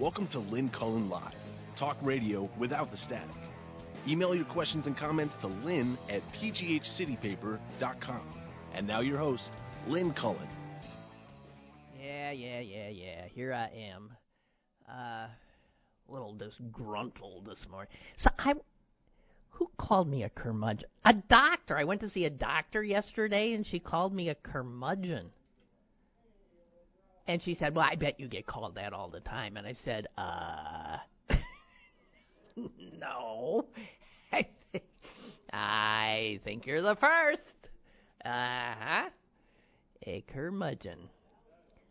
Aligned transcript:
Welcome 0.00 0.28
to 0.28 0.38
Lynn 0.38 0.70
Cullen 0.70 1.10
Live, 1.10 1.34
talk 1.76 1.98
radio 2.00 2.48
without 2.58 2.90
the 2.90 2.96
static. 2.96 3.36
Email 4.08 4.34
your 4.34 4.46
questions 4.46 4.86
and 4.86 4.96
comments 4.96 5.34
to 5.42 5.48
lynn 5.48 5.98
at 6.08 6.22
pghcitypaper.com. 6.32 8.22
And 8.72 8.86
now 8.86 9.00
your 9.00 9.18
host, 9.18 9.50
Lynn 9.86 10.14
Cullen. 10.14 10.48
Yeah, 12.02 12.30
yeah, 12.30 12.60
yeah, 12.60 12.88
yeah. 12.88 13.26
Here 13.34 13.52
I 13.52 13.68
am. 13.76 14.16
Uh, 14.88 15.26
a 15.28 15.30
little 16.08 16.32
disgruntled 16.32 17.44
this 17.44 17.66
morning. 17.70 17.92
So 18.16 18.30
I, 18.38 18.54
who 19.50 19.70
called 19.76 20.08
me 20.08 20.22
a 20.22 20.30
curmudgeon? 20.30 20.88
A 21.04 21.12
doctor. 21.12 21.76
I 21.76 21.84
went 21.84 22.00
to 22.00 22.08
see 22.08 22.24
a 22.24 22.30
doctor 22.30 22.82
yesterday, 22.82 23.52
and 23.52 23.66
she 23.66 23.78
called 23.78 24.14
me 24.14 24.30
a 24.30 24.34
curmudgeon. 24.34 25.30
And 27.26 27.40
she 27.42 27.54
said, 27.54 27.74
"Well, 27.74 27.86
I 27.88 27.94
bet 27.94 28.18
you 28.18 28.28
get 28.28 28.46
called 28.46 28.74
that 28.76 28.92
all 28.92 29.08
the 29.08 29.20
time." 29.20 29.56
And 29.56 29.66
I 29.66 29.74
said, 29.74 30.06
"Uh, 30.18 30.98
no, 32.98 33.66
I 34.32 34.46
think, 34.72 34.84
I 35.52 36.40
think 36.44 36.66
you're 36.66 36.82
the 36.82 36.96
first. 36.96 37.68
Uh 38.24 38.74
huh. 38.78 39.10
A 40.06 40.22
curmudgeon. 40.22 41.08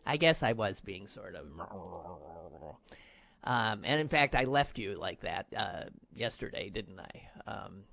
I 0.05 0.17
guess 0.17 0.41
I 0.41 0.53
was 0.53 0.79
being 0.81 1.07
sort 1.07 1.35
of. 1.35 1.45
Um, 3.45 3.83
and 3.85 4.01
in 4.01 4.09
fact, 4.09 4.35
I 4.35 4.43
left 4.43 4.77
you 4.77 4.95
like 4.95 5.21
that 5.21 5.45
uh, 5.55 5.83
yesterday, 6.13 6.69
didn't 6.69 6.99
I? 6.99 7.21
Um, 7.49 7.83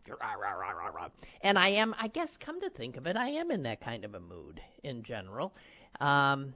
and 1.41 1.57
I 1.59 1.69
am, 1.69 1.95
I 1.99 2.09
guess, 2.09 2.29
come 2.41 2.61
to 2.61 2.71
think 2.71 2.97
of 2.97 3.07
it, 3.07 3.17
I 3.17 3.29
am 3.29 3.51
in 3.53 3.63
that 3.63 3.81
kind 3.81 4.05
of 4.05 4.15
a 4.15 4.21
mood 4.21 4.61
in 4.83 5.03
general. 5.05 5.55
Um, 6.01 6.53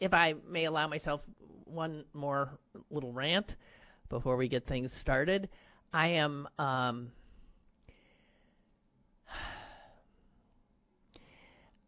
if 0.00 0.12
I 0.14 0.34
may 0.48 0.64
allow 0.64 0.88
myself 0.88 1.20
one 1.64 2.04
more 2.14 2.58
little 2.90 3.12
rant 3.12 3.54
before 4.08 4.36
we 4.36 4.48
get 4.48 4.66
things 4.66 4.92
started, 4.92 5.48
I 5.92 6.08
am. 6.08 6.48
Um, 6.58 7.12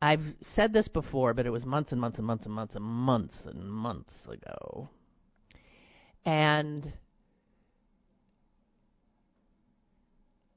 I've 0.03 0.25
said 0.55 0.73
this 0.73 0.89
before, 0.89 1.35
but 1.35 1.47
it 1.47 1.51
was 1.51 1.67
months 1.67 1.93
and 1.93 2.01
months 2.01 2.19
and 2.19 2.27
months 2.27 2.45
and 2.45 2.55
months 2.55 2.75
and 2.75 2.85
months 2.85 3.39
and 3.45 3.71
months 3.71 4.15
ago. 4.29 4.89
And 6.25 6.93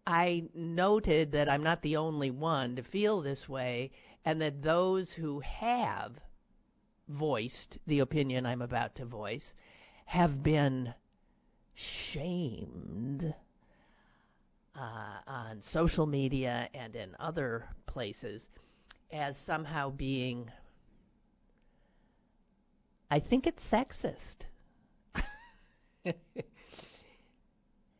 I 0.05 0.43
noted 0.53 1.31
that 1.31 1.49
I'm 1.49 1.63
not 1.63 1.81
the 1.81 1.97
only 1.97 2.29
one 2.29 2.75
to 2.75 2.83
feel 2.83 3.21
this 3.21 3.49
way, 3.49 3.91
and 4.23 4.39
that 4.41 4.61
those 4.61 5.11
who 5.11 5.39
have 5.39 6.19
voiced 7.07 7.77
the 7.87 7.99
opinion 7.99 8.45
I'm 8.45 8.61
about 8.61 8.95
to 8.95 9.05
voice 9.05 9.53
have 10.05 10.43
been 10.43 10.93
shamed 11.73 13.33
uh, 14.75 15.17
on 15.27 15.61
social 15.61 16.05
media 16.05 16.69
and 16.73 16.95
in 16.95 17.15
other 17.19 17.65
places 17.87 18.41
as 19.11 19.35
somehow 19.45 19.89
being, 19.89 20.51
I 23.09 23.19
think 23.19 23.47
it's 23.47 23.63
sexist. 23.71 24.45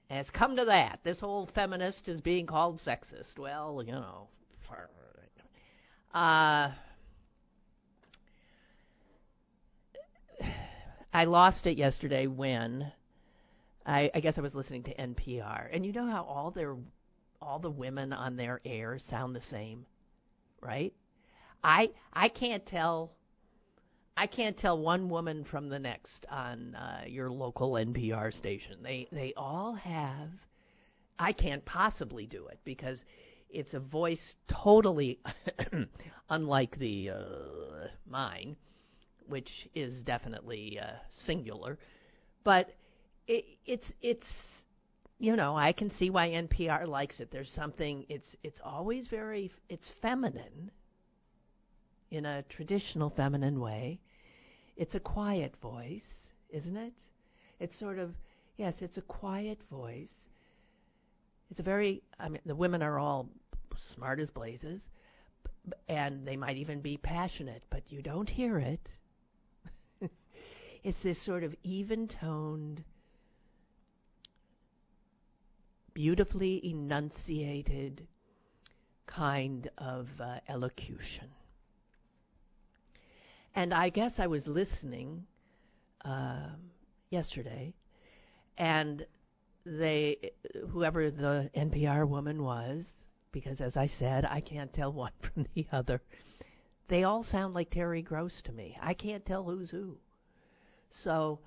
it's 0.09 0.30
come 0.31 0.56
to 0.58 0.66
that. 0.66 1.00
This 1.03 1.20
whole 1.20 1.50
feminist 1.53 2.08
is 2.08 2.22
being 2.22 2.45
called 2.45 2.81
sexist. 2.86 3.38
Well, 3.38 3.83
you 3.86 3.94
know. 3.94 4.28
Uh, 6.16 6.72
I 11.15 11.23
lost 11.23 11.65
it 11.65 11.77
yesterday 11.77 12.27
when 12.27 12.92
I, 13.86 14.11
I 14.14 14.20
guess 14.20 14.37
I 14.37 14.42
was 14.42 14.53
listening 14.53 14.83
to 14.83 14.95
NPR, 14.95 15.70
and 15.71 15.86
you 15.86 15.93
know 15.93 16.08
how 16.08 16.26
all 16.26 16.52
their 16.52 16.76
all 17.42 17.58
the 17.58 17.70
women 17.70 18.11
on 18.11 18.36
their 18.36 18.59
air 18.65 18.99
sound 18.99 19.33
the 19.33 19.42
same, 19.42 19.86
right? 20.59 20.93
I 21.64 21.92
I 22.11 22.27
can't 22.27 22.65
tell 22.65 23.14
I 24.17 24.27
can't 24.27 24.58
tell 24.58 24.77
one 24.77 25.08
woman 25.08 25.45
from 25.45 25.70
the 25.70 25.80
next 25.80 26.26
on 26.30 26.76
uh, 26.76 27.05
your 27.08 27.32
local 27.32 27.71
NPR 27.71 28.33
station. 28.33 28.83
They 28.83 29.08
they 29.09 29.33
all 29.37 29.73
have. 29.73 30.32
I 31.17 31.32
can't 31.32 31.64
possibly 31.64 32.26
do 32.26 32.47
it 32.47 32.59
because 32.65 33.05
it's 33.49 33.73
a 33.73 33.80
voice 33.80 34.36
totally 34.49 35.21
unlike 36.30 36.77
the 36.77 37.11
uh, 37.11 37.87
mine 38.05 38.58
which 39.27 39.67
is 39.73 40.03
definitely 40.03 40.80
uh, 40.80 40.93
singular, 41.11 41.77
but 42.43 42.75
it, 43.27 43.45
it's 43.65 43.91
it's 44.02 44.27
you 45.19 45.36
know 45.36 45.55
I 45.55 45.71
can 45.71 45.91
see 45.91 46.09
why 46.09 46.30
NPR 46.30 46.87
likes 46.87 47.19
it. 47.19 47.31
There's 47.31 47.52
something 47.52 48.05
it's 48.09 48.35
it's 48.43 48.59
always 48.64 49.08
very 49.08 49.52
it's 49.69 49.91
feminine 50.02 50.71
in 52.11 52.25
a 52.25 52.43
traditional 52.43 53.09
feminine 53.09 53.59
way. 53.59 53.99
It's 54.77 54.95
a 54.95 54.99
quiet 54.99 55.55
voice, 55.61 56.03
isn't 56.49 56.77
it? 56.77 56.93
It's 57.59 57.77
sort 57.80 57.99
of 57.99 58.11
yes, 58.58 58.81
it's 58.81 58.97
a 58.97 59.02
quiet 59.02 59.59
voice. 59.71 60.11
It's 61.49 61.59
a 61.59 61.64
very 61.64 62.03
I 62.19 62.30
mean 62.30 62.41
the 62.45 62.55
women 62.55 62.83
are 62.83 62.99
all 62.99 63.30
smart 63.93 64.19
as 64.19 64.30
blazes 64.30 64.81
and 65.89 66.27
they 66.27 66.37
might 66.37 66.58
even 66.58 66.80
be 66.80 66.97
passionate, 66.97 67.64
but 67.69 67.91
you 67.91 68.02
don't 68.02 68.30
hear 68.30 68.59
it 68.59 68.87
it's 70.85 71.01
this 71.01 71.19
sort 71.25 71.43
of 71.43 71.55
even 71.63 72.07
toned, 72.07 72.83
beautifully 75.95 76.63
enunciated 76.63 78.05
kind 79.07 79.67
of 79.79 80.07
uh, 80.21 80.37
elocution. 80.47 81.27
And 83.55 83.73
I 83.73 83.89
guess 83.89 84.19
I 84.19 84.27
was 84.27 84.45
listening 84.45 85.25
uh, 86.03 86.49
yesterday, 87.09 87.73
and 88.55 89.07
they, 89.65 90.33
whoever 90.69 91.09
the 91.09 91.49
NPR 91.57 92.07
woman 92.07 92.43
was, 92.43 92.83
because 93.31 93.59
as 93.59 93.75
I 93.75 93.87
said, 93.87 94.23
I 94.23 94.39
can't 94.39 94.71
tell 94.71 94.93
one 94.93 95.13
from 95.33 95.47
the 95.55 95.65
other. 95.71 95.99
They 96.89 97.05
all 97.05 97.23
sound 97.23 97.55
like 97.55 97.71
Terry 97.71 98.03
Gross 98.03 98.39
to 98.43 98.52
me. 98.52 98.77
I 98.79 98.93
can't 98.93 99.25
tell 99.25 99.43
who's 99.43 99.71
who. 99.71 99.97
So 101.04 101.39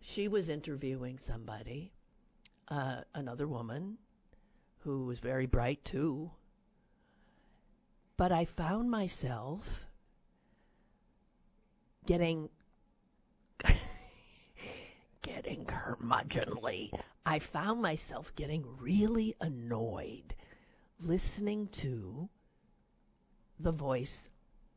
she 0.00 0.28
was 0.28 0.48
interviewing 0.48 1.18
somebody, 1.26 1.92
uh, 2.68 3.02
another 3.14 3.46
woman 3.46 3.98
who 4.80 5.06
was 5.06 5.18
very 5.18 5.46
bright 5.46 5.84
too. 5.84 6.30
But 8.16 8.32
I 8.32 8.46
found 8.56 8.90
myself 8.90 9.60
getting 12.06 12.48
getting 15.22 15.64
curmudgeonly. 15.64 16.90
I 17.24 17.38
found 17.52 17.80
myself 17.80 18.26
getting 18.36 18.64
really 18.80 19.36
annoyed 19.40 20.34
listening 21.00 21.68
to 21.82 22.28
the 23.58 23.72
voice 23.72 24.28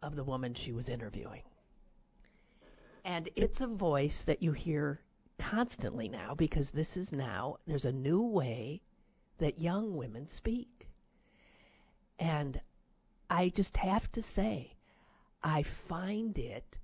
of 0.01 0.15
the 0.15 0.23
woman 0.23 0.53
she 0.53 0.71
was 0.71 0.89
interviewing. 0.89 1.41
And 3.05 3.29
it's 3.35 3.61
a 3.61 3.67
voice 3.67 4.23
that 4.25 4.41
you 4.41 4.51
hear 4.51 4.99
constantly 5.37 6.09
now 6.09 6.33
because 6.33 6.71
this 6.71 6.97
is 6.97 7.11
now, 7.11 7.57
there's 7.67 7.85
a 7.85 7.91
new 7.91 8.23
way 8.23 8.81
that 9.37 9.61
young 9.61 9.95
women 9.95 10.27
speak. 10.27 10.87
And 12.17 12.59
I 13.29 13.49
just 13.49 13.77
have 13.77 14.11
to 14.13 14.23
say, 14.23 14.73
I 15.43 15.63
find 15.87 16.35
it 16.39 16.79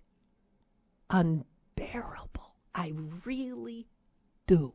unbearable. 1.10 2.54
I 2.76 2.94
really 3.26 3.88
do. 4.46 4.74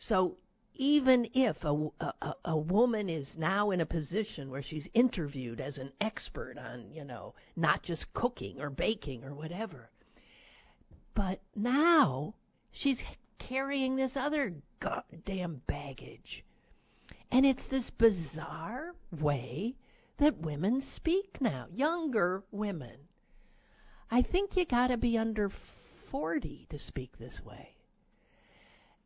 So 0.00 0.38
even 0.74 1.28
if 1.34 1.62
a, 1.62 1.88
a, 2.00 2.34
a 2.46 2.56
woman 2.56 3.08
is 3.08 3.36
now 3.38 3.70
in 3.70 3.80
a 3.80 3.86
position 3.86 4.50
where 4.50 4.62
she's 4.62 4.88
interviewed 4.92 5.60
as 5.60 5.78
an 5.78 5.92
expert 6.00 6.58
on, 6.58 6.90
you 6.90 7.04
know, 7.04 7.34
not 7.54 7.84
just 7.84 8.12
cooking 8.12 8.60
or 8.60 8.70
baking 8.70 9.22
or 9.22 9.34
whatever, 9.34 9.88
but 11.20 11.38
now 11.54 12.32
she's 12.70 13.02
carrying 13.38 13.94
this 13.94 14.16
other 14.16 14.54
goddamn 14.80 15.60
baggage. 15.66 16.42
And 17.30 17.44
it's 17.44 17.66
this 17.66 17.90
bizarre 17.90 18.94
way 19.20 19.74
that 20.16 20.38
women 20.38 20.80
speak 20.80 21.36
now, 21.38 21.66
younger 21.70 22.42
women. 22.50 22.96
I 24.10 24.22
think 24.22 24.56
you 24.56 24.64
got 24.64 24.86
to 24.86 24.96
be 24.96 25.18
under 25.18 25.50
40 26.10 26.68
to 26.70 26.78
speak 26.78 27.18
this 27.18 27.44
way. 27.44 27.74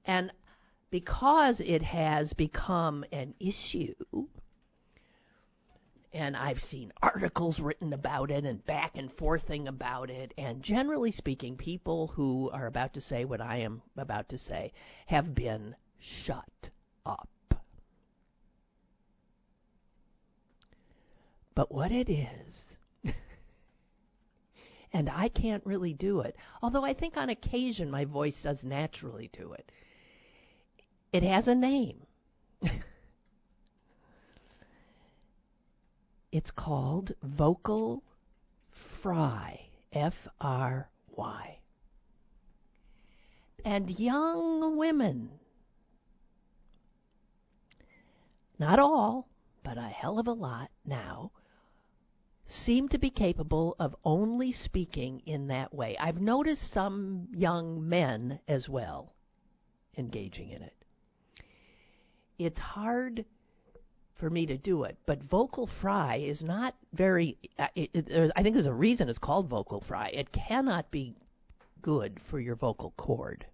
And 0.04 0.30
because 0.90 1.58
it 1.58 1.82
has 1.82 2.32
become 2.32 3.04
an 3.10 3.34
issue, 3.40 3.96
and 6.14 6.36
I've 6.36 6.62
seen 6.62 6.92
articles 7.02 7.58
written 7.58 7.92
about 7.92 8.30
it 8.30 8.44
and 8.44 8.64
back 8.64 8.92
and 8.94 9.12
forthing 9.12 9.66
about 9.66 10.10
it. 10.10 10.32
And 10.38 10.62
generally 10.62 11.10
speaking, 11.10 11.56
people 11.56 12.06
who 12.06 12.50
are 12.52 12.66
about 12.66 12.94
to 12.94 13.00
say 13.00 13.24
what 13.24 13.40
I 13.40 13.58
am 13.58 13.82
about 13.96 14.28
to 14.28 14.38
say 14.38 14.72
have 15.06 15.34
been 15.34 15.74
shut 15.98 16.70
up. 17.04 17.28
But 21.56 21.72
what 21.72 21.90
it 21.90 22.08
is, 22.08 22.76
and 24.92 25.10
I 25.10 25.28
can't 25.28 25.66
really 25.66 25.94
do 25.94 26.20
it, 26.20 26.36
although 26.62 26.84
I 26.84 26.94
think 26.94 27.16
on 27.16 27.28
occasion 27.28 27.90
my 27.90 28.04
voice 28.04 28.40
does 28.42 28.62
naturally 28.62 29.30
do 29.32 29.52
it, 29.52 29.70
it 31.12 31.24
has 31.24 31.48
a 31.48 31.54
name. 31.56 32.06
It's 36.34 36.50
called 36.50 37.12
Vocal 37.22 38.02
Fry, 39.00 39.68
F 39.92 40.14
R 40.40 40.88
Y. 41.14 41.58
And 43.64 44.00
young 44.00 44.76
women, 44.76 45.30
not 48.58 48.80
all, 48.80 49.28
but 49.62 49.78
a 49.78 49.82
hell 49.82 50.18
of 50.18 50.26
a 50.26 50.32
lot 50.32 50.72
now, 50.84 51.30
seem 52.48 52.88
to 52.88 52.98
be 52.98 53.10
capable 53.10 53.76
of 53.78 53.94
only 54.04 54.50
speaking 54.50 55.22
in 55.26 55.46
that 55.46 55.72
way. 55.72 55.96
I've 56.00 56.20
noticed 56.20 56.72
some 56.72 57.28
young 57.30 57.88
men 57.88 58.40
as 58.48 58.68
well 58.68 59.14
engaging 59.96 60.50
in 60.50 60.62
it. 60.62 60.74
It's 62.40 62.58
hard 62.58 63.24
for 64.14 64.30
me 64.30 64.46
to 64.46 64.56
do 64.56 64.84
it. 64.84 64.96
But 65.06 65.22
vocal 65.22 65.66
fry 65.66 66.16
is 66.16 66.42
not 66.42 66.74
very. 66.92 67.36
Uh, 67.58 67.66
it, 67.74 67.90
it, 67.94 68.32
I 68.36 68.42
think 68.42 68.54
there's 68.54 68.66
a 68.66 68.72
reason 68.72 69.08
it's 69.08 69.18
called 69.18 69.48
vocal 69.48 69.80
fry. 69.80 70.08
It 70.08 70.32
cannot 70.32 70.90
be 70.90 71.14
good 71.82 72.20
for 72.30 72.40
your 72.40 72.56
vocal 72.56 72.92
cord. 72.96 73.46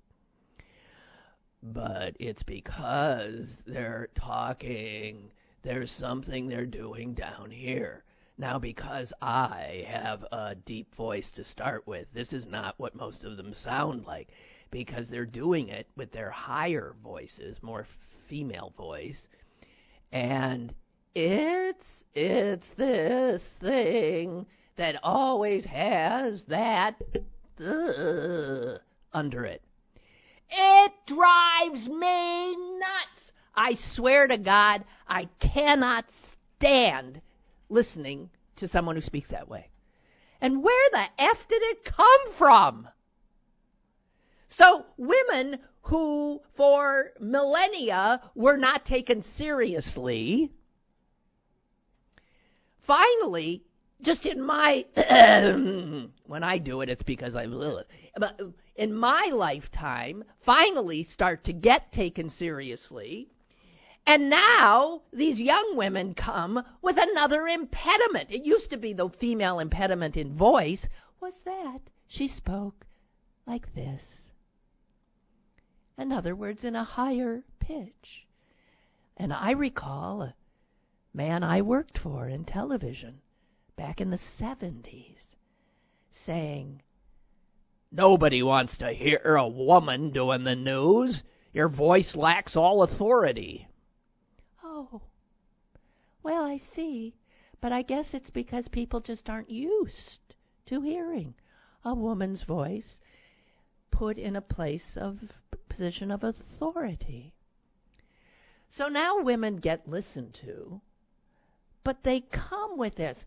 But 1.62 2.16
it's 2.18 2.42
because 2.42 3.46
they're 3.66 4.08
talking. 4.14 5.30
There's 5.62 5.90
something 5.90 6.48
they're 6.48 6.66
doing 6.66 7.14
down 7.14 7.50
here. 7.50 8.04
Now, 8.38 8.58
because 8.58 9.12
I 9.20 9.84
have 9.86 10.24
a 10.32 10.54
deep 10.54 10.94
voice 10.94 11.30
to 11.32 11.44
start 11.44 11.86
with, 11.86 12.06
this 12.14 12.32
is 12.32 12.46
not 12.46 12.78
what 12.78 12.94
most 12.94 13.24
of 13.24 13.36
them 13.36 13.52
sound 13.52 14.06
like. 14.06 14.28
Because 14.70 15.08
they're 15.08 15.26
doing 15.26 15.68
it 15.68 15.86
with 15.96 16.10
their 16.12 16.30
higher 16.30 16.94
voices, 17.02 17.62
more 17.62 17.86
female 18.28 18.72
voice 18.78 19.28
and 20.12 20.74
it's 21.14 22.04
it's 22.14 22.66
this 22.76 23.42
thing 23.60 24.46
that 24.76 24.96
always 25.02 25.64
has 25.64 26.44
that 26.46 27.00
uh, 27.64 28.78
under 29.12 29.44
it. 29.44 29.62
It 30.50 30.92
drives 31.06 31.88
me 31.88 32.56
nuts. 32.78 33.32
I 33.54 33.74
swear 33.74 34.26
to 34.26 34.38
God, 34.38 34.84
I 35.06 35.28
cannot 35.38 36.06
stand 36.56 37.20
listening 37.68 38.30
to 38.56 38.68
someone 38.68 38.96
who 38.96 39.02
speaks 39.02 39.30
that 39.30 39.48
way. 39.48 39.68
And 40.40 40.62
where 40.62 40.90
the 40.92 41.04
F 41.18 41.38
did 41.48 41.62
it 41.62 41.84
come 41.84 42.32
from? 42.38 42.88
So 44.48 44.84
women 44.96 45.58
who 45.82 46.40
for 46.56 47.10
millennia 47.20 48.20
were 48.34 48.56
not 48.56 48.84
taken 48.84 49.22
seriously, 49.22 50.50
finally, 52.86 53.62
just 54.02 54.26
in 54.26 54.40
my 54.42 54.84
when 56.26 56.42
I 56.42 56.58
do 56.58 56.80
it, 56.80 56.88
it's 56.88 57.02
because 57.02 57.34
I 57.34 57.46
but 58.16 58.40
in 58.76 58.94
my 58.94 59.30
lifetime, 59.32 60.24
finally 60.44 61.04
start 61.04 61.44
to 61.44 61.52
get 61.52 61.92
taken 61.92 62.30
seriously. 62.30 63.28
And 64.06 64.30
now 64.30 65.02
these 65.12 65.38
young 65.38 65.76
women 65.76 66.14
come 66.14 66.64
with 66.82 66.96
another 66.98 67.46
impediment. 67.46 68.30
It 68.30 68.46
used 68.46 68.70
to 68.70 68.78
be 68.78 68.94
the 68.94 69.10
female 69.20 69.58
impediment 69.58 70.16
in 70.16 70.36
voice 70.36 70.86
was 71.20 71.34
that 71.44 71.80
she 72.08 72.26
spoke 72.26 72.86
like 73.46 73.74
this. 73.74 74.00
In 76.00 76.12
other 76.12 76.34
words, 76.34 76.64
in 76.64 76.74
a 76.74 76.82
higher 76.82 77.44
pitch. 77.58 78.26
And 79.18 79.34
I 79.34 79.50
recall 79.50 80.22
a 80.22 80.34
man 81.12 81.44
I 81.44 81.60
worked 81.60 81.98
for 81.98 82.26
in 82.26 82.46
television 82.46 83.20
back 83.76 84.00
in 84.00 84.08
the 84.08 84.18
70s 84.40 85.18
saying, 86.24 86.80
Nobody 87.92 88.42
wants 88.42 88.78
to 88.78 88.94
hear 88.94 89.36
a 89.36 89.46
woman 89.46 90.10
doing 90.10 90.42
the 90.44 90.56
news. 90.56 91.22
Your 91.52 91.68
voice 91.68 92.16
lacks 92.16 92.56
all 92.56 92.82
authority. 92.82 93.68
Oh, 94.64 95.02
well, 96.22 96.44
I 96.44 96.56
see. 96.56 97.14
But 97.60 97.72
I 97.72 97.82
guess 97.82 98.14
it's 98.14 98.30
because 98.30 98.68
people 98.68 99.00
just 99.00 99.28
aren't 99.28 99.50
used 99.50 100.34
to 100.64 100.80
hearing 100.80 101.34
a 101.84 101.94
woman's 101.94 102.42
voice 102.44 103.00
put 103.90 104.16
in 104.16 104.36
a 104.36 104.40
place 104.40 104.96
of 104.96 105.18
position 105.80 106.10
of 106.10 106.22
authority. 106.22 107.32
So 108.68 108.88
now 108.88 109.22
women 109.22 109.56
get 109.56 109.88
listened 109.88 110.38
to, 110.44 110.82
but 111.82 112.02
they 112.02 112.20
come 112.20 112.76
with 112.76 112.96
this. 112.96 113.24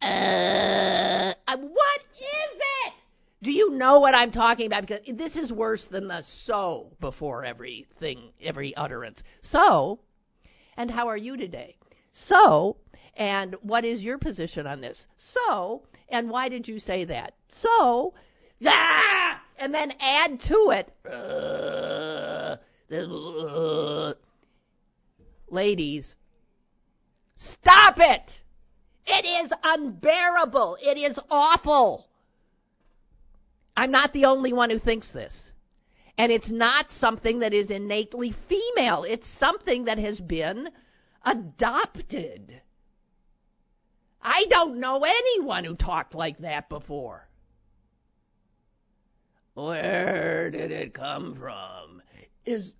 Uh, 0.00 1.34
what 1.46 2.00
is 2.18 2.56
it? 2.56 2.94
Do 3.42 3.50
you 3.50 3.72
know 3.72 4.00
what 4.00 4.14
I'm 4.14 4.32
talking 4.32 4.64
about? 4.64 4.86
Because 4.86 5.00
this 5.06 5.36
is 5.36 5.52
worse 5.52 5.84
than 5.84 6.08
the 6.08 6.22
so 6.22 6.92
before 6.98 7.44
everything, 7.44 8.30
every 8.40 8.74
utterance. 8.74 9.22
So, 9.42 10.00
and 10.78 10.90
how 10.90 11.08
are 11.08 11.16
you 11.18 11.36
today? 11.36 11.76
So, 12.12 12.78
and 13.16 13.54
what 13.60 13.84
is 13.84 14.00
your 14.00 14.16
position 14.16 14.66
on 14.66 14.80
this? 14.80 15.06
So, 15.18 15.82
and 16.08 16.30
why 16.30 16.48
did 16.48 16.66
you 16.66 16.80
say 16.80 17.04
that? 17.04 17.34
So, 17.48 18.14
ah! 18.64 19.31
And 19.62 19.72
then 19.72 19.92
add 20.00 20.40
to 20.40 20.72
it. 20.72 20.92
Ladies, 25.48 26.14
stop 27.36 27.94
it! 27.98 28.30
It 29.06 29.24
is 29.24 29.52
unbearable. 29.62 30.78
It 30.82 30.98
is 30.98 31.16
awful. 31.30 32.08
I'm 33.76 33.92
not 33.92 34.12
the 34.12 34.24
only 34.24 34.52
one 34.52 34.70
who 34.70 34.80
thinks 34.80 35.12
this. 35.12 35.50
And 36.18 36.32
it's 36.32 36.50
not 36.50 36.86
something 36.90 37.38
that 37.38 37.52
is 37.52 37.70
innately 37.70 38.34
female. 38.48 39.04
It's 39.04 39.26
something 39.38 39.84
that 39.84 39.98
has 39.98 40.20
been 40.20 40.68
adopted. 41.24 42.60
I 44.20 44.44
don't 44.50 44.80
know 44.80 45.04
anyone 45.04 45.64
who 45.64 45.76
talked 45.76 46.14
like 46.14 46.38
that 46.38 46.68
before. 46.68 47.28
Where 49.54 50.50
did 50.50 50.70
it 50.70 50.94
come 50.94 51.36
from? 51.36 52.02
Is 52.46 52.72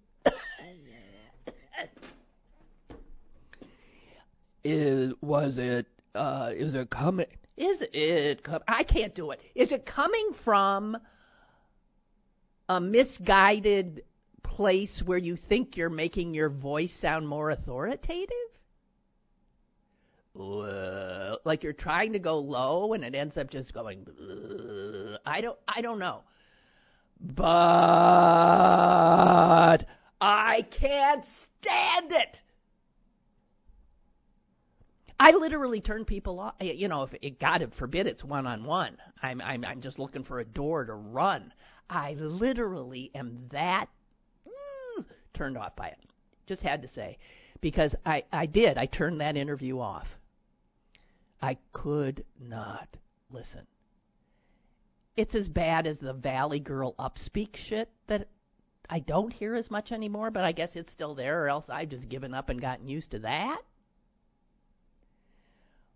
is 4.65 5.13
was 5.21 5.59
it 5.59 5.87
uh 6.15 6.51
is 6.55 6.75
it 6.75 6.89
coming 6.89 7.27
is 7.57 7.83
it 7.93 8.43
com- 8.43 8.63
I 8.67 8.85
can't 8.85 9.15
do 9.15 9.33
it. 9.33 9.41
Is 9.55 9.73
it 9.73 9.85
coming 9.85 10.31
from 10.45 10.97
a 12.69 12.81
misguided 12.81 14.05
place 14.43 15.03
where 15.05 15.19
you 15.19 15.37
think 15.37 15.77
you're 15.77 15.91
making 15.91 16.33
your 16.33 16.49
voice 16.49 16.97
sound 17.01 17.29
more 17.29 17.51
authoritative? 17.51 18.29
Like 20.35 21.63
you're 21.63 21.75
trying 21.75 22.15
to 22.15 22.19
go 22.19 22.39
low 22.39 22.95
and 22.95 23.05
it 23.05 23.15
ends 23.15 23.37
up 23.37 23.51
just 23.51 23.75
going 23.75 24.07
I 25.27 25.43
don't 25.43 25.59
I 25.69 25.83
don't 25.83 25.99
know. 25.99 26.23
But 27.25 27.47
I 30.21 30.67
can't 30.71 31.25
stand 31.25 32.11
it. 32.11 32.43
I 35.21 35.31
literally 35.31 35.81
turn 35.81 36.05
people 36.05 36.41
off. 36.41 36.55
You 36.61 36.89
know, 36.89 37.05
if 37.05 37.15
it, 37.23 37.39
God 37.39 37.73
forbid 37.75 38.09
it's 38.09 38.25
one 38.25 38.45
on 38.45 38.65
one, 38.65 38.97
I'm 39.23 39.41
I'm 39.41 39.65
I'm 39.65 39.81
just 39.81 40.01
looking 40.01 40.25
for 40.25 40.41
a 40.41 40.45
door 40.45 40.85
to 40.85 40.95
run. 40.95 41.53
I 41.89 42.15
literally 42.15 43.13
am 43.15 43.47
that 43.51 43.89
mm, 44.45 45.05
turned 45.33 45.57
off 45.57 45.77
by 45.77 45.89
it. 45.89 45.99
Just 46.47 46.63
had 46.63 46.83
to 46.83 46.89
say, 46.89 47.19
because 47.61 47.95
I 48.05 48.25
I 48.33 48.47
did. 48.47 48.79
I 48.79 48.87
turned 48.87 49.21
that 49.21 49.37
interview 49.37 49.79
off. 49.79 50.19
I 51.41 51.57
could 51.73 52.25
not 52.41 52.89
listen 53.31 53.65
it's 55.17 55.35
as 55.35 55.49
bad 55.49 55.87
as 55.87 55.99
the 55.99 56.13
Valley 56.13 56.61
Girl 56.61 56.95
upspeak 56.99 57.57
shit 57.57 57.91
that 58.07 58.29
I 58.89 59.01
don't 59.01 59.33
hear 59.33 59.55
as 59.55 59.71
much 59.71 59.93
anymore, 59.93 60.31
but 60.31 60.45
I 60.45 60.53
guess 60.53 60.77
it's 60.77 60.93
still 60.93 61.15
there, 61.15 61.45
or 61.45 61.49
else 61.49 61.71
I've 61.71 61.89
just 61.89 62.09
given 62.09 62.35
up 62.35 62.49
and 62.49 62.61
gotten 62.61 62.89
used 62.89 63.11
to 63.13 63.19
that. 63.21 63.63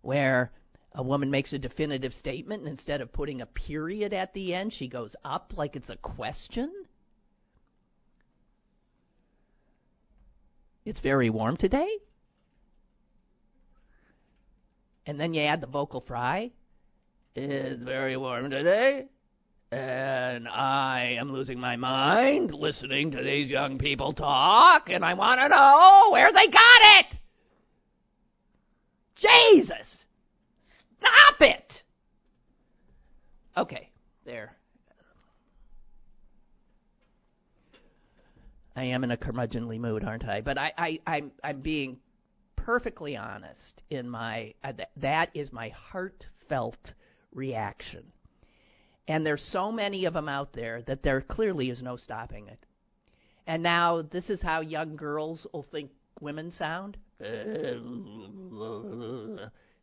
where 0.07 0.51
a 0.93 1.03
woman 1.03 1.29
makes 1.29 1.51
a 1.51 1.59
definitive 1.59 2.13
statement 2.13 2.61
and 2.61 2.69
instead 2.69 3.01
of 3.01 3.11
putting 3.11 3.41
a 3.41 3.45
period 3.45 4.13
at 4.13 4.33
the 4.33 4.53
end, 4.53 4.71
she 4.71 4.87
goes 4.87 5.15
up 5.25 5.51
like 5.57 5.75
it's 5.75 5.89
a 5.89 5.97
question. 5.97 6.71
It's 10.85 11.01
very 11.01 11.29
warm 11.29 11.57
today. 11.57 11.89
And 15.05 15.19
then 15.19 15.33
you 15.33 15.41
add 15.41 15.59
the 15.59 15.67
vocal 15.67 15.99
fry. 15.99 16.51
It's 17.39 17.83
very 17.83 18.17
warm 18.17 18.49
today. 18.49 19.05
And 19.71 20.47
I 20.47 21.17
am 21.19 21.31
losing 21.31 21.59
my 21.59 21.75
mind 21.75 22.51
listening 22.51 23.11
to 23.11 23.21
these 23.21 23.47
young 23.47 23.77
people 23.77 24.11
talk, 24.13 24.89
and 24.89 25.05
I 25.05 25.13
want 25.13 25.39
to 25.41 25.47
know 25.47 26.09
where 26.11 26.33
they 26.33 26.47
got 26.47 26.81
it. 26.99 27.19
Jesus! 29.13 30.05
Stop 30.97 31.41
it! 31.41 31.83
Okay, 33.55 33.91
there. 34.25 34.57
I 38.75 38.85
am 38.85 39.03
in 39.03 39.11
a 39.11 39.17
curmudgeonly 39.17 39.79
mood, 39.79 40.03
aren't 40.03 40.25
I? 40.25 40.41
But 40.41 40.57
I, 40.57 40.73
I, 40.75 40.99
I'm, 41.05 41.31
I'm 41.43 41.61
being 41.61 41.97
perfectly 42.55 43.15
honest 43.15 43.83
in 43.91 44.09
my. 44.09 44.55
Uh, 44.63 44.71
th- 44.71 44.89
that 44.97 45.29
is 45.35 45.53
my 45.53 45.69
heartfelt 45.69 46.93
reaction. 47.33 48.03
And 49.07 49.25
there's 49.25 49.43
so 49.43 49.71
many 49.71 50.05
of 50.05 50.13
them 50.13 50.27
out 50.27 50.53
there 50.53 50.81
that 50.83 51.01
there 51.03 51.21
clearly 51.21 51.69
is 51.69 51.81
no 51.81 51.95
stopping 51.95 52.47
it. 52.47 52.65
And 53.45 53.63
now 53.63 54.01
this 54.01 54.29
is 54.29 54.41
how 54.41 54.59
young 54.59 54.97
girls 54.97 55.47
will 55.53 55.63
think 55.63 55.91
women 56.19 56.51
sound. 56.51 56.97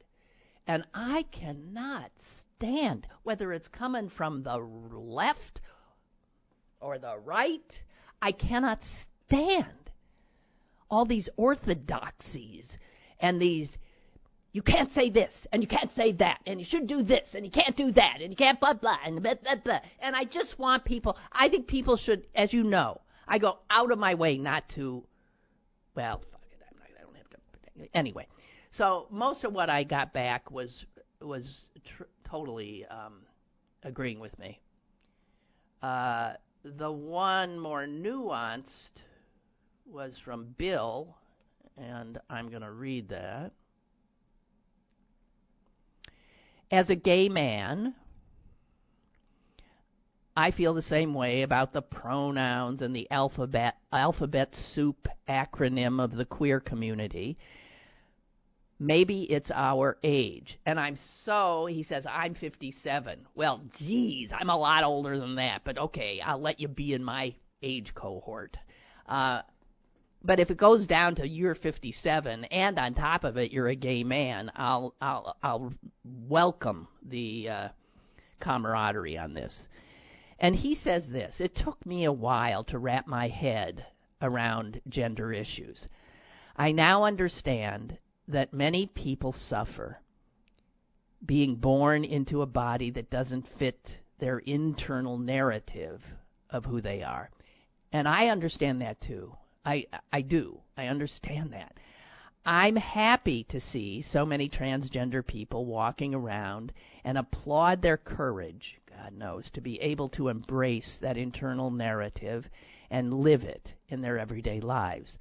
And 0.68 0.86
I 0.94 1.24
cannot 1.32 2.12
stand, 2.58 3.08
whether 3.24 3.54
it's 3.54 3.68
coming 3.68 4.10
from 4.10 4.44
the 4.44 4.58
left 4.58 5.62
or 6.80 6.98
the 6.98 7.18
right, 7.18 7.84
I 8.22 8.32
cannot 8.32 8.80
stand 9.28 9.89
all 10.90 11.06
these 11.06 11.30
orthodoxies 11.38 12.66
and 13.20 13.42
these 13.42 13.70
you 14.52 14.62
can't 14.64 14.92
say 14.94 15.10
this 15.10 15.32
and 15.52 15.62
you 15.62 15.68
can't 15.68 15.94
say 15.96 16.12
that 16.14 16.40
and 16.48 16.60
you 16.60 16.66
should 16.66 16.88
do 16.88 17.04
this 17.04 17.30
and 17.34 17.46
you 17.46 17.52
can't 17.52 17.76
do 17.76 17.92
that 17.92 18.22
and 18.22 18.32
you 18.32 18.36
can't 18.36 18.60
blah 18.60 18.74
blah 18.74 18.98
and 19.06 19.22
blah 19.22 19.36
blah 19.36 19.56
blah. 19.64 19.80
And 20.00 20.16
I 20.16 20.24
just 20.24 20.58
want 20.58 20.86
people. 20.86 21.18
I 21.32 21.50
think 21.50 21.68
people 21.68 21.98
should, 21.98 22.26
as 22.34 22.52
you 22.52 22.64
know, 22.64 23.02
I 23.28 23.38
go 23.38 23.60
out 23.70 23.92
of 23.92 24.00
my 24.00 24.16
way 24.16 24.38
not 24.38 24.68
to. 24.70 25.04
Well, 25.96 26.22
fuck 26.32 26.42
it. 26.52 26.58
I'm 26.68 26.78
not, 26.78 26.88
I 26.98 27.04
don't 27.04 27.16
have 27.16 27.30
to. 27.30 27.98
Anyway, 27.98 28.28
so 28.72 29.08
most 29.12 29.44
of 29.44 29.54
what 29.54 29.70
I 29.70 29.84
got 29.84 30.14
back 30.14 30.50
was 30.50 30.86
was 31.22 31.46
tr- 31.86 32.04
totally 32.28 32.86
um, 32.90 33.22
agreeing 33.84 34.20
with 34.20 34.38
me. 34.40 34.60
Uh, 35.84 36.34
the 36.64 36.92
one 36.92 37.60
more 37.60 37.86
nuanced 37.86 38.90
was 39.92 40.18
from 40.24 40.56
Bill, 40.58 41.16
and 41.78 42.20
I'm 42.30 42.50
going 42.50 42.62
to 42.62 42.72
read 42.72 43.10
that. 43.10 43.52
As 46.72 46.90
a 46.90 46.96
gay 46.96 47.30
man, 47.30 47.96
I 50.38 50.52
feel 50.52 50.74
the 50.74 50.82
same 50.82 51.14
way 51.14 51.42
about 51.42 51.74
the 51.74 51.82
pronouns 51.82 52.82
and 52.82 52.96
the 52.96 53.10
alphabet 53.10 53.78
alphabet 53.92 54.56
soup 54.56 55.08
acronym 55.28 56.02
of 56.02 56.16
the 56.16 56.26
queer 56.26 56.60
community. 56.60 57.38
Maybe 58.80 59.24
it's 59.24 59.52
our 59.52 59.98
age. 60.04 60.58
And 60.66 60.80
I'm 60.80 60.98
so, 61.26 61.66
he 61.66 61.84
says, 61.84 62.06
I'm 62.08 62.36
57. 62.36 63.28
Well, 63.36 63.62
geez, 63.78 64.32
I'm 64.32 64.50
a 64.50 64.58
lot 64.58 64.84
older 64.84 65.20
than 65.20 65.36
that, 65.36 65.64
but 65.66 65.78
okay, 65.78 66.22
I'll 66.24 66.40
let 66.40 66.60
you 66.60 66.68
be 66.70 66.94
in 66.94 67.04
my 67.04 67.34
age 67.62 67.94
cohort. 67.94 68.56
Uh, 69.06 69.42
but 70.24 70.40
if 70.40 70.52
it 70.52 70.58
goes 70.58 70.86
down 70.86 71.16
to 71.16 71.28
you're 71.28 71.56
57 71.56 72.46
and 72.46 72.78
on 72.78 72.94
top 72.94 73.24
of 73.24 73.38
it 73.38 73.52
you're 73.52 73.68
a 73.68 73.76
gay 73.76 74.04
man, 74.04 74.52
I'll 74.56 74.94
I'll 75.02 75.38
I'll 75.42 75.74
welcome 76.04 76.88
the 77.08 77.50
uh, 77.50 77.68
camaraderie 78.40 79.18
on 79.18 79.34
this. 79.34 79.68
And 80.40 80.56
he 80.56 80.76
says 80.76 81.04
this: 81.08 81.40
It 81.40 81.56
took 81.56 81.86
me 81.86 82.06
a 82.06 82.14
while 82.14 82.64
to 82.66 82.80
wrap 82.80 83.08
my 83.08 83.28
head 83.28 83.86
around 84.22 84.82
gender 84.88 85.34
issues. 85.34 85.88
I 86.56 86.72
now 86.72 87.04
understand 87.06 87.98
that 88.28 88.54
many 88.54 88.88
people 88.88 89.34
suffer 89.34 90.00
being 91.26 91.56
born 91.56 92.04
into 92.06 92.42
a 92.42 92.46
body 92.46 92.92
that 92.92 93.10
doesn't 93.10 93.48
fit 93.58 94.00
their 94.20 94.40
internal 94.40 95.18
narrative 95.18 96.02
of 96.50 96.66
who 96.66 96.82
they 96.82 97.04
are. 97.04 97.30
And 97.92 98.08
I 98.08 98.28
understand 98.28 98.82
that 98.82 99.02
too. 99.02 99.36
I 99.66 99.86
I 100.12 100.22
do. 100.22 100.62
I 100.78 100.88
understand 100.88 101.54
that. 101.54 101.78
I'm 102.46 102.78
happy 102.78 103.44
to 103.46 103.60
see 103.60 104.02
so 104.02 104.26
many 104.26 104.50
transgender 104.50 105.26
people 105.26 105.66
walking 105.66 106.16
around 106.16 106.72
and 107.04 107.18
applaud 107.18 107.82
their 107.82 107.98
courage, 107.98 108.80
God 108.90 109.14
knows, 109.14 109.50
to 109.52 109.62
be 109.62 109.80
able 109.82 110.10
to 110.10 110.30
embrace 110.30 110.98
that 111.02 111.18
internal 111.18 111.70
narrative 111.70 112.50
and 112.90 113.14
live 113.14 113.44
it 113.44 113.76
in 113.90 114.02
their 114.02 114.18
everyday 114.18 114.62
lives. 114.62 115.18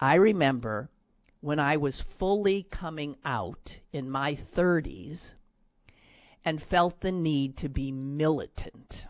I 0.00 0.14
remember 0.14 0.88
when 1.40 1.60
I 1.60 1.76
was 1.76 2.04
fully 2.18 2.64
coming 2.70 3.16
out 3.24 3.78
in 3.92 4.10
my 4.10 4.34
30s 4.56 5.34
and 6.44 6.62
felt 6.62 7.00
the 7.00 7.12
need 7.12 7.56
to 7.58 7.68
be 7.68 7.92
militant 7.92 9.06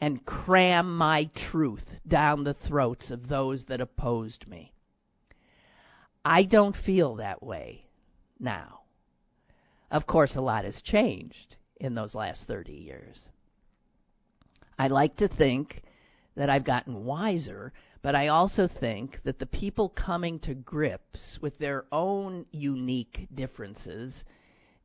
and 0.00 0.24
cram 0.24 0.96
my 0.96 1.24
truth 1.34 1.86
down 2.06 2.44
the 2.44 2.54
throats 2.54 3.10
of 3.10 3.28
those 3.28 3.66
that 3.66 3.80
opposed 3.80 4.48
me. 4.48 4.72
I 6.24 6.42
don't 6.44 6.76
feel 6.76 7.16
that 7.16 7.42
way 7.42 7.84
now. 8.38 8.80
Of 9.90 10.06
course, 10.06 10.36
a 10.36 10.40
lot 10.40 10.64
has 10.64 10.80
changed 10.80 11.56
in 11.76 11.94
those 11.94 12.14
last 12.14 12.46
30 12.46 12.72
years. 12.72 13.28
I 14.78 14.88
like 14.88 15.16
to 15.16 15.28
think 15.28 15.82
that 16.36 16.48
I've 16.48 16.64
gotten 16.64 17.04
wiser, 17.04 17.72
but 18.02 18.14
I 18.14 18.28
also 18.28 18.66
think 18.66 19.20
that 19.24 19.38
the 19.38 19.46
people 19.46 19.88
coming 19.90 20.38
to 20.40 20.54
grips 20.54 21.38
with 21.42 21.58
their 21.58 21.84
own 21.92 22.46
unique 22.50 23.28
differences 23.34 24.24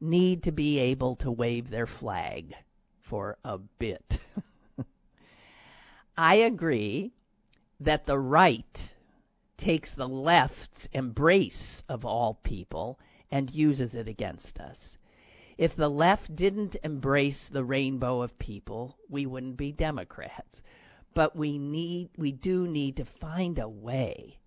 need 0.01 0.43
to 0.43 0.51
be 0.51 0.79
able 0.79 1.15
to 1.17 1.31
wave 1.31 1.69
their 1.69 1.87
flag 1.87 2.53
for 3.03 3.37
a 3.45 3.57
bit. 3.57 4.19
I 6.17 6.35
agree 6.35 7.11
that 7.79 8.05
the 8.05 8.19
right 8.19 8.95
takes 9.57 9.91
the 9.91 10.07
left's 10.07 10.87
embrace 10.93 11.83
of 11.89 12.05
all 12.05 12.35
people 12.43 12.99
and 13.31 13.53
uses 13.53 13.95
it 13.95 14.07
against 14.07 14.59
us. 14.59 14.97
If 15.57 15.75
the 15.75 15.89
left 15.89 16.35
didn't 16.35 16.75
embrace 16.83 17.49
the 17.49 17.63
rainbow 17.63 18.21
of 18.21 18.37
people, 18.37 18.97
we 19.09 19.25
wouldn't 19.25 19.57
be 19.57 19.71
Democrats. 19.71 20.61
But 21.13 21.35
we 21.35 21.57
need 21.57 22.09
we 22.17 22.31
do 22.33 22.67
need 22.67 22.97
to 22.97 23.05
find 23.05 23.57
a 23.57 23.69
way 23.69 24.39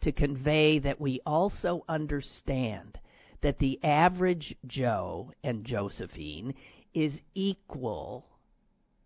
to 0.00 0.10
convey 0.10 0.80
that 0.80 1.00
we 1.00 1.20
also 1.24 1.84
understand 1.88 2.98
that 3.40 3.58
the 3.58 3.78
average 3.84 4.56
Joe 4.66 5.32
and 5.44 5.64
Josephine 5.64 6.54
is 6.92 7.22
equal 7.34 8.26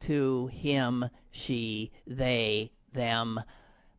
to 0.00 0.48
him, 0.48 1.04
she, 1.30 1.92
they, 2.06 2.70
them, 2.92 3.40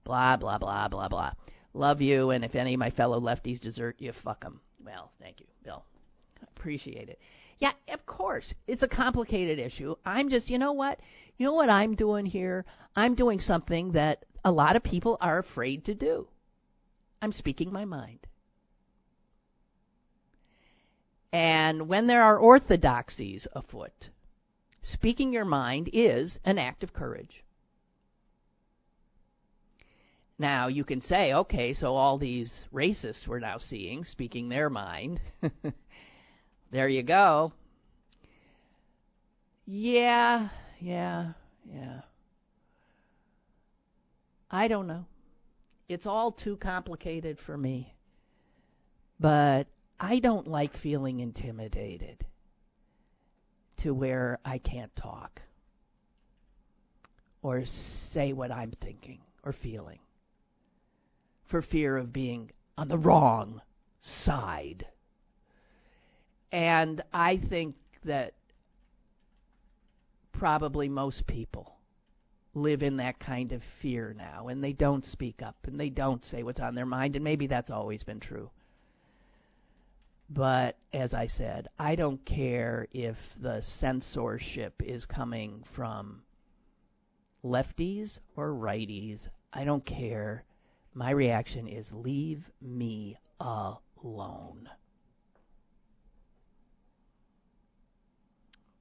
blah, 0.03 0.37
blah, 0.37 0.57
blah, 0.57 0.87
blah, 0.87 1.07
blah. 1.07 1.31
Love 1.73 2.01
you, 2.01 2.31
and 2.31 2.43
if 2.43 2.55
any 2.55 2.73
of 2.73 2.79
my 2.79 2.89
fellow 2.89 3.19
lefties 3.19 3.59
desert 3.59 3.95
you, 3.99 4.11
fuck 4.11 4.41
them. 4.41 4.59
Well, 4.83 5.11
thank 5.19 5.39
you, 5.39 5.45
Bill. 5.63 5.83
I 6.41 6.45
appreciate 6.55 7.09
it. 7.09 7.19
Yeah, 7.59 7.73
of 7.89 8.05
course. 8.05 8.53
It's 8.67 8.83
a 8.83 8.87
complicated 8.87 9.59
issue. 9.59 9.95
I'm 10.05 10.29
just, 10.29 10.49
you 10.49 10.57
know 10.57 10.73
what? 10.73 10.99
You 11.37 11.45
know 11.45 11.53
what 11.53 11.69
I'm 11.69 11.95
doing 11.95 12.25
here? 12.25 12.65
I'm 12.95 13.15
doing 13.15 13.39
something 13.39 13.91
that 13.91 14.25
a 14.43 14.51
lot 14.51 14.75
of 14.75 14.83
people 14.83 15.17
are 15.21 15.39
afraid 15.39 15.85
to 15.85 15.95
do. 15.95 16.27
I'm 17.21 17.31
speaking 17.31 17.71
my 17.71 17.85
mind. 17.85 18.19
And 21.33 21.87
when 21.87 22.07
there 22.07 22.23
are 22.23 22.37
orthodoxies 22.37 23.47
afoot, 23.53 24.09
speaking 24.87 25.33
your 25.33 25.43
mind 25.43 25.89
is 25.91 26.39
an 26.45 26.57
act 26.57 26.81
of 26.81 26.93
courage. 26.93 27.43
Now, 30.39 30.67
you 30.67 30.85
can 30.85 31.01
say, 31.01 31.33
okay, 31.33 31.73
so 31.73 31.93
all 31.95 32.17
these 32.17 32.67
racists 32.73 33.27
we're 33.27 33.39
now 33.39 33.57
seeing 33.57 34.05
speaking 34.05 34.47
their 34.47 34.69
mind. 34.69 35.19
there 36.71 36.87
you 36.87 37.03
go. 37.03 37.51
Yeah, 39.65 40.49
yeah, 40.79 41.33
yeah. 41.65 42.01
I 44.49 44.69
don't 44.69 44.87
know. 44.87 45.05
It's 45.89 46.05
all 46.05 46.31
too 46.31 46.55
complicated 46.55 47.39
for 47.39 47.57
me. 47.57 47.93
But 49.19 49.67
I 49.99 50.19
don't 50.19 50.47
like 50.47 50.77
feeling 50.77 51.19
intimidated 51.19 52.25
to 53.77 53.93
where 53.93 54.39
I 54.43 54.57
can't 54.57 54.95
talk 54.95 55.41
or 57.41 57.63
say 58.11 58.33
what 58.33 58.51
I'm 58.51 58.71
thinking 58.81 59.19
or 59.43 59.53
feeling 59.53 59.99
for 61.45 61.61
fear 61.61 61.97
of 61.97 62.11
being 62.11 62.51
on 62.77 62.87
the 62.87 62.97
wrong 62.97 63.61
side. 64.01 64.85
And 66.51 67.01
I 67.13 67.37
think 67.37 67.75
that 68.05 68.33
probably 70.31 70.87
most 70.89 71.25
people 71.25 71.73
live 72.53 72.83
in 72.83 72.97
that 72.97 73.19
kind 73.19 73.51
of 73.51 73.61
fear 73.81 74.15
now 74.17 74.47
and 74.47 74.63
they 74.63 74.73
don't 74.73 75.05
speak 75.05 75.41
up 75.41 75.55
and 75.65 75.79
they 75.79 75.89
don't 75.89 76.25
say 76.25 76.43
what's 76.43 76.59
on 76.59 76.75
their 76.75 76.85
mind 76.85 77.15
and 77.15 77.23
maybe 77.23 77.47
that's 77.47 77.69
always 77.69 78.03
been 78.03 78.19
true. 78.19 78.49
But 80.29 80.77
as 80.91 81.13
I 81.13 81.27
said, 81.27 81.69
I 81.79 81.95
don't 81.95 82.23
care 82.25 82.87
if 82.91 83.15
the 83.41 83.61
censorship 83.61 84.81
is 84.83 85.05
coming 85.05 85.63
from 85.73 86.21
lefties 87.43 88.19
or 88.35 88.49
righties. 88.49 89.29
I 89.53 89.63
don't 89.63 89.85
care. 89.85 90.43
My 90.93 91.11
reaction 91.11 91.67
is 91.67 91.91
leave 91.93 92.43
me 92.61 93.17
alone. 93.39 94.69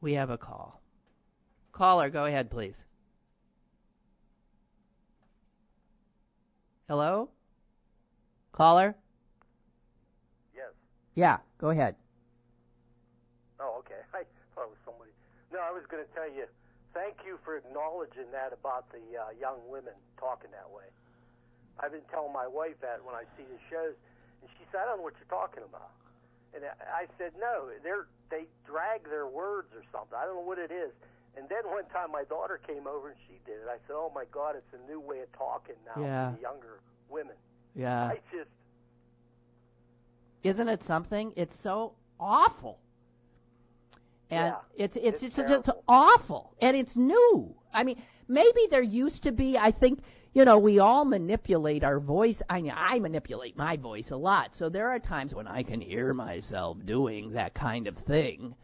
We 0.01 0.15
have 0.15 0.31
a 0.31 0.39
call. 0.39 0.81
Caller, 1.73 2.11
go 2.11 2.25
ahead, 2.25 2.51
please. 2.51 2.75
Hello? 6.89 7.29
Caller? 8.53 8.97
Yeah, 11.17 11.39
go 11.59 11.71
ahead. 11.73 11.97
Oh, 13.59 13.81
okay. 13.81 13.99
I 14.15 14.23
thought 14.55 14.69
it 14.69 14.77
was 14.77 14.83
somebody. 14.85 15.11
No, 15.51 15.59
I 15.65 15.73
was 15.73 15.83
going 15.89 16.05
to 16.05 16.11
tell 16.13 16.29
you, 16.29 16.45
thank 16.93 17.25
you 17.25 17.41
for 17.43 17.57
acknowledging 17.57 18.29
that 18.37 18.53
about 18.53 18.87
the 18.93 19.01
uh, 19.17 19.33
young 19.41 19.59
women 19.67 19.97
talking 20.21 20.53
that 20.53 20.69
way. 20.69 20.85
I've 21.81 21.93
been 21.93 22.05
telling 22.13 22.33
my 22.33 22.47
wife 22.47 22.77
that 22.85 23.01
when 23.05 23.17
I 23.17 23.25
see 23.37 23.45
the 23.49 23.61
shows, 23.69 23.97
and 24.41 24.49
she 24.57 24.65
said, 24.73 24.85
"I 24.85 24.93
don't 24.93 25.01
know 25.01 25.05
what 25.09 25.17
you're 25.21 25.29
talking 25.33 25.65
about." 25.65 25.93
And 26.57 26.65
I 26.65 27.05
said, 27.21 27.33
"No, 27.37 27.69
they're 27.85 28.09
they 28.33 28.49
drag 28.65 29.05
their 29.05 29.27
words 29.29 29.69
or 29.77 29.85
something. 29.93 30.17
I 30.17 30.25
don't 30.25 30.41
know 30.41 30.49
what 30.49 30.57
it 30.57 30.73
is." 30.73 30.93
And 31.37 31.45
then 31.53 31.69
one 31.69 31.85
time 31.93 32.09
my 32.13 32.25
daughter 32.25 32.57
came 32.65 32.89
over 32.89 33.13
and 33.13 33.19
she 33.29 33.37
did 33.45 33.61
it. 33.61 33.69
I 33.69 33.77
said, 33.85 33.93
"Oh 33.93 34.09
my 34.15 34.25
God, 34.33 34.57
it's 34.57 34.73
a 34.73 34.81
new 34.89 35.01
way 35.01 35.21
of 35.21 35.29
talking 35.37 35.77
now 35.85 36.01
Yeah. 36.01 36.31
for 36.33 36.37
the 36.37 36.43
younger 36.49 36.81
women." 37.13 37.37
Yeah. 37.77 38.09
I 38.09 38.21
just 38.33 38.49
Isn't 40.49 40.69
it 40.69 40.83
something? 40.87 41.33
It's 41.37 41.59
so 41.63 41.95
awful. 42.19 42.79
And 44.31 44.47
Yeah, 44.47 44.85
it's 44.85 44.97
it's 44.97 45.23
it's 45.23 45.39
it's, 45.39 45.51
it's 45.69 45.71
awful 45.87 46.55
and 46.61 46.77
it's 46.77 46.97
new. 46.97 47.55
I 47.73 47.85
mean, 47.85 48.03
maybe 48.29 48.67
there 48.71 48.83
used 48.83 49.23
to 49.25 49.33
be 49.33 49.57
I 49.57 49.71
think 49.71 50.01
you 50.37 50.45
know, 50.45 50.59
we 50.59 50.81
all 50.81 51.07
manipulate 51.07 51.83
our 51.83 51.99
voice. 51.99 52.43
I 52.51 52.61
mean, 52.61 52.75
I 52.77 52.99
manipulate 52.99 53.57
my 53.57 53.79
voice 53.79 54.11
a 54.11 54.17
lot. 54.17 54.55
So 54.55 54.69
there 54.69 54.91
are 54.91 54.99
times 54.99 55.35
when 55.35 55.47
I 55.47 55.63
can 55.63 55.81
hear 55.81 56.13
myself 56.13 56.77
doing 56.85 57.33
that 57.33 57.55
kind 57.55 57.87
of 57.87 57.97
thing, 57.97 58.55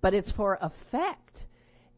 but 0.00 0.12
it's 0.12 0.32
for 0.32 0.58
effect. 0.60 1.46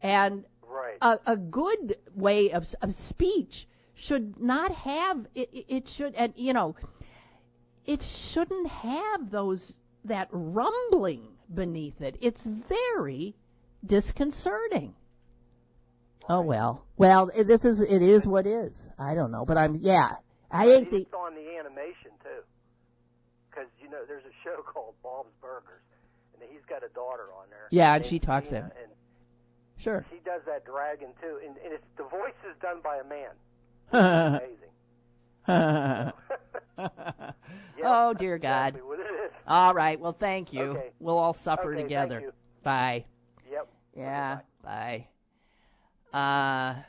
And 0.03 0.45
right. 0.61 0.97
a, 1.01 1.17
a 1.25 1.35
good 1.35 1.97
way 2.15 2.51
of, 2.51 2.63
of 2.83 2.91
speech 2.93 3.67
should 3.95 4.39
not 4.39 4.71
have 4.71 5.25
it, 5.33 5.49
it 5.51 5.65
it 5.67 5.89
should 5.89 6.13
and 6.15 6.33
you 6.35 6.53
know 6.53 6.75
it 7.85 8.01
shouldn't 8.31 8.67
have 8.67 9.29
those 9.31 9.73
that 10.05 10.27
rumbling 10.31 11.21
beneath 11.53 11.99
it 12.01 12.17
it's 12.21 12.45
very 12.67 13.35
disconcerting 13.85 14.93
oh 16.29 16.41
well 16.41 16.85
well 16.97 17.29
i- 17.37 17.43
this 17.43 17.63
is 17.65 17.81
it 17.81 18.01
is 18.01 18.25
what 18.25 18.45
is 18.47 18.89
i 18.97 19.13
don't 19.13 19.31
know 19.31 19.45
but 19.45 19.57
i'm 19.57 19.75
yeah 19.81 20.11
i 20.51 20.65
ain't 20.65 20.89
the 20.89 21.05
on 21.17 21.35
the 21.35 21.57
animation 21.57 22.11
too, 22.23 22.41
because 23.49 23.67
you 23.81 23.89
know 23.89 24.03
there's 24.07 24.23
a 24.25 24.33
show 24.43 24.61
called 24.73 24.93
Bob's 25.03 25.33
Burgers, 25.41 25.81
and 26.33 26.43
he's 26.49 26.63
got 26.69 26.83
a 26.83 26.89
daughter 26.93 27.27
on 27.39 27.49
there. 27.49 27.67
Yeah, 27.71 27.93
and 27.93 28.01
named 28.03 28.09
she 28.09 28.19
talks 28.19 28.49
Tina, 28.49 28.61
him. 28.61 28.71
And 28.81 28.91
sure 29.77 30.05
she 30.09 30.19
does 30.25 30.41
that 30.45 30.65
dragon 30.65 31.09
too, 31.21 31.39
and, 31.45 31.57
and 31.63 31.73
it's 31.73 31.85
the 31.97 32.03
voice 32.03 32.37
is 32.49 32.55
done 32.61 32.81
by 32.83 32.97
a 32.97 33.03
man. 33.03 33.33
Amazing. 35.47 36.11
Oh 37.83 38.13
dear 38.13 38.37
god 38.37 38.75
Exactly 38.75 38.81
what 38.81 38.99
it 38.99 39.03
is. 39.25 39.31
all 39.47 39.73
right 39.73 39.99
well 39.99 40.15
thank 40.19 40.53
you 40.53 40.63
Okay. 40.63 40.91
we'll 40.99 41.17
all 41.17 41.33
suffer 41.33 41.73
Okay, 41.73 41.81
together 41.83 42.33
bye 42.63 43.05
Yep. 43.51 43.67
Yeah, 43.95 44.39
bye. 44.63 45.07
Uh, 46.13 46.81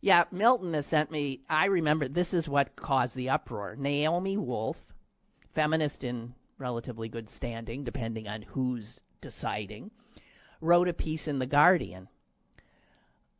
yeah, 0.00 0.24
Milton 0.30 0.74
has 0.74 0.86
sent 0.86 1.10
me. 1.10 1.40
I 1.48 1.66
remember 1.66 2.08
this 2.08 2.32
is 2.32 2.48
what 2.48 2.76
caused 2.76 3.14
the 3.16 3.30
uproar. 3.30 3.74
Naomi 3.76 4.36
Wolf, 4.36 4.76
feminist 5.54 6.04
in 6.04 6.34
relatively 6.58 7.08
good 7.08 7.28
standing, 7.30 7.82
depending 7.84 8.28
on 8.28 8.42
who's 8.42 9.00
deciding, 9.20 9.90
wrote 10.60 10.88
a 10.88 10.92
piece 10.92 11.26
in 11.28 11.38
The 11.40 11.46
Guardian 11.46 12.08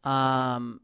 um, 0.04 0.80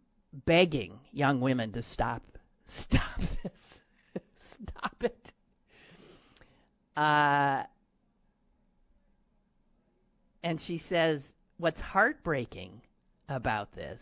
begging 0.46 1.00
young 1.12 1.40
women 1.40 1.72
to 1.72 1.82
stop, 1.82 2.22
stop 2.68 3.20
this, 3.42 4.22
stop 4.62 5.02
it. 5.02 5.32
Uh, 6.96 7.64
and 10.42 10.60
she 10.60 10.78
says, 10.78 11.22
What's 11.58 11.80
heartbreaking 11.80 12.80
about 13.28 13.72
this 13.74 14.00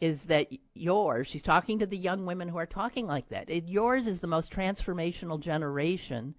is 0.00 0.20
that 0.28 0.46
yours, 0.74 1.26
she's 1.26 1.42
talking 1.42 1.80
to 1.80 1.86
the 1.86 1.96
young 1.96 2.24
women 2.24 2.48
who 2.48 2.56
are 2.56 2.66
talking 2.66 3.06
like 3.06 3.28
that, 3.30 3.50
it, 3.50 3.64
yours 3.66 4.06
is 4.06 4.20
the 4.20 4.28
most 4.28 4.52
transformational 4.52 5.40
generation, 5.40 6.34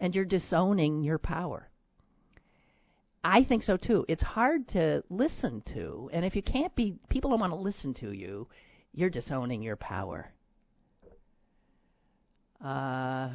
and 0.00 0.14
you're 0.14 0.24
disowning 0.24 1.02
your 1.02 1.18
power. 1.18 1.68
I 3.22 3.44
think 3.44 3.62
so 3.62 3.76
too. 3.76 4.04
It's 4.08 4.22
hard 4.22 4.66
to 4.68 5.04
listen 5.08 5.62
to, 5.74 6.10
and 6.12 6.24
if 6.24 6.34
you 6.34 6.42
can't 6.42 6.74
be, 6.74 6.96
people 7.08 7.30
don't 7.30 7.38
want 7.38 7.52
to 7.52 7.58
listen 7.58 7.94
to 7.94 8.10
you, 8.10 8.48
you're 8.94 9.10
disowning 9.10 9.62
your 9.62 9.76
power. 9.76 10.32
Uh, 12.64 13.30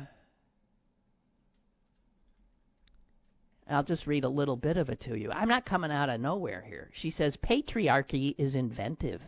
I'll 3.70 3.84
just 3.84 4.08
read 4.08 4.24
a 4.24 4.30
little 4.30 4.56
bit 4.56 4.78
of 4.78 4.90
it 4.90 5.02
to 5.02 5.18
you. 5.18 5.32
I'm 5.32 5.50
not 5.50 5.66
coming 5.66 5.92
out 5.92 6.10
of 6.10 6.22
nowhere 6.22 6.64
here. 6.68 6.90
She 6.94 7.10
says 7.10 7.36
patriarchy 7.38 8.36
is 8.38 8.56
inventive. 8.56 9.22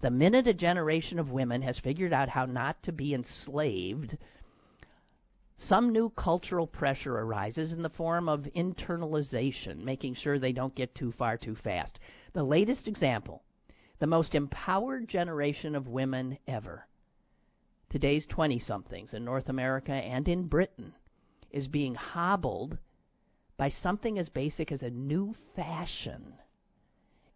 The 0.00 0.10
minute 0.10 0.46
a 0.46 0.54
generation 0.54 1.18
of 1.18 1.30
women 1.30 1.62
has 1.62 1.78
figured 1.78 2.12
out 2.12 2.28
how 2.28 2.44
not 2.44 2.82
to 2.84 2.92
be 2.92 3.14
enslaved, 3.14 4.18
some 5.56 5.90
new 5.90 6.10
cultural 6.10 6.66
pressure 6.66 7.18
arises 7.18 7.72
in 7.72 7.82
the 7.82 7.90
form 7.90 8.28
of 8.28 8.48
internalization, 8.54 9.82
making 9.82 10.14
sure 10.14 10.38
they 10.38 10.52
don't 10.52 10.74
get 10.74 10.94
too 10.94 11.10
far 11.10 11.36
too 11.36 11.56
fast. 11.56 11.98
The 12.32 12.44
latest 12.44 12.86
example 12.86 13.42
the 13.98 14.06
most 14.06 14.34
empowered 14.34 15.08
generation 15.08 15.74
of 15.74 15.88
women 15.88 16.38
ever, 16.46 16.86
today's 17.90 18.26
20 18.26 18.58
somethings 18.58 19.12
in 19.12 19.24
North 19.24 19.48
America 19.48 19.92
and 19.92 20.28
in 20.28 20.46
Britain, 20.46 20.94
is 21.50 21.66
being 21.68 21.94
hobbled 21.94 22.78
by 23.56 23.68
something 23.68 24.18
as 24.18 24.28
basic 24.28 24.70
as 24.70 24.82
a 24.82 24.90
new 24.90 25.34
fashion 25.56 26.34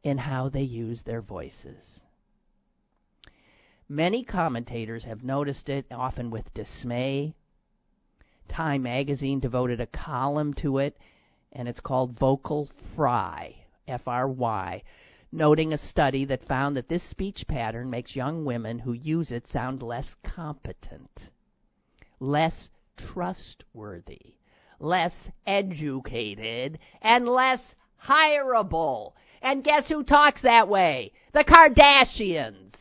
in 0.05 0.19
how 0.19 0.49
they 0.49 0.63
use 0.63 1.03
their 1.03 1.21
voices. 1.21 2.01
Many 3.89 4.23
commentators 4.23 5.05
have 5.05 5.25
noticed 5.25 5.69
it, 5.69 5.87
often 5.91 6.31
with 6.31 6.55
dismay. 6.55 7.35
Time 8.49 8.83
magazine 8.83 9.41
devoted 9.41 9.81
a 9.81 9.87
column 9.87 10.55
to 10.55 10.79
it, 10.79 10.97
and 11.53 11.69
it's 11.69 11.81
called 11.81 12.19
Vocal 12.19 12.71
Fry, 12.95 13.55
F 13.89 14.07
R 14.07 14.29
Y, 14.29 14.83
noting 15.33 15.73
a 15.73 15.79
study 15.79 16.27
that 16.27 16.47
found 16.47 16.77
that 16.77 16.89
this 16.89 17.03
speech 17.09 17.45
pattern 17.49 17.89
makes 17.89 18.15
young 18.15 18.45
women 18.45 18.79
who 18.79 18.93
use 18.93 19.33
it 19.33 19.47
sound 19.49 19.83
less 19.83 20.15
competent, 20.23 21.31
less 22.21 22.69
trustworthy, 22.97 24.35
less 24.79 25.15
educated, 25.47 26.79
and 27.01 27.27
less 27.27 27.75
hireable. 28.05 29.13
And 29.41 29.65
guess 29.65 29.89
who 29.89 30.05
talks 30.05 30.43
that 30.43 30.69
way? 30.69 31.13
The 31.33 31.45
Kardashians. 31.45 32.75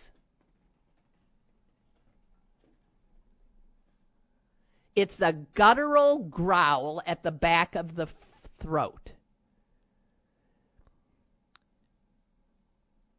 It's 4.93 5.21
a 5.21 5.33
guttural 5.55 6.19
growl 6.19 7.01
at 7.07 7.23
the 7.23 7.31
back 7.31 7.75
of 7.75 7.95
the 7.95 8.07
throat. 8.61 9.11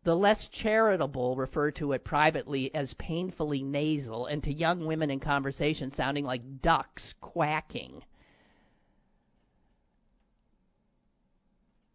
The 0.05 0.17
less 0.17 0.49
charitable 0.49 1.37
refer 1.37 1.71
to 1.73 1.93
it 1.93 2.05
privately 2.05 2.75
as 2.75 2.95
painfully 2.95 3.63
nasal, 3.63 4.27
and 4.27 4.43
to 4.43 4.53
young 4.53 4.85
women 4.85 5.11
in 5.11 5.21
conversation 5.21 5.93
sounding 5.93 6.25
like 6.25 6.61
ducks 6.61 7.15
quacking. 7.21 8.03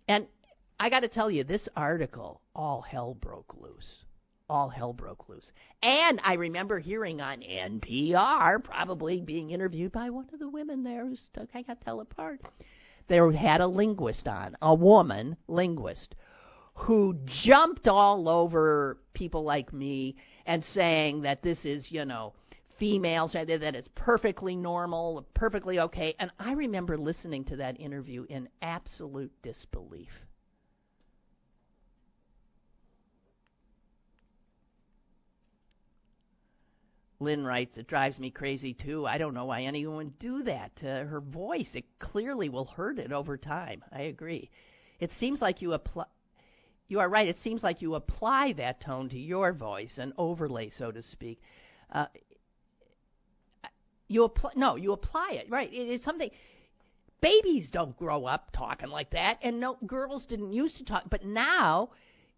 And 0.07 0.27
I 0.79 0.89
got 0.89 1.01
to 1.01 1.09
tell 1.09 1.29
you, 1.29 1.43
this 1.43 1.67
article, 1.75 2.41
all 2.55 2.81
hell 2.81 3.13
broke 3.13 3.53
loose. 3.57 4.05
All 4.49 4.69
hell 4.69 4.93
broke 4.93 5.27
loose. 5.27 5.51
And 5.83 6.21
I 6.23 6.35
remember 6.35 6.79
hearing 6.79 7.19
on 7.19 7.41
NPR, 7.41 8.63
probably 8.63 9.19
being 9.19 9.51
interviewed 9.51 9.91
by 9.91 10.09
one 10.09 10.29
of 10.31 10.39
the 10.39 10.47
women 10.47 10.83
there 10.83 11.05
who's, 11.05 11.27
I 11.53 11.61
got 11.61 11.79
to 11.79 11.85
tell 11.85 11.99
apart. 11.99 12.39
They 13.09 13.17
had 13.17 13.59
a 13.59 13.67
linguist 13.67 14.29
on, 14.29 14.55
a 14.61 14.73
woman 14.73 15.35
linguist, 15.49 16.15
who 16.77 17.17
jumped 17.25 17.87
all 17.87 18.29
over 18.29 18.99
people 19.13 19.43
like 19.43 19.73
me 19.73 20.15
and 20.45 20.63
saying 20.63 21.21
that 21.23 21.41
this 21.41 21.65
is, 21.65 21.91
you 21.91 22.05
know, 22.05 22.33
females, 22.77 23.31
that 23.33 23.49
it's 23.49 23.89
perfectly 23.95 24.55
normal, 24.55 25.25
perfectly 25.33 25.79
okay. 25.79 26.15
And 26.19 26.29
I 26.39 26.51
remember 26.53 26.95
listening 26.95 27.45
to 27.45 27.55
that 27.57 27.79
interview 27.79 28.25
in 28.29 28.47
absolute 28.61 29.31
disbelief. 29.41 30.11
Lynn 37.19 37.43
writes, 37.43 37.75
it 37.79 37.87
drives 37.87 38.19
me 38.19 38.29
crazy 38.29 38.75
too. 38.75 39.07
I 39.07 39.17
don't 39.17 39.33
know 39.33 39.45
why 39.45 39.63
anyone 39.63 39.95
would 39.95 40.19
do 40.19 40.43
that 40.43 40.77
her 40.79 41.21
voice. 41.21 41.71
It 41.73 41.85
clearly 41.97 42.49
will 42.49 42.65
hurt 42.65 42.99
it 42.99 43.11
over 43.11 43.35
time. 43.35 43.83
I 43.91 44.01
agree. 44.01 44.51
It 44.99 45.09
seems 45.19 45.41
like 45.41 45.63
you 45.63 45.73
apply. 45.73 46.05
You 46.87 46.99
are 46.99 47.09
right. 47.09 47.27
It 47.27 47.39
seems 47.39 47.63
like 47.63 47.81
you 47.81 47.95
apply 47.95 48.53
that 48.53 48.81
tone 48.81 49.09
to 49.09 49.19
your 49.19 49.51
voice, 49.53 49.97
an 49.97 50.13
overlay, 50.17 50.69
so 50.69 50.91
to 50.91 51.03
speak. 51.03 51.41
Uh, 51.91 52.05
you 54.07 54.23
apply 54.23 54.51
no, 54.55 54.75
you 54.75 54.93
apply 54.93 55.31
it 55.33 55.49
right. 55.49 55.71
It 55.71 55.89
is 55.89 56.03
something. 56.03 56.29
Babies 57.19 57.71
don't 57.71 57.97
grow 57.97 58.25
up 58.25 58.51
talking 58.53 58.89
like 58.89 59.09
that, 59.11 59.39
and 59.41 59.59
no 59.59 59.77
girls 59.85 60.25
didn't 60.25 60.53
used 60.53 60.77
to 60.77 60.85
talk, 60.85 61.03
but 61.09 61.25
now 61.25 61.89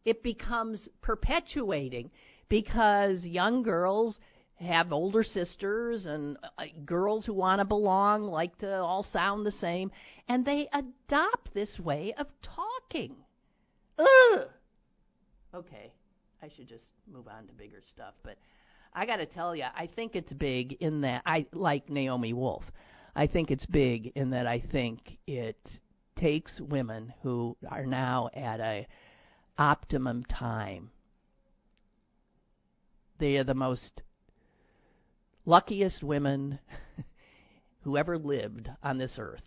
it 0.06 0.24
becomes 0.24 0.88
perpetuating 1.02 2.10
because 2.48 3.26
young 3.26 3.62
girls 3.62 4.20
have 4.56 4.92
older 4.92 5.24
sisters 5.24 6.06
and 6.06 6.38
uh, 6.58 6.64
girls 6.86 7.26
who 7.26 7.34
want 7.34 7.60
to 7.60 7.66
belong 7.66 8.24
like 8.24 8.58
to 8.60 8.82
all 8.82 9.04
sound 9.04 9.46
the 9.46 9.52
same, 9.52 9.92
and 10.28 10.46
they 10.46 10.68
adopt 10.74 11.54
this 11.54 11.78
way 11.80 12.14
of 12.18 12.28
talking. 12.42 13.16
Ugh. 14.00 14.48
Okay, 15.54 15.92
I 16.42 16.50
should 16.56 16.68
just 16.68 16.86
move 17.12 17.28
on 17.28 17.48
to 17.48 17.54
bigger 17.54 17.82
stuff, 17.86 18.14
but 18.24 18.38
I 18.94 19.06
got 19.06 19.18
to 19.18 19.26
tell 19.26 19.56
you, 19.56 19.66
I 19.76 19.88
think 19.88 20.16
it's 20.16 20.32
big 20.34 20.78
in 20.80 21.02
that 21.02 21.22
I 21.26 21.46
like 21.54 21.90
Naomi 21.90 22.34
Wolf. 22.34 22.64
I 23.16 23.28
think 23.28 23.52
it's 23.52 23.66
big 23.66 24.14
in 24.16 24.30
that 24.30 24.48
I 24.48 24.60
think 24.60 25.18
it 25.28 25.80
takes 26.16 26.60
women 26.62 27.14
who 27.24 27.58
are 27.70 27.86
now 27.86 28.30
at 28.34 28.60
a 28.60 28.88
optimum 29.58 30.24
time. 30.26 30.92
They 33.18 33.36
are 33.38 33.44
the 33.44 33.54
most 33.54 34.02
luckiest 35.46 36.04
women 36.04 36.60
who 37.82 37.98
ever 37.98 38.18
lived 38.18 38.70
on 38.82 38.98
this 38.98 39.16
earth. 39.18 39.44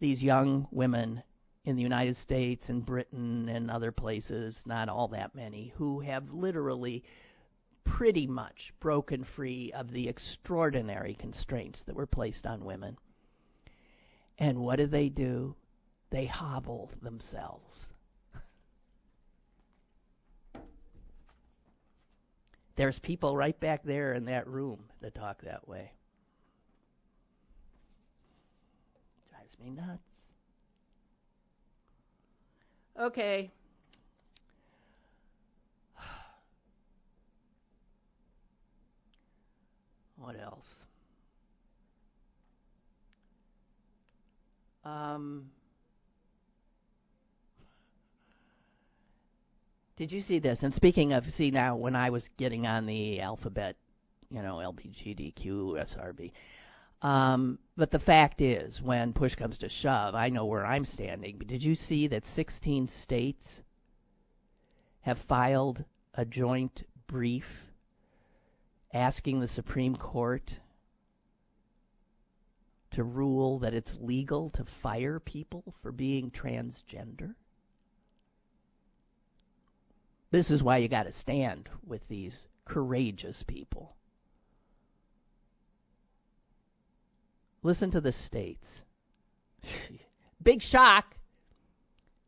These 0.00 0.22
young 0.22 0.66
women 0.70 1.22
in 1.70 1.76
the 1.76 1.82
United 1.82 2.16
States 2.16 2.68
and 2.68 2.84
Britain 2.84 3.48
and 3.48 3.70
other 3.70 3.92
places, 3.92 4.60
not 4.66 4.88
all 4.88 5.06
that 5.08 5.36
many, 5.36 5.72
who 5.76 6.00
have 6.00 6.28
literally 6.32 7.04
pretty 7.84 8.26
much 8.26 8.74
broken 8.80 9.24
free 9.24 9.72
of 9.72 9.92
the 9.92 10.08
extraordinary 10.08 11.14
constraints 11.14 11.82
that 11.86 11.94
were 11.94 12.06
placed 12.06 12.44
on 12.44 12.64
women. 12.64 12.98
And 14.38 14.58
what 14.58 14.76
do 14.76 14.86
they 14.86 15.08
do? 15.08 15.54
They 16.10 16.26
hobble 16.26 16.90
themselves. 17.02 17.86
There's 22.76 22.98
people 22.98 23.36
right 23.36 23.58
back 23.60 23.84
there 23.84 24.14
in 24.14 24.24
that 24.24 24.48
room 24.48 24.80
that 25.02 25.14
talk 25.14 25.42
that 25.42 25.68
way. 25.68 25.92
Drives 29.30 29.56
me 29.60 29.70
nuts. 29.70 30.09
Okay. 32.98 33.50
What 40.16 40.38
else? 40.38 40.66
Um, 44.84 45.50
did 49.96 50.12
you 50.12 50.20
see 50.20 50.38
this? 50.38 50.62
And 50.62 50.74
speaking 50.74 51.12
of, 51.12 51.24
see 51.36 51.50
now, 51.50 51.76
when 51.76 51.94
I 51.94 52.10
was 52.10 52.28
getting 52.38 52.66
on 52.66 52.86
the 52.86 53.20
alphabet, 53.20 53.76
you 54.30 54.42
know, 54.42 54.56
LBGDQ, 54.56 55.36
SRB. 55.44 56.32
Um, 57.02 57.58
but 57.76 57.90
the 57.90 57.98
fact 57.98 58.40
is, 58.40 58.80
when 58.82 59.12
push 59.12 59.34
comes 59.34 59.56
to 59.58 59.68
shove, 59.68 60.14
I 60.14 60.28
know 60.28 60.44
where 60.44 60.66
I'm 60.66 60.84
standing. 60.84 61.38
But 61.38 61.46
did 61.46 61.62
you 61.62 61.74
see 61.74 62.08
that 62.08 62.26
16 62.26 62.88
states 62.88 63.62
have 65.00 65.18
filed 65.26 65.84
a 66.14 66.24
joint 66.24 66.82
brief 67.06 67.46
asking 68.92 69.40
the 69.40 69.48
Supreme 69.48 69.96
Court 69.96 70.58
to 72.92 73.04
rule 73.04 73.60
that 73.60 73.72
it's 73.72 73.96
legal 74.00 74.50
to 74.50 74.64
fire 74.82 75.18
people 75.20 75.74
for 75.80 75.92
being 75.92 76.30
transgender? 76.30 77.34
This 80.30 80.50
is 80.50 80.62
why 80.62 80.78
you 80.78 80.88
got 80.88 81.04
to 81.04 81.12
stand 81.12 81.68
with 81.86 82.06
these 82.08 82.46
courageous 82.64 83.42
people. 83.46 83.96
Listen 87.62 87.90
to 87.92 88.00
the 88.00 88.12
states. 88.12 88.66
Big 90.42 90.62
shock. 90.62 91.14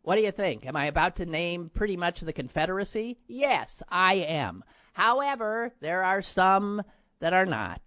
What 0.03 0.17
do 0.17 0.23
you 0.23 0.33
think? 0.33 0.67
Am 0.67 0.77
I 0.77 0.87
about 0.87 1.17
to 1.17 1.27
name 1.27 1.71
pretty 1.75 1.97
much 1.97 2.21
the 2.21 2.33
Confederacy? 2.33 3.19
Yes, 3.29 3.83
I 3.89 4.15
am. 4.15 4.65
However, 4.93 5.73
there 5.81 6.03
are 6.03 6.23
some 6.23 6.83
that 7.21 7.33
are 7.33 7.47
not. 7.47 7.81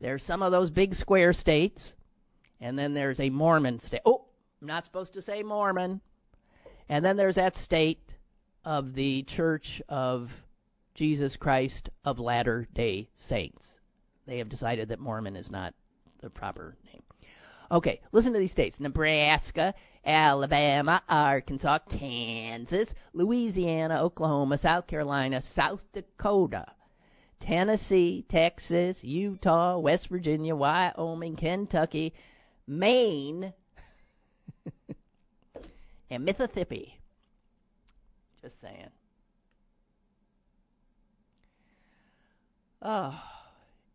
There's 0.00 0.24
some 0.24 0.42
of 0.42 0.50
those 0.50 0.70
big 0.70 0.94
square 0.96 1.32
states, 1.32 1.94
and 2.60 2.76
then 2.76 2.92
there's 2.92 3.20
a 3.20 3.30
Mormon 3.30 3.78
state. 3.78 4.00
Oh, 4.04 4.24
I'm 4.60 4.66
not 4.66 4.84
supposed 4.84 5.12
to 5.14 5.22
say 5.22 5.44
Mormon. 5.44 6.00
And 6.88 7.04
then 7.04 7.16
there's 7.16 7.36
that 7.36 7.56
state 7.56 8.12
of 8.64 8.94
the 8.94 9.22
Church 9.22 9.80
of 9.88 10.28
Jesus 10.94 11.36
Christ 11.36 11.88
of 12.04 12.18
Latter 12.18 12.66
day 12.74 13.08
Saints. 13.14 13.64
They 14.26 14.38
have 14.38 14.48
decided 14.48 14.88
that 14.88 15.00
Mormon 15.00 15.36
is 15.36 15.50
not 15.50 15.74
the 16.20 16.30
proper 16.30 16.76
name. 16.84 17.02
Okay, 17.70 18.00
listen 18.12 18.34
to 18.34 18.38
these 18.38 18.50
states 18.50 18.78
Nebraska, 18.78 19.74
Alabama, 20.04 21.02
Arkansas, 21.08 21.78
Kansas, 21.88 22.88
Louisiana, 23.14 24.02
Oklahoma, 24.02 24.58
South 24.58 24.86
Carolina, 24.86 25.42
South 25.54 25.82
Dakota, 25.94 26.66
Tennessee, 27.40 28.26
Texas, 28.28 28.98
Utah, 29.02 29.78
West 29.78 30.08
Virginia, 30.08 30.54
Wyoming, 30.54 31.36
Kentucky, 31.36 32.12
Maine, 32.66 33.52
and 36.10 36.24
Mississippi. 36.24 36.98
Just 38.42 38.60
saying. 38.60 38.90
Oh. 42.82 43.18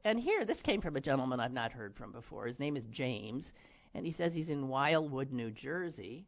And 0.07 0.21
here, 0.21 0.45
this 0.45 0.61
came 0.61 0.79
from 0.79 0.95
a 0.95 1.01
gentleman 1.01 1.41
I've 1.41 1.51
not 1.51 1.73
heard 1.73 1.93
from 1.93 2.13
before. 2.13 2.45
His 2.47 2.59
name 2.59 2.77
is 2.77 2.87
James, 2.87 3.51
and 3.93 4.05
he 4.05 4.13
says 4.13 4.33
he's 4.33 4.49
in 4.49 4.69
Wildwood, 4.69 5.33
New 5.33 5.51
Jersey. 5.51 6.25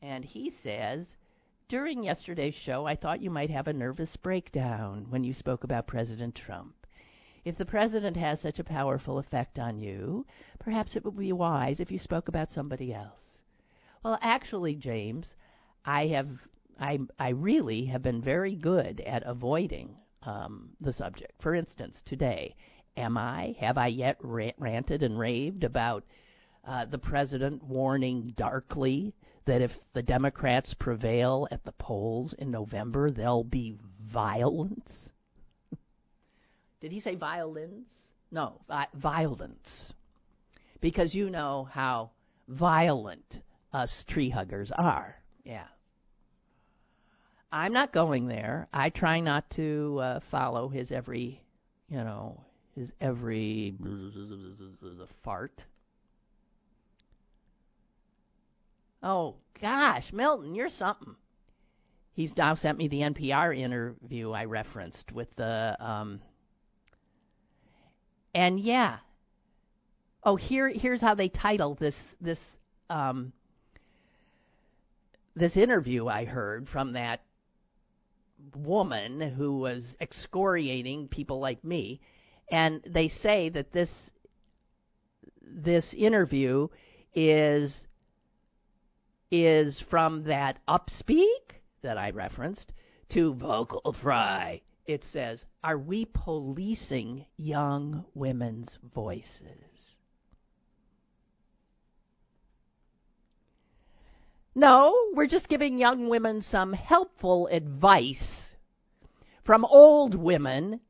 And 0.00 0.24
he 0.24 0.48
says, 0.48 1.16
During 1.66 2.04
yesterday's 2.04 2.54
show, 2.54 2.86
I 2.86 2.94
thought 2.94 3.20
you 3.20 3.30
might 3.30 3.50
have 3.50 3.66
a 3.66 3.72
nervous 3.72 4.16
breakdown 4.16 5.06
when 5.08 5.24
you 5.24 5.34
spoke 5.34 5.64
about 5.64 5.88
President 5.88 6.36
Trump. 6.36 6.86
If 7.44 7.56
the 7.56 7.66
president 7.66 8.16
has 8.16 8.40
such 8.40 8.60
a 8.60 8.64
powerful 8.64 9.18
effect 9.18 9.58
on 9.58 9.80
you, 9.80 10.24
perhaps 10.60 10.94
it 10.94 11.04
would 11.04 11.16
be 11.16 11.32
wise 11.32 11.80
if 11.80 11.90
you 11.90 11.98
spoke 11.98 12.28
about 12.28 12.52
somebody 12.52 12.94
else. 12.94 13.40
Well, 14.04 14.20
actually, 14.22 14.76
James, 14.76 15.34
I 15.84 16.06
have 16.06 16.46
I 16.78 17.00
I 17.18 17.30
really 17.30 17.86
have 17.86 18.02
been 18.02 18.22
very 18.22 18.54
good 18.54 19.00
at 19.00 19.24
avoiding 19.24 19.96
um, 20.28 20.68
the 20.80 20.92
subject. 20.92 21.32
For 21.40 21.54
instance, 21.54 21.96
today, 22.04 22.54
am 22.96 23.16
I, 23.16 23.56
have 23.58 23.78
I 23.78 23.86
yet 23.86 24.18
ranted 24.20 25.02
and 25.02 25.18
raved 25.18 25.64
about 25.64 26.04
uh, 26.66 26.84
the 26.84 26.98
president 26.98 27.64
warning 27.64 28.34
darkly 28.36 29.14
that 29.46 29.62
if 29.62 29.70
the 29.94 30.02
Democrats 30.02 30.74
prevail 30.74 31.48
at 31.50 31.64
the 31.64 31.72
polls 31.72 32.34
in 32.38 32.50
November, 32.50 33.10
there'll 33.10 33.42
be 33.42 33.78
violence? 34.12 35.08
Did 36.82 36.92
he 36.92 37.00
say 37.00 37.14
violence? 37.14 37.88
No, 38.30 38.60
vi- 38.68 38.88
violence. 38.94 39.94
Because 40.82 41.14
you 41.14 41.30
know 41.30 41.68
how 41.72 42.10
violent 42.48 43.40
us 43.72 44.04
tree 44.08 44.28
huggers 44.28 44.70
are. 44.76 45.16
Yeah. 45.42 45.66
I'm 47.50 47.72
not 47.72 47.92
going 47.92 48.28
there. 48.28 48.68
I 48.72 48.90
try 48.90 49.20
not 49.20 49.48
to 49.52 49.98
uh, 50.00 50.20
follow 50.30 50.68
his 50.68 50.92
every, 50.92 51.42
you 51.88 51.96
know, 51.96 52.44
his 52.74 52.92
every 53.00 53.74
fart. 55.24 55.62
Oh 59.02 59.36
gosh, 59.60 60.12
Milton, 60.12 60.54
you're 60.54 60.68
something. 60.68 61.14
He's 62.12 62.36
now 62.36 62.54
sent 62.54 62.78
me 62.78 62.88
the 62.88 63.00
NPR 63.00 63.56
interview 63.56 64.32
I 64.32 64.44
referenced 64.44 65.12
with 65.12 65.28
the 65.36 65.76
um 65.80 66.20
and 68.34 68.58
yeah. 68.60 68.98
Oh, 70.24 70.36
here 70.36 70.68
here's 70.68 71.00
how 71.00 71.14
they 71.14 71.28
title 71.28 71.76
this 71.76 71.96
this 72.20 72.40
um 72.90 73.32
this 75.36 75.56
interview 75.56 76.08
I 76.08 76.24
heard 76.24 76.68
from 76.68 76.92
that 76.94 77.20
woman 78.54 79.20
who 79.20 79.58
was 79.58 79.96
excoriating 80.00 81.08
people 81.08 81.40
like 81.40 81.62
me, 81.64 82.00
and 82.50 82.82
they 82.86 83.08
say 83.08 83.48
that 83.50 83.72
this 83.72 84.10
this 85.42 85.94
interview 85.94 86.68
is 87.14 87.86
is 89.30 89.80
from 89.80 90.24
that 90.24 90.58
upspeak 90.66 91.60
that 91.82 91.98
I 91.98 92.10
referenced 92.10 92.72
to 93.10 93.34
vocal 93.34 93.92
fry. 93.92 94.62
It 94.86 95.04
says, 95.04 95.44
"Are 95.62 95.78
we 95.78 96.06
policing 96.06 97.26
young 97.36 98.04
women's 98.14 98.78
voices?" 98.94 99.77
No, 104.58 104.92
we're 105.14 105.28
just 105.28 105.48
giving 105.48 105.78
young 105.78 106.08
women 106.08 106.42
some 106.42 106.72
helpful 106.72 107.46
advice 107.46 108.28
from 109.44 109.64
old 109.64 110.16
women 110.16 110.80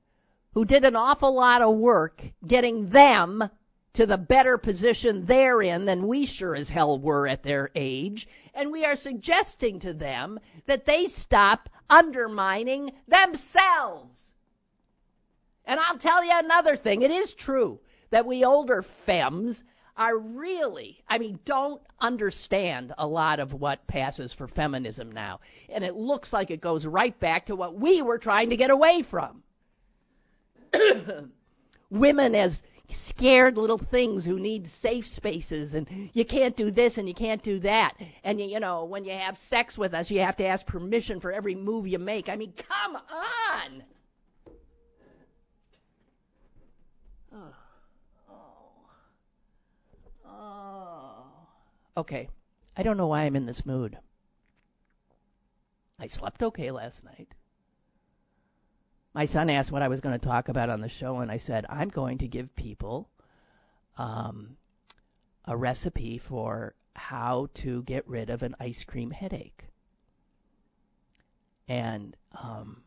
who 0.55 0.65
did 0.65 0.87
an 0.87 0.97
awful 0.97 1.35
lot 1.35 1.61
of 1.61 1.77
work 1.77 2.23
getting 2.47 2.89
them 2.89 3.45
to 3.93 4.07
the 4.07 4.17
better 4.17 4.57
position 4.57 5.27
they're 5.27 5.61
in 5.61 5.85
than 5.85 6.09
we 6.09 6.25
sure 6.25 6.57
as 6.57 6.71
hell 6.71 6.99
were 6.99 7.29
at 7.29 7.43
their 7.43 7.71
age. 7.75 8.27
And 8.55 8.73
we 8.73 8.87
are 8.87 8.97
suggesting 8.97 9.81
to 9.81 9.93
them 9.93 10.41
that 10.67 10.87
they 10.87 11.09
stop 11.09 11.69
undermining 11.91 12.93
themselves. 13.07 14.19
And 15.67 15.79
I'll 15.79 15.99
tell 15.99 16.25
you 16.25 16.33
another 16.33 16.75
thing. 16.75 17.03
It 17.03 17.11
is 17.11 17.35
true 17.35 17.81
that 18.09 18.25
we 18.25 18.47
older 18.47 18.83
femmes 19.05 19.63
are 19.99 20.17
really, 20.17 21.03
I 21.09 21.19
mean, 21.19 21.41
don't 21.45 21.83
understand 22.01 22.95
a 22.97 23.07
lot 23.07 23.41
of 23.41 23.53
what 23.53 23.85
passes 23.89 24.33
for 24.33 24.47
feminism 24.47 25.11
now. 25.11 25.41
And 25.69 25.83
it 25.83 25.97
looks 25.97 26.33
like 26.33 26.51
it 26.51 26.61
goes 26.61 26.87
right 26.87 27.19
back 27.19 27.47
to 27.47 27.57
what 27.57 27.75
we 27.75 28.01
were 28.01 28.19
trying 28.19 28.51
to 28.51 28.57
get 28.57 28.71
away 28.71 29.03
from. 29.11 29.43
Women 31.91 32.35
as 32.35 32.63
scared 33.09 33.57
little 33.57 33.81
things 33.91 34.25
who 34.25 34.39
need 34.39 34.69
safe 34.81 35.05
spaces 35.05 35.75
and 35.75 36.11
you 36.15 36.25
can't 36.25 36.57
do 36.57 36.71
this 36.71 36.97
and 36.97 37.07
you 37.07 37.15
can't 37.15 37.43
do 37.43 37.61
that 37.61 37.93
and 38.25 38.41
you, 38.41 38.47
you 38.47 38.59
know 38.59 38.87
when 38.87 39.05
you 39.05 39.13
have 39.13 39.37
sex 39.51 39.77
with 39.77 39.93
us 39.93 40.11
you 40.11 40.21
have 40.21 40.37
to 40.37 40.47
ask 40.47 40.65
permission 40.65 41.21
for 41.21 41.31
every 41.31 41.55
move 41.55 41.87
you 41.87 41.99
make 41.99 42.31
i 42.31 42.37
mean 42.37 42.51
come 42.57 42.97
on 42.97 43.83
oh. 47.35 47.55
Oh. 48.31 48.59
Okay. 51.97 52.29
I 52.77 52.83
don't 52.85 52.97
know 52.97 53.09
why 53.09 53.23
I'm 53.23 53.35
in 53.35 53.47
this 53.47 53.67
mood. 53.67 53.99
I 55.99 56.07
slept 56.07 56.43
okay 56.43 56.71
last 56.71 57.03
night. 57.03 57.29
My 59.15 59.27
son 59.27 59.51
asked 59.51 59.73
what 59.73 59.83
I 59.83 59.89
was 59.89 60.01
going 60.01 60.19
to 60.19 60.25
talk 60.25 60.49
about 60.49 60.71
on 60.71 60.81
the 60.81 60.89
show, 60.89 61.19
and 61.19 61.31
I 61.31 61.39
said, 61.39 61.67
I'm 61.69 61.89
going 61.89 62.19
to 62.19 62.29
give 62.29 62.55
people 62.55 63.09
um, 63.97 64.57
a 65.45 65.57
recipe 65.57 66.23
for 66.29 66.75
how 66.95 67.49
to 67.63 67.83
get 67.83 68.07
rid 68.07 68.31
of 68.31 68.43
an 68.43 68.55
ice 68.61 68.85
cream 68.87 69.11
headache. 69.11 69.65
And 71.67 72.17
um, 72.41 72.83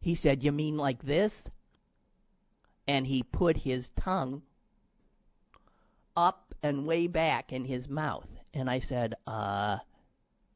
he 0.00 0.14
said, 0.14 0.44
You 0.44 0.52
mean 0.52 0.76
like 0.76 1.02
this? 1.02 1.32
And 2.86 3.04
he 3.04 3.24
put 3.24 3.56
his 3.56 3.88
tongue 3.98 4.42
up 6.16 6.54
and 6.62 6.86
way 6.86 7.06
back 7.06 7.52
in 7.52 7.64
his 7.64 7.88
mouth. 7.88 8.26
And 8.52 8.68
I 8.68 8.80
said, 8.80 9.14
uh, 9.26 9.78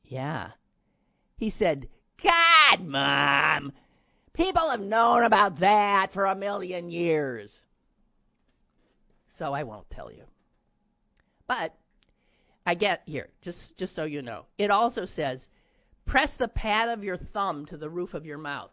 yeah. 0.05 0.51
He 1.37 1.51
said, 1.51 1.89
God, 2.23 2.85
Mom, 2.85 3.73
people 4.33 4.71
have 4.71 4.81
known 4.81 5.25
about 5.25 5.61
that 5.61 6.13
for 6.13 6.27
a 6.27 6.35
million 6.35 6.91
years. 6.91 7.53
So 9.39 9.53
I 9.53 9.65
won't 9.65 9.91
tell 9.91 10.13
you. 10.13 10.25
But 11.47 11.75
I 12.67 12.75
get 12.75 13.03
here, 13.05 13.29
just 13.43 13.77
just 13.77 13.95
so 13.95 14.05
you 14.05 14.23
know. 14.23 14.47
It 14.59 14.71
also 14.71 15.07
says, 15.07 15.47
press 16.07 16.33
the 16.39 16.49
pad 16.49 16.89
of 16.89 17.05
your 17.05 17.17
thumb 17.17 17.67
to 17.67 17.77
the 17.77 17.91
roof 17.91 18.15
of 18.15 18.25
your 18.25 18.39
mouth 18.39 18.71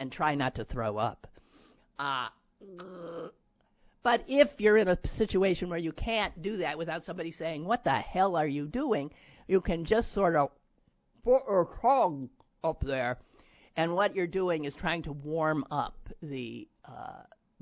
and 0.00 0.10
try 0.10 0.34
not 0.34 0.54
to 0.56 0.64
throw 0.64 0.96
up. 0.96 1.26
Uh, 1.98 2.28
but 4.08 4.24
if 4.26 4.48
you're 4.56 4.78
in 4.78 4.88
a 4.88 4.98
situation 5.18 5.68
where 5.68 5.78
you 5.78 5.92
can't 5.92 6.40
do 6.40 6.56
that 6.56 6.78
without 6.78 7.04
somebody 7.04 7.30
saying, 7.30 7.66
What 7.66 7.84
the 7.84 7.90
hell 7.90 8.36
are 8.36 8.46
you 8.46 8.66
doing? 8.66 9.10
you 9.46 9.60
can 9.60 9.84
just 9.84 10.14
sort 10.14 10.34
of 10.34 10.50
put 11.22 11.42
your 11.46 11.68
tongue 11.82 12.30
up 12.64 12.80
there. 12.80 13.18
And 13.76 13.92
what 13.94 14.16
you're 14.16 14.26
doing 14.26 14.64
is 14.64 14.74
trying 14.74 15.02
to 15.02 15.12
warm 15.12 15.62
up 15.70 16.08
the 16.22 16.66
uh, 16.86 17.20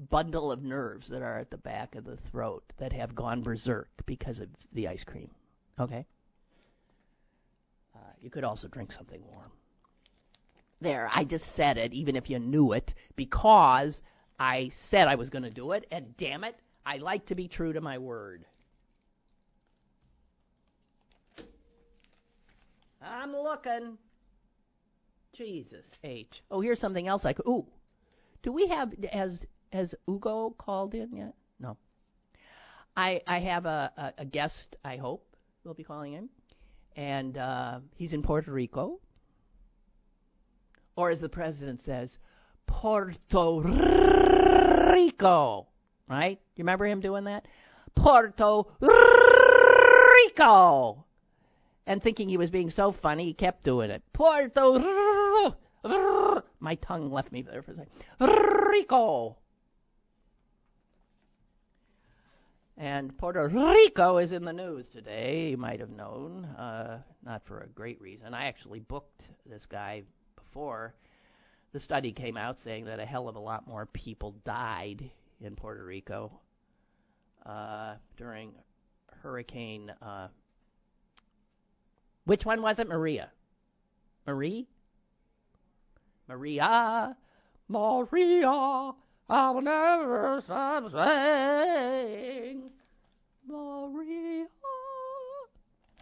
bundle 0.08 0.52
of 0.52 0.62
nerves 0.62 1.08
that 1.08 1.20
are 1.20 1.40
at 1.40 1.50
the 1.50 1.56
back 1.56 1.96
of 1.96 2.04
the 2.04 2.16
throat 2.30 2.62
that 2.78 2.92
have 2.92 3.16
gone 3.16 3.42
berserk 3.42 3.88
because 4.06 4.38
of 4.38 4.46
the 4.72 4.86
ice 4.86 5.02
cream. 5.02 5.30
Okay? 5.80 6.06
Uh, 7.92 8.12
you 8.20 8.30
could 8.30 8.44
also 8.44 8.68
drink 8.68 8.92
something 8.92 9.20
warm. 9.32 9.50
There, 10.80 11.10
I 11.12 11.24
just 11.24 11.56
said 11.56 11.76
it, 11.76 11.92
even 11.92 12.14
if 12.14 12.30
you 12.30 12.38
knew 12.38 12.70
it, 12.70 12.94
because 13.16 14.00
I 14.38 14.70
said 14.90 15.08
I 15.08 15.14
was 15.14 15.30
going 15.30 15.44
to 15.44 15.50
do 15.50 15.72
it, 15.72 15.86
and 15.90 16.16
damn 16.16 16.44
it, 16.44 16.56
I 16.84 16.98
like 16.98 17.26
to 17.26 17.34
be 17.34 17.48
true 17.48 17.72
to 17.72 17.80
my 17.80 17.98
word. 17.98 18.44
I'm 23.02 23.32
looking. 23.32 23.98
Jesus 25.34 25.84
H. 26.02 26.42
Oh, 26.50 26.60
here's 26.60 26.80
something 26.80 27.06
else 27.06 27.24
I 27.24 27.32
could. 27.32 27.46
Ooh, 27.46 27.66
do 28.42 28.52
we 28.52 28.68
have 28.68 28.92
has 29.12 29.44
has 29.72 29.94
Ugo 30.08 30.54
called 30.58 30.94
in 30.94 31.14
yet? 31.14 31.34
No. 31.60 31.76
I 32.96 33.20
I 33.26 33.40
have 33.40 33.66
a 33.66 33.92
a, 33.96 34.22
a 34.22 34.24
guest. 34.24 34.76
I 34.84 34.96
hope 34.96 35.36
will 35.64 35.74
be 35.74 35.84
calling 35.84 36.14
in, 36.14 36.28
and 36.96 37.36
uh, 37.36 37.80
he's 37.96 38.12
in 38.12 38.22
Puerto 38.22 38.50
Rico, 38.50 39.00
or 40.96 41.10
as 41.10 41.20
the 41.20 41.28
president 41.28 41.82
says, 41.82 42.16
Puerto 42.66 43.60
Rico. 44.92 45.66
Right? 46.08 46.38
You 46.54 46.62
remember 46.62 46.86
him 46.86 47.00
doing 47.00 47.24
that? 47.24 47.46
Puerto 47.94 48.64
Rico 50.26 51.04
and 51.86 52.02
thinking 52.02 52.28
he 52.28 52.36
was 52.36 52.50
being 52.50 52.70
so 52.70 52.92
funny, 52.92 53.24
he 53.24 53.34
kept 53.34 53.62
doing 53.62 53.90
it. 53.90 54.02
Puerto 54.12 55.54
My 56.58 56.74
tongue 56.76 57.12
left 57.12 57.32
me 57.32 57.42
there 57.42 57.62
for 57.62 57.72
a 57.72 57.76
second. 57.76 57.92
Rico. 58.70 59.36
And 62.76 63.16
Puerto 63.16 63.48
Rico 63.48 64.18
is 64.18 64.32
in 64.32 64.44
the 64.44 64.52
news 64.52 64.88
today. 64.88 65.50
You 65.50 65.56
might 65.56 65.80
have 65.80 65.90
known, 65.90 66.44
uh, 66.44 66.98
not 67.24 67.42
for 67.46 67.60
a 67.60 67.68
great 67.68 68.00
reason. 68.00 68.34
I 68.34 68.46
actually 68.46 68.80
booked 68.80 69.22
this 69.46 69.64
guy 69.64 70.02
before 70.34 70.94
the 71.76 71.80
study 71.80 72.10
came 72.10 72.38
out, 72.38 72.58
saying 72.58 72.86
that 72.86 72.98
a 73.00 73.04
hell 73.04 73.28
of 73.28 73.36
a 73.36 73.38
lot 73.38 73.68
more 73.68 73.84
people 73.84 74.34
died 74.46 75.10
in 75.42 75.54
Puerto 75.54 75.84
Rico 75.84 76.32
uh, 77.44 77.96
during 78.16 78.52
Hurricane 79.22 79.92
uh, 80.00 80.28
which 82.24 82.46
one 82.46 82.62
was 82.62 82.78
it, 82.78 82.88
Maria? 82.88 83.28
Marie? 84.26 84.66
Maria, 86.26 87.14
Maria, 87.68 88.48
I 89.28 89.50
will 89.50 89.60
never 89.60 90.40
stop 90.46 90.90
saying 90.90 92.70
Maria. 93.46 94.46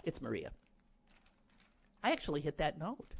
It's 0.04 0.22
Maria. 0.22 0.52
I 2.04 2.12
actually 2.12 2.42
hit 2.42 2.58
that 2.58 2.78
note. 2.78 3.14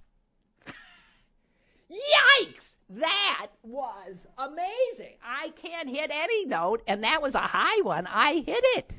Yikes! 1.90 2.74
That 2.90 3.48
was 3.62 4.16
amazing. 4.38 5.16
I 5.22 5.52
can't 5.60 5.88
hit 5.88 6.10
any 6.12 6.46
note, 6.46 6.82
and 6.86 7.02
that 7.02 7.22
was 7.22 7.34
a 7.34 7.40
high 7.40 7.80
one. 7.82 8.06
I 8.06 8.42
hit 8.46 8.64
it. 8.76 8.92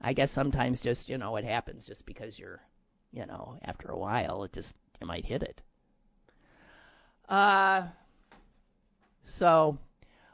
I 0.00 0.12
guess 0.12 0.32
sometimes 0.32 0.80
just, 0.80 1.08
you 1.08 1.16
know, 1.16 1.36
it 1.36 1.44
happens 1.44 1.86
just 1.86 2.04
because 2.06 2.38
you're, 2.38 2.60
you 3.12 3.24
know, 3.24 3.56
after 3.62 3.88
a 3.88 3.98
while, 3.98 4.42
it 4.44 4.52
just, 4.52 4.72
you 5.00 5.06
might 5.06 5.24
hit 5.24 5.42
it. 5.42 5.60
Uh, 7.28 7.86
so 9.38 9.78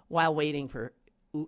while 0.08 0.34
waiting 0.34 0.68
for, 0.68 0.92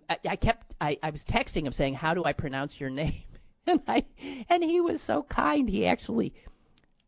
I, 0.07 0.17
I 0.29 0.35
kept, 0.35 0.75
I, 0.79 0.97
I 1.01 1.09
was 1.09 1.23
texting 1.27 1.65
him 1.65 1.73
saying, 1.73 1.95
how 1.95 2.13
do 2.13 2.23
I 2.23 2.33
pronounce 2.33 2.75
your 2.79 2.89
name? 2.91 3.23
and 3.65 3.81
I, 3.87 4.05
and 4.49 4.63
he 4.63 4.81
was 4.81 5.01
so 5.01 5.23
kind. 5.23 5.67
He 5.67 5.87
actually, 5.87 6.33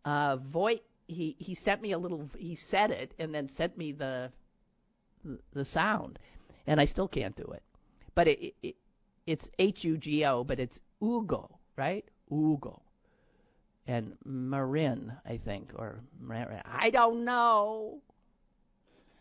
uh, 0.06 0.38
voice, 0.38 0.80
he, 1.08 1.36
he 1.39 1.56
sent 1.56 1.82
me 1.82 1.92
a 1.92 1.98
little, 1.98 2.30
he 2.38 2.56
said 2.56 2.92
it 2.92 3.13
and 3.20 3.34
then 3.34 3.50
sent 3.50 3.78
me 3.78 3.92
the, 3.92 4.32
the 5.54 5.66
sound. 5.66 6.20
And 6.66 6.80
I 6.80 6.86
still 6.86 7.08
can't 7.08 7.36
do 7.36 7.44
it. 7.54 7.63
But 8.16 8.28
it, 8.28 8.56
it 8.62 8.76
it's 9.26 9.50
H 9.60 9.84
U 9.84 9.98
G 9.98 10.26
O, 10.26 10.44
but 10.44 10.60
it's 10.60 10.80
Ugo, 11.02 11.60
right? 11.78 12.06
Ugo. 12.32 12.82
And 13.88 14.13
Marin, 14.24 15.12
I 15.26 15.39
think, 15.44 15.72
or 15.76 16.00
Marin. 16.22 16.62
I 16.66 16.89
don't 16.89 17.26
know. 17.26 18.00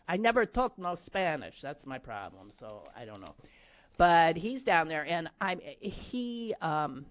I 0.07 0.17
never 0.17 0.45
took 0.45 0.77
no 0.77 0.95
Spanish. 1.05 1.55
That's 1.61 1.85
my 1.85 1.97
problem. 1.97 2.51
So 2.59 2.83
I 2.95 3.05
don't 3.05 3.21
know. 3.21 3.35
But 3.97 4.37
he's 4.37 4.63
down 4.63 4.87
there, 4.87 5.05
and 5.05 5.29
I'm 5.41 5.59
he. 5.81 6.53
Um, 6.61 7.05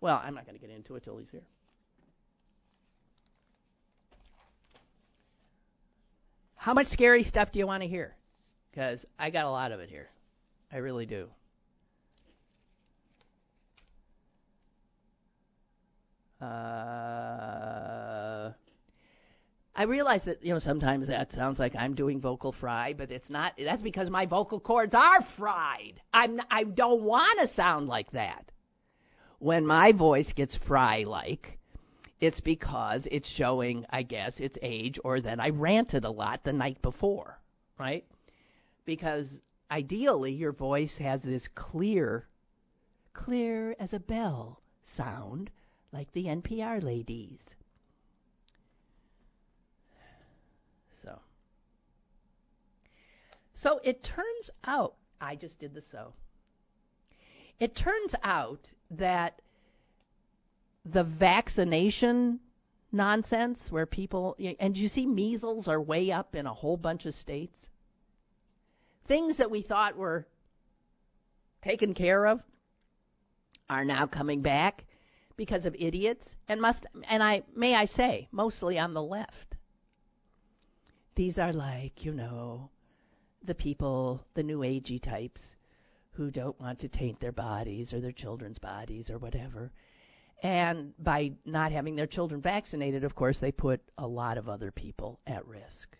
well, 0.00 0.20
I'm 0.22 0.34
not 0.34 0.46
going 0.46 0.58
to 0.58 0.64
get 0.64 0.74
into 0.74 0.96
it 0.96 1.04
till 1.04 1.16
he's 1.16 1.30
here. 1.30 1.42
How 6.66 6.74
much 6.74 6.88
scary 6.88 7.22
stuff 7.22 7.52
do 7.52 7.60
you 7.60 7.66
want 7.68 7.84
to 7.84 7.88
hear? 7.88 8.16
Because 8.72 9.06
I 9.20 9.30
got 9.30 9.44
a 9.44 9.50
lot 9.50 9.70
of 9.70 9.78
it 9.78 9.88
here. 9.88 10.08
I 10.72 10.78
really 10.78 11.06
do. 11.06 11.28
Uh, 16.40 16.46
I 19.76 19.82
realize 19.84 20.24
that 20.24 20.44
you 20.44 20.52
know 20.52 20.58
sometimes 20.58 21.06
that 21.06 21.30
sounds 21.30 21.60
like 21.60 21.76
I'm 21.76 21.94
doing 21.94 22.20
vocal 22.20 22.50
fry, 22.50 22.94
but 22.94 23.12
it's 23.12 23.30
not. 23.30 23.52
That's 23.56 23.80
because 23.80 24.10
my 24.10 24.26
vocal 24.26 24.58
cords 24.58 24.92
are 24.96 25.22
fried. 25.36 26.02
I'm. 26.12 26.40
I 26.50 26.64
don't 26.64 27.02
want 27.02 27.38
to 27.42 27.54
sound 27.54 27.86
like 27.86 28.10
that. 28.10 28.50
When 29.38 29.64
my 29.64 29.92
voice 29.92 30.32
gets 30.32 30.56
fry-like, 30.56 31.55
it's 32.20 32.40
because 32.40 33.06
it's 33.10 33.28
showing, 33.28 33.84
I 33.90 34.02
guess, 34.02 34.40
its 34.40 34.58
age, 34.62 34.98
or 35.04 35.20
that 35.20 35.40
I 35.40 35.50
ranted 35.50 36.04
a 36.04 36.10
lot 36.10 36.44
the 36.44 36.52
night 36.52 36.80
before, 36.80 37.38
right? 37.78 38.04
Because 38.84 39.40
ideally, 39.70 40.32
your 40.32 40.52
voice 40.52 40.96
has 40.98 41.22
this 41.22 41.46
clear, 41.54 42.26
clear 43.12 43.76
as 43.78 43.92
a 43.92 44.00
bell 44.00 44.60
sound 44.96 45.50
like 45.92 46.10
the 46.12 46.24
NPR 46.24 46.82
ladies. 46.82 47.40
So. 51.02 51.20
So 53.54 53.80
it 53.84 54.02
turns 54.02 54.50
out, 54.64 54.94
I 55.20 55.36
just 55.36 55.58
did 55.58 55.74
the 55.74 55.82
so. 55.82 56.14
It 57.58 57.74
turns 57.74 58.14
out 58.22 58.60
that 58.90 59.40
the 60.92 61.04
vaccination 61.04 62.40
nonsense 62.92 63.60
where 63.70 63.86
people, 63.86 64.36
and 64.60 64.76
you 64.76 64.88
see 64.88 65.06
measles 65.06 65.68
are 65.68 65.80
way 65.80 66.10
up 66.10 66.34
in 66.34 66.46
a 66.46 66.54
whole 66.54 66.76
bunch 66.76 67.06
of 67.06 67.14
states. 67.14 67.56
Things 69.08 69.36
that 69.36 69.50
we 69.50 69.62
thought 69.62 69.96
were 69.96 70.26
taken 71.62 71.94
care 71.94 72.26
of 72.26 72.40
are 73.68 73.84
now 73.84 74.06
coming 74.06 74.42
back 74.42 74.84
because 75.36 75.66
of 75.66 75.74
idiots 75.78 76.24
and 76.48 76.60
must 76.60 76.86
and 77.08 77.22
I 77.22 77.42
may 77.54 77.74
I 77.74 77.86
say 77.86 78.28
mostly 78.32 78.78
on 78.78 78.94
the 78.94 79.02
left. 79.02 79.56
These 81.14 81.38
are 81.38 81.52
like, 81.52 82.04
you 82.04 82.12
know, 82.12 82.70
the 83.44 83.54
people, 83.54 84.24
the 84.34 84.42
new 84.42 84.60
agey 84.60 85.02
types 85.02 85.40
who 86.12 86.30
don't 86.30 86.58
want 86.60 86.78
to 86.80 86.88
taint 86.88 87.20
their 87.20 87.32
bodies 87.32 87.92
or 87.92 88.00
their 88.00 88.12
children's 88.12 88.58
bodies 88.58 89.10
or 89.10 89.18
whatever. 89.18 89.72
And 90.42 90.92
by 90.98 91.32
not 91.44 91.72
having 91.72 91.96
their 91.96 92.06
children 92.06 92.40
vaccinated, 92.40 93.04
of 93.04 93.14
course, 93.14 93.38
they 93.38 93.52
put 93.52 93.80
a 93.98 94.06
lot 94.06 94.38
of 94.38 94.48
other 94.48 94.70
people 94.70 95.18
at 95.26 95.46
risk. 95.46 95.96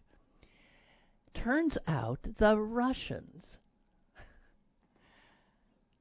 Turns 1.34 1.76
out 1.86 2.18
the 2.38 2.58
Russians, 2.58 3.58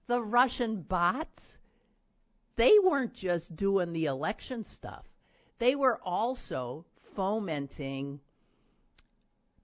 the 0.07 0.21
Russian 0.21 0.81
bots 0.81 1.57
they 2.55 2.79
weren't 2.79 3.13
just 3.13 3.55
doing 3.55 3.93
the 3.93 4.05
election 4.05 4.63
stuff, 4.63 5.05
they 5.59 5.75
were 5.75 5.99
also 6.03 6.85
fomenting 7.15 8.19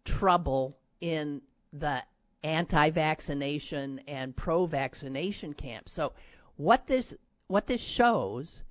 trouble 0.05 0.77
in 0.99 1.41
the 1.73 2.01
anti 2.43 2.89
vaccination 2.89 3.99
and 4.07 4.35
pro 4.35 4.65
vaccination 4.65 5.53
camps. 5.53 5.93
So 5.93 6.13
what 6.57 6.87
this 6.87 7.13
what 7.51 7.67
this 7.67 7.81
shows 7.81 8.63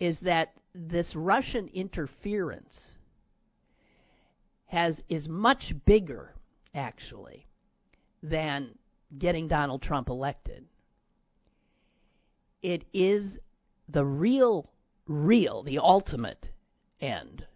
is 0.00 0.20
that 0.20 0.54
this 0.74 1.14
Russian 1.14 1.68
interference 1.68 2.96
has 4.66 5.02
is 5.08 5.28
much 5.28 5.74
bigger 5.84 6.34
actually 6.74 7.46
than 8.22 8.70
getting 9.18 9.48
Donald 9.48 9.82
Trump 9.82 10.08
elected. 10.08 10.64
It 12.62 12.84
is 12.92 13.38
the 13.88 14.04
real, 14.04 14.70
real, 15.06 15.62
the 15.62 15.78
ultimate 15.78 16.50
end 17.00 17.46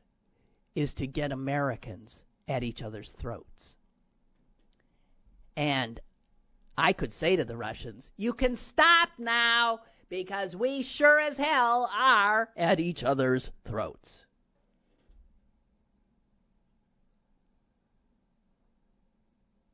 is 0.75 0.95
to 0.95 1.07
get 1.07 1.33
Americans 1.33 2.21
at 2.47 2.63
each 2.63 2.83
other's 2.83 3.11
throats. 3.19 3.75
And 5.57 6.01
I 6.79 6.93
could 6.93 7.13
say 7.13 7.37
to 7.37 7.45
the 7.45 7.57
Russians, 7.57 8.11
you 8.17 8.33
can 8.33 8.57
stop 8.57 9.09
now 9.19 9.81
because 10.11 10.55
we 10.55 10.83
sure 10.83 11.21
as 11.21 11.39
hell 11.39 11.89
are 11.97 12.51
at 12.57 12.81
each 12.81 13.03
other's 13.03 13.49
throats. 13.67 14.11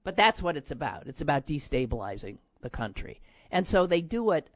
But 0.05 0.15
that's 0.15 0.41
what 0.41 0.57
it's 0.57 0.71
about. 0.71 1.09
It's 1.09 1.23
about 1.23 1.49
destabilizing 1.49 2.37
the 2.63 2.71
country. 2.71 3.21
And 3.51 3.67
so 3.67 3.89
they 3.89 4.03
do 4.03 4.31
it. 4.31 4.49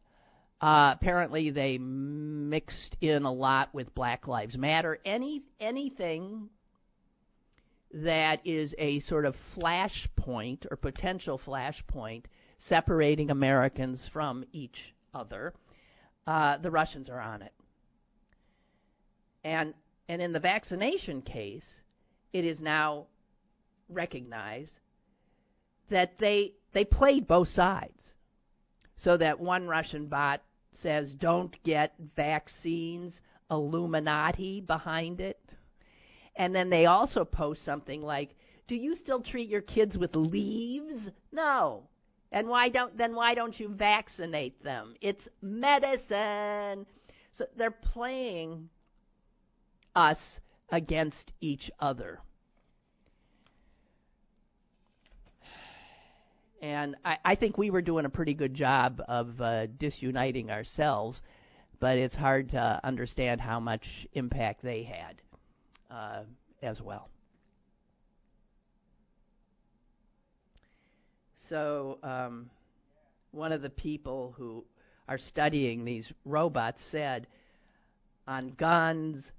Uh, 0.61 0.95
apparently, 0.95 1.51
they 1.51 1.79
mixed 1.79 2.97
in 3.01 3.25
a 3.25 3.33
lot 3.33 3.71
with 3.75 3.93
Black 3.95 4.29
Lives 4.29 4.57
Matter. 4.57 4.99
Any 5.05 5.43
anything 5.59 6.51
that 7.93 8.47
is 8.47 8.75
a 8.79 9.01
sort 9.01 9.25
of 9.25 9.35
flashpoint 9.57 10.67
or 10.71 10.77
potential 10.77 11.41
flashpoint 11.45 12.25
separating 12.59 13.31
Americans 13.31 14.09
from 14.13 14.45
each 14.53 14.95
other, 15.15 15.55
uh, 16.31 16.57
the 16.59 16.71
Russians 16.71 17.09
are 17.11 17.21
on 17.21 17.43
it. 17.43 17.53
And 19.43 19.75
and 20.09 20.23
in 20.23 20.33
the 20.33 20.39
vaccination 20.39 21.23
case, 21.23 21.81
it 22.33 22.45
is 22.45 22.61
now 22.61 23.07
recognized 23.89 24.79
that 25.89 26.19
they 26.19 26.53
they 26.73 26.85
played 26.85 27.27
both 27.27 27.49
sides. 27.49 28.15
So 28.97 29.17
that 29.17 29.41
one 29.41 29.67
Russian 29.67 30.07
bot 30.07 30.41
says, 30.73 31.15
"Don't 31.15 31.61
get 31.65 31.95
vaccines." 32.15 33.21
Illuminati 33.51 34.61
behind 34.61 35.21
it. 35.21 35.41
And 36.37 36.55
then 36.55 36.71
they 36.71 36.87
also 36.87 37.25
post 37.25 37.65
something 37.65 38.01
like, 38.01 38.37
"Do 38.69 38.77
you 38.77 38.95
still 38.95 39.21
treat 39.21 39.49
your 39.49 39.63
kids 39.63 39.99
with 39.99 40.15
leaves?" 40.15 41.11
No. 41.33 41.89
And 42.33 42.49
why 42.49 42.69
don't 42.69 42.97
then 42.97 43.15
why 43.15 43.35
don't 43.35 43.59
you 43.59 43.69
vaccinate 43.69 44.63
them? 44.63 44.95
It's 45.01 45.29
medicine. 45.43 46.87
So 47.33 47.47
they're 47.57 47.71
playing 47.71 48.69
us 49.95 50.41
against 50.71 51.33
each 51.41 51.71
other. 51.81 52.21
And 56.63 56.95
I, 57.05 57.17
I 57.25 57.35
think 57.37 57.57
we 57.57 57.71
were 57.71 57.81
doing 57.81 58.05
a 58.05 58.11
pretty 58.11 58.35
good 58.35 58.55
job 58.55 59.03
of 59.09 59.41
uh, 59.41 59.67
disuniting 59.79 60.51
ourselves, 60.51 61.23
but 61.81 61.97
it's 61.97 62.15
hard 62.15 62.51
to 62.51 62.81
understand 62.85 63.41
how 63.41 63.59
much 63.59 64.07
impact 64.13 64.63
they 64.63 64.83
had 64.83 65.23
uh, 65.91 66.23
as 66.63 66.81
well. 66.83 67.09
So, 71.51 71.99
um, 72.05 72.49
one 73.33 73.51
of 73.51 73.61
the 73.61 73.71
people 73.71 74.33
who 74.39 74.65
are 75.09 75.19
studying 75.19 75.85
these 75.85 76.13
robots 76.25 76.81
said 76.93 77.27
on 78.29 78.51
guns, 78.51 79.33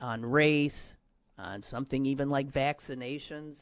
on 0.00 0.24
race, 0.24 0.94
on 1.36 1.64
something 1.64 2.06
even 2.06 2.30
like 2.30 2.52
vaccinations, 2.52 3.56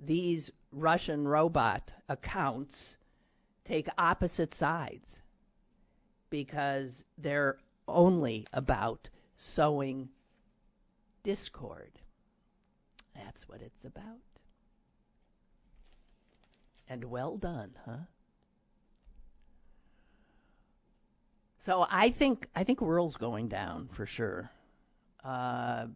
these 0.00 0.50
Russian 0.72 1.28
robot 1.28 1.90
accounts 2.08 2.78
take 3.66 3.88
opposite 3.98 4.54
sides 4.54 5.08
because 6.30 6.90
they're 7.18 7.58
only 7.86 8.46
about 8.54 9.10
sowing 9.36 10.08
discord. 11.22 11.92
That's 13.14 13.46
what 13.50 13.60
it's 13.60 13.84
about. 13.84 14.31
And 16.88 17.04
well 17.04 17.36
done, 17.36 17.70
huh? 17.86 17.96
So 21.64 21.86
I 21.88 22.10
think 22.10 22.48
I 22.56 22.64
think 22.64 22.80
Wuerl's 22.80 23.16
going 23.16 23.48
down 23.48 23.88
for 23.94 24.04
sure. 24.04 24.50
Uh, 25.24 25.86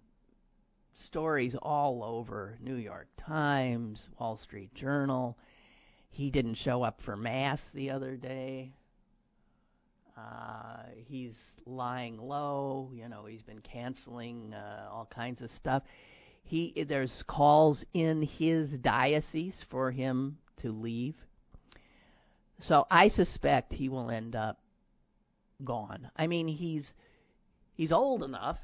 stories 1.05 1.57
all 1.61 2.05
over 2.05 2.57
New 2.63 2.77
York 2.77 3.09
Times, 3.17 4.09
Wall 4.19 4.37
Street 4.37 4.73
Journal. 4.75 5.37
He 6.11 6.31
didn't 6.31 6.55
show 6.55 6.83
up 6.83 7.01
for 7.03 7.17
mass 7.17 7.61
the 7.75 7.91
other 7.91 8.17
day. 8.17 8.73
Uh, 10.17 10.85
he's 11.09 11.35
lying 11.67 12.17
low. 12.17 12.91
You 12.95 13.09
know, 13.09 13.27
he's 13.27 13.43
been 13.43 13.61
canceling 13.61 14.55
uh, 14.55 14.89
all 14.91 15.09
kinds 15.13 15.41
of 15.43 15.51
stuff. 15.51 15.83
He 16.45 16.87
there's 16.89 17.25
calls 17.27 17.85
in 17.93 18.23
his 18.23 18.71
diocese 18.71 19.65
for 19.69 19.91
him 19.91 20.39
to 20.63 20.73
leave. 20.73 21.15
So 22.61 22.87
I 22.91 23.09
suspect 23.09 23.73
he 23.73 23.89
will 23.89 24.11
end 24.11 24.35
up 24.35 24.59
gone. 25.65 26.11
I 26.17 26.27
mean, 26.27 26.49
he's 26.49 26.93
he's 27.75 27.93
old 27.93 28.23
enough 28.23 28.59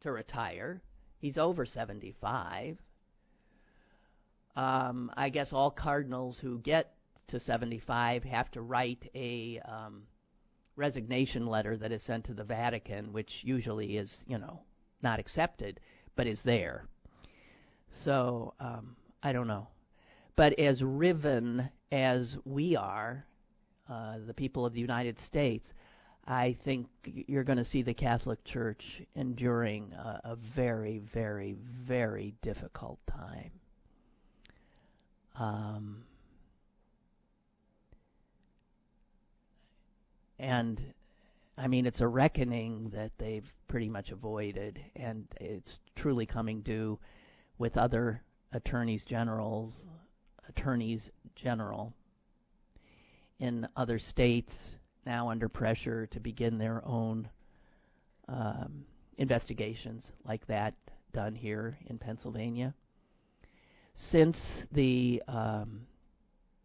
to 0.00 0.12
retire. 0.12 0.82
He's 1.18 1.38
over 1.38 1.64
75. 1.64 2.78
Um, 4.56 5.10
I 5.16 5.30
guess 5.30 5.52
all 5.52 5.70
cardinals 5.70 6.38
who 6.38 6.58
get 6.58 6.94
to 7.28 7.40
75 7.40 8.24
have 8.24 8.50
to 8.52 8.60
write 8.60 9.10
a 9.14 9.60
um, 9.64 10.02
resignation 10.76 11.46
letter 11.46 11.76
that 11.76 11.92
is 11.92 12.02
sent 12.02 12.26
to 12.26 12.34
the 12.34 12.44
Vatican, 12.44 13.12
which 13.12 13.40
usually 13.42 13.96
is, 13.96 14.22
you 14.26 14.38
know, 14.38 14.60
not 15.02 15.18
accepted, 15.18 15.80
but 16.14 16.26
is 16.26 16.42
there. 16.42 16.86
So 18.04 18.54
um, 18.60 18.96
I 19.22 19.32
don't 19.32 19.46
know. 19.48 19.68
But 20.36 20.58
as 20.58 20.82
riven 20.82 21.68
as 21.92 22.36
we 22.44 22.76
are, 22.76 23.24
uh, 23.88 24.16
the 24.26 24.34
people 24.34 24.66
of 24.66 24.72
the 24.72 24.80
United 24.80 25.18
States, 25.20 25.72
I 26.26 26.56
think 26.64 26.88
you're 27.04 27.44
going 27.44 27.58
to 27.58 27.64
see 27.64 27.82
the 27.82 27.94
Catholic 27.94 28.42
Church 28.44 29.02
enduring 29.14 29.92
a, 29.92 30.20
a 30.24 30.36
very, 30.36 30.98
very, 31.12 31.54
very 31.86 32.34
difficult 32.42 32.98
time. 33.06 33.50
Um, 35.36 36.04
and 40.38 40.82
I 41.58 41.68
mean, 41.68 41.86
it's 41.86 42.00
a 42.00 42.08
reckoning 42.08 42.90
that 42.94 43.12
they've 43.18 43.46
pretty 43.68 43.88
much 43.88 44.10
avoided, 44.10 44.80
and 44.96 45.26
it's 45.40 45.78
truly 45.94 46.26
coming 46.26 46.62
due 46.62 46.98
with 47.58 47.76
other 47.76 48.22
attorneys 48.52 49.04
generals, 49.04 49.84
attorneys 50.48 51.10
general 51.34 51.92
in 53.40 53.66
other 53.76 53.98
states 53.98 54.52
now 55.06 55.28
under 55.30 55.48
pressure 55.48 56.06
to 56.06 56.20
begin 56.20 56.58
their 56.58 56.82
own 56.84 57.28
um, 58.28 58.84
investigations 59.18 60.10
like 60.24 60.46
that 60.46 60.74
done 61.12 61.34
here 61.34 61.78
in 61.86 61.98
Pennsylvania. 61.98 62.74
Since 63.94 64.38
the 64.72 65.22
um, 65.28 65.86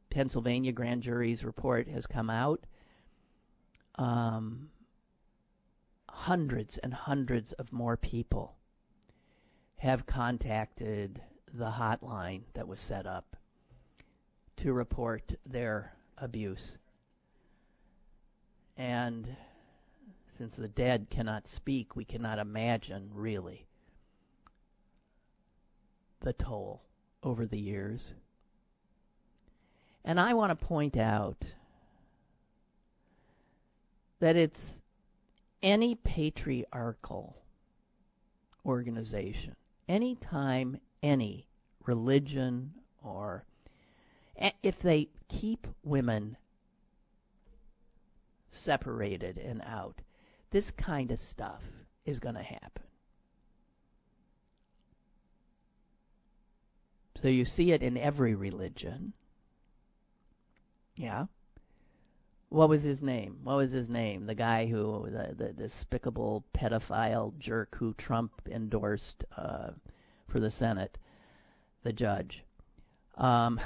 Pennsylvania 0.10 0.72
grand 0.72 1.04
jury's 1.04 1.44
report 1.44 1.88
has 1.88 2.08
come 2.08 2.30
out, 2.30 2.66
um, 3.96 4.70
hundreds 6.10 6.78
and 6.80 6.94
hundreds 6.94 7.52
of 7.54 7.72
more 7.72 7.98
people 7.98 8.56
have 9.78 10.06
contacted 10.06 11.22
the 11.54 11.70
hotline 11.70 12.42
that 12.54 12.68
was 12.68 12.80
set 12.80 13.06
up 13.06 13.36
to 14.62 14.74
report 14.74 15.34
their 15.46 15.94
abuse. 16.18 16.78
And 18.78 19.28
since 20.38 20.54
the 20.56 20.68
dead 20.68 21.08
cannot 21.10 21.48
speak, 21.48 21.96
we 21.96 22.06
cannot 22.06 22.40
imagine 22.40 23.10
really 23.14 23.68
the 26.22 26.34
toll 26.34 26.82
over 27.24 27.46
the 27.46 27.60
years. 27.60 28.14
And 30.06 30.20
I 30.20 30.34
want 30.34 30.58
to 30.58 30.66
point 30.66 30.98
out 30.98 31.44
that 34.20 34.36
it's 34.36 34.60
any 35.62 35.96
patriarchal 35.96 37.36
organization, 38.66 39.56
any 39.88 40.16
time 40.16 40.80
any 41.02 41.48
religion 41.86 42.74
or 43.04 43.46
if 44.64 44.80
they 44.82 45.10
keep 45.28 45.68
women 45.84 46.38
separated 48.50 49.38
and 49.38 49.62
out, 49.66 50.02
this 50.52 50.72
kind 50.72 51.12
of 51.12 51.20
stuff 51.20 51.62
is 52.06 52.20
going 52.20 52.36
to 52.36 52.44
happen. 52.44 52.84
So 57.22 57.28
you 57.28 57.44
see 57.46 57.72
it 57.72 57.84
in 57.84 57.98
every 57.98 58.34
religion. 58.34 59.14
Yeah. 60.96 61.26
What 62.48 62.70
was 62.70 62.82
his 62.82 63.02
name? 63.02 63.40
What 63.44 63.58
was 63.58 63.72
his 63.72 63.90
name? 63.90 64.26
The 64.26 64.36
guy 64.36 64.68
who, 64.68 65.08
the, 65.12 65.36
the 65.36 65.54
despicable 65.54 66.46
pedophile 66.56 67.38
jerk 67.38 67.76
who 67.78 67.94
Trump 67.94 68.32
endorsed 68.50 69.24
uh, 69.38 69.72
for 70.30 70.40
the 70.40 70.50
Senate, 70.50 70.98
the 71.84 71.94
judge. 71.94 72.44
Um, 73.16 73.60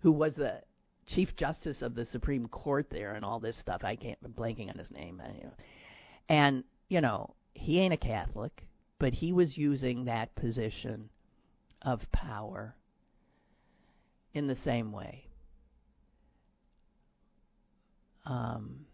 who 0.00 0.12
was 0.12 0.34
the 0.34 0.62
Chief 1.06 1.36
Justice 1.36 1.82
of 1.82 1.94
the 1.94 2.06
Supreme 2.06 2.48
Court 2.48 2.88
there 2.90 3.14
and 3.14 3.24
all 3.24 3.38
this 3.38 3.56
stuff. 3.56 3.84
I 3.84 3.96
can't, 3.96 4.18
I'm 4.24 4.32
blanking 4.32 4.70
on 4.70 4.78
his 4.78 4.90
name. 4.90 5.22
And, 6.28 6.64
you 6.88 7.00
know, 7.00 7.34
he 7.54 7.80
ain't 7.80 7.94
a 7.94 7.98
Catholic, 7.98 8.66
but 8.98 9.12
he 9.14 9.32
was 9.32 9.56
using 9.56 10.04
that 10.04 10.34
position 10.34 11.08
of 11.82 12.00
power 12.12 12.74
in 14.34 14.46
the 14.46 14.56
same 14.56 14.92
way. 14.92 15.28
Um, 18.24 18.86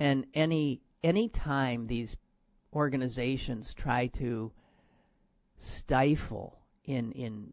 and 0.00 0.26
any 0.34 0.80
any 1.04 1.28
time 1.28 1.86
these 1.86 2.16
organizations 2.72 3.74
try 3.76 4.06
to 4.18 4.50
stifle 5.58 6.57
in 6.88 7.12
in 7.12 7.52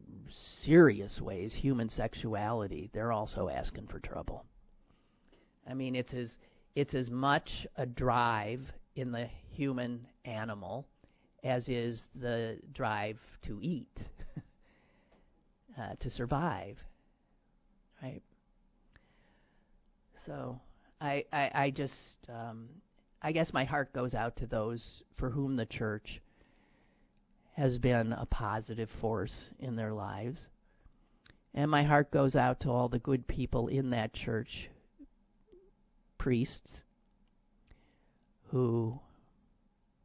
serious 0.62 1.20
ways 1.20 1.54
human 1.54 1.90
sexuality, 1.90 2.90
they're 2.92 3.12
also 3.12 3.48
asking 3.50 3.86
for 3.86 4.00
trouble. 4.00 4.46
I 5.68 5.74
mean, 5.74 5.94
it's 5.94 6.14
as 6.14 6.36
it's 6.74 6.94
as 6.94 7.10
much 7.10 7.66
a 7.76 7.84
drive 7.84 8.72
in 8.96 9.12
the 9.12 9.28
human 9.52 10.06
animal 10.24 10.86
as 11.44 11.68
is 11.68 12.02
the 12.14 12.58
drive 12.72 13.18
to 13.42 13.58
eat, 13.60 13.98
uh, 15.78 15.94
to 16.00 16.10
survive, 16.10 16.78
right? 18.02 18.22
So 20.24 20.58
I 20.98 21.26
I, 21.30 21.50
I 21.54 21.70
just 21.70 21.92
um, 22.30 22.68
I 23.20 23.32
guess 23.32 23.52
my 23.52 23.64
heart 23.64 23.92
goes 23.92 24.14
out 24.14 24.36
to 24.36 24.46
those 24.46 25.02
for 25.18 25.28
whom 25.28 25.56
the 25.56 25.66
church 25.66 26.22
has 27.56 27.78
been 27.78 28.12
a 28.12 28.26
positive 28.26 28.90
force 29.00 29.34
in 29.58 29.76
their 29.76 29.92
lives. 29.92 30.40
And 31.54 31.70
my 31.70 31.84
heart 31.84 32.10
goes 32.10 32.36
out 32.36 32.60
to 32.60 32.70
all 32.70 32.88
the 32.88 32.98
good 32.98 33.26
people 33.26 33.68
in 33.68 33.90
that 33.90 34.12
church, 34.12 34.68
priests, 36.18 36.82
who 38.50 39.00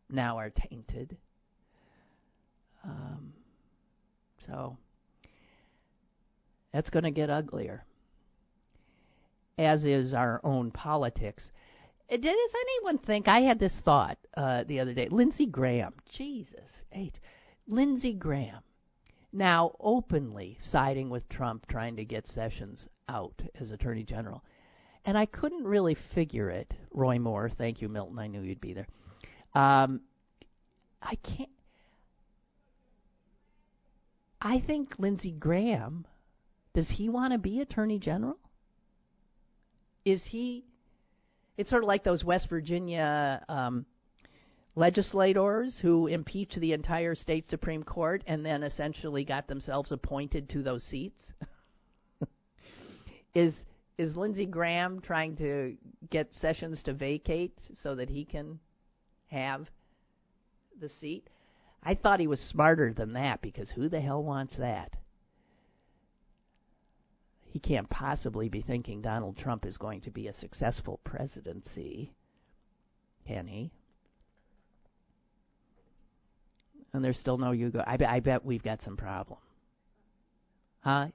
now 0.10 0.38
are 0.38 0.50
tainted. 0.50 1.18
Um, 2.86 3.34
so 4.48 4.78
that's 6.72 6.90
going 6.90 7.04
to 7.04 7.12
get 7.12 7.30
uglier, 7.30 7.84
as 9.58 9.84
is 9.84 10.14
our 10.14 10.40
own 10.46 10.72
politics. 10.72 11.52
Uh, 12.10 12.16
does 12.16 12.34
anyone 12.62 12.98
think 12.98 13.28
I 13.28 13.42
had 13.42 13.60
this 13.60 13.74
thought 13.84 14.18
uh, 14.38 14.64
the 14.64 14.80
other 14.80 14.94
day? 14.94 15.10
Lindsey 15.12 15.46
Graham, 15.46 15.94
Jesus, 16.10 16.70
H. 16.94 17.14
Lindsey 17.72 18.14
Graham, 18.14 18.62
now 19.32 19.72
openly 19.80 20.58
siding 20.62 21.10
with 21.10 21.30
Trump, 21.30 21.66
trying 21.68 21.96
to 21.96 22.04
get 22.04 22.28
Sessions 22.28 22.90
out 23.08 23.42
as 23.60 23.72
Attorney 23.72 24.04
General. 24.04 24.44
And 25.06 25.18
I 25.18 25.26
couldn't 25.26 25.64
really 25.64 25.96
figure 25.96 26.50
it. 26.50 26.74
Roy 26.92 27.18
Moore, 27.18 27.50
thank 27.50 27.82
you, 27.82 27.88
Milton. 27.88 28.20
I 28.20 28.28
knew 28.28 28.42
you'd 28.42 28.60
be 28.60 28.74
there. 28.74 28.88
Um, 29.56 30.02
I 31.02 31.16
can't. 31.16 31.50
I 34.42 34.60
think 34.60 34.96
Lindsey 35.00 35.32
Graham, 35.32 36.06
does 36.74 36.90
he 36.90 37.08
want 37.08 37.32
to 37.32 37.40
be 37.40 37.62
Attorney 37.62 38.00
General? 38.00 38.38
Is 40.04 40.26
he? 40.26 40.66
It's 41.58 41.70
sort 41.70 41.84
of 41.84 41.88
like 41.88 42.04
those 42.04 42.24
West 42.24 42.50
Virginia 42.50 43.46
um, 43.48 43.86
legislators 44.76 45.78
who 45.80 46.08
impeached 46.08 46.60
the 46.60 46.74
entire 46.74 47.16
state 47.16 47.46
Supreme 47.46 47.84
Court 47.84 48.24
and 48.26 48.46
then 48.46 48.64
essentially 48.64 49.24
got 49.24 49.48
themselves 49.48 49.92
appointed 49.92 50.50
to 50.50 50.64
those 50.64 50.84
seats? 50.84 51.22
is 53.34 53.56
is 53.98 54.16
Lindsey 54.16 54.46
Graham 54.46 55.00
trying 55.02 55.36
to 55.36 55.78
get 56.10 56.34
Sessions 56.34 56.82
to 56.84 56.94
vacate 56.94 57.60
so 57.76 57.96
that 57.96 58.10
he 58.10 58.26
can 58.26 58.60
have 59.28 59.70
the 60.80 60.90
seat? 60.90 61.30
I 61.84 61.96
thought 61.96 62.20
he 62.20 62.28
was 62.28 62.40
smarter 62.40 62.94
than 62.94 63.14
that 63.14 63.42
because 63.42 63.70
who 63.70 63.90
the 63.90 64.02
hell 64.02 64.24
wants 64.24 64.58
that? 64.58 64.96
He 67.44 67.60
can't 67.60 67.90
possibly 67.90 68.48
be 68.48 68.62
thinking 68.62 69.02
Donald 69.02 69.38
Trump 69.38 69.66
is 69.66 69.78
going 69.78 70.02
to 70.02 70.12
be 70.12 70.28
a 70.28 70.34
successful 70.34 71.00
presidency, 71.04 72.14
can 73.28 73.46
he? 73.46 73.72
And 76.94 77.04
there's 77.04 77.18
still 77.18 77.38
no 77.38 77.52
Yugo. 77.52 77.84
I, 77.86 77.98
I 78.06 78.20
bet 78.20 78.46
we've 78.46 78.64
got 78.64 78.82
some 78.84 78.98
problem. 78.98 79.40
Huh? 80.82 81.08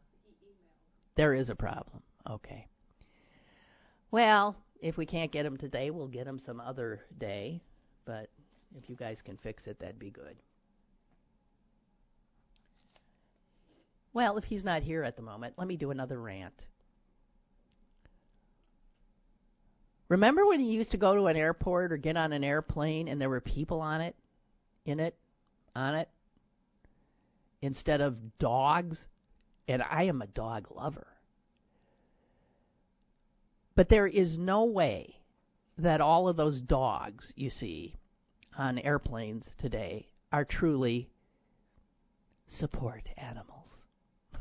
There 1.17 1.35
is 1.35 1.49
a 1.49 1.55
problem. 1.55 2.03
Okay. 2.29 2.67
Well, 4.11 4.57
if 4.81 4.97
we 4.97 5.07
can't 5.07 5.33
get 5.33 5.47
him 5.47 5.57
today, 5.57 5.91
we'll 5.91 6.09
get 6.09 6.27
him 6.27 6.39
some 6.39 6.61
other 6.61 7.01
day. 7.19 7.61
But 8.05 8.31
if 8.77 8.89
you 8.89 8.97
guys 8.97 9.21
can 9.25 9.37
fix 9.37 9.67
it, 9.67 9.79
that'd 9.81 9.99
be 9.99 10.11
good. 10.11 10.37
Well, 14.13 14.39
if 14.39 14.45
he's 14.45 14.65
not 14.65 14.83
here 14.83 15.03
at 15.03 15.17
the 15.17 15.23
moment, 15.23 15.55
let 15.59 15.69
me 15.69 15.77
do 15.77 15.91
another 15.91 16.19
rant. 16.19 16.65
Remember 20.09 20.47
when 20.47 20.61
you 20.61 20.73
used 20.73 20.93
to 20.93 20.97
go 20.97 21.15
to 21.15 21.27
an 21.27 21.37
airport 21.37 21.93
or 21.93 21.97
get 21.97 22.17
on 22.17 22.33
an 22.33 22.45
airplane 22.45 23.09
and 23.09 23.21
there 23.21 23.29
were 23.29 23.41
people 23.41 23.81
on 23.81 24.01
it, 24.01 24.15
in 24.85 25.01
it? 25.01 25.17
On 25.77 25.95
it 25.95 26.09
instead 27.61 28.01
of 28.01 28.39
dogs, 28.39 29.07
and 29.69 29.83
I 29.83 30.05
am 30.05 30.23
a 30.23 30.27
dog 30.27 30.69
lover. 30.75 31.07
But 33.75 33.91
there 33.91 34.07
is 34.07 34.39
no 34.39 34.65
way 34.65 35.21
that 35.79 36.01
all 36.01 36.29
of 36.29 36.37
those 36.37 36.61
dogs 36.63 37.33
you 37.37 37.51
see 37.51 37.95
on 38.57 38.79
airplanes 38.79 39.45
today 39.59 40.09
are 40.33 40.45
truly 40.45 41.11
support 42.49 43.09
animals. 43.17 43.69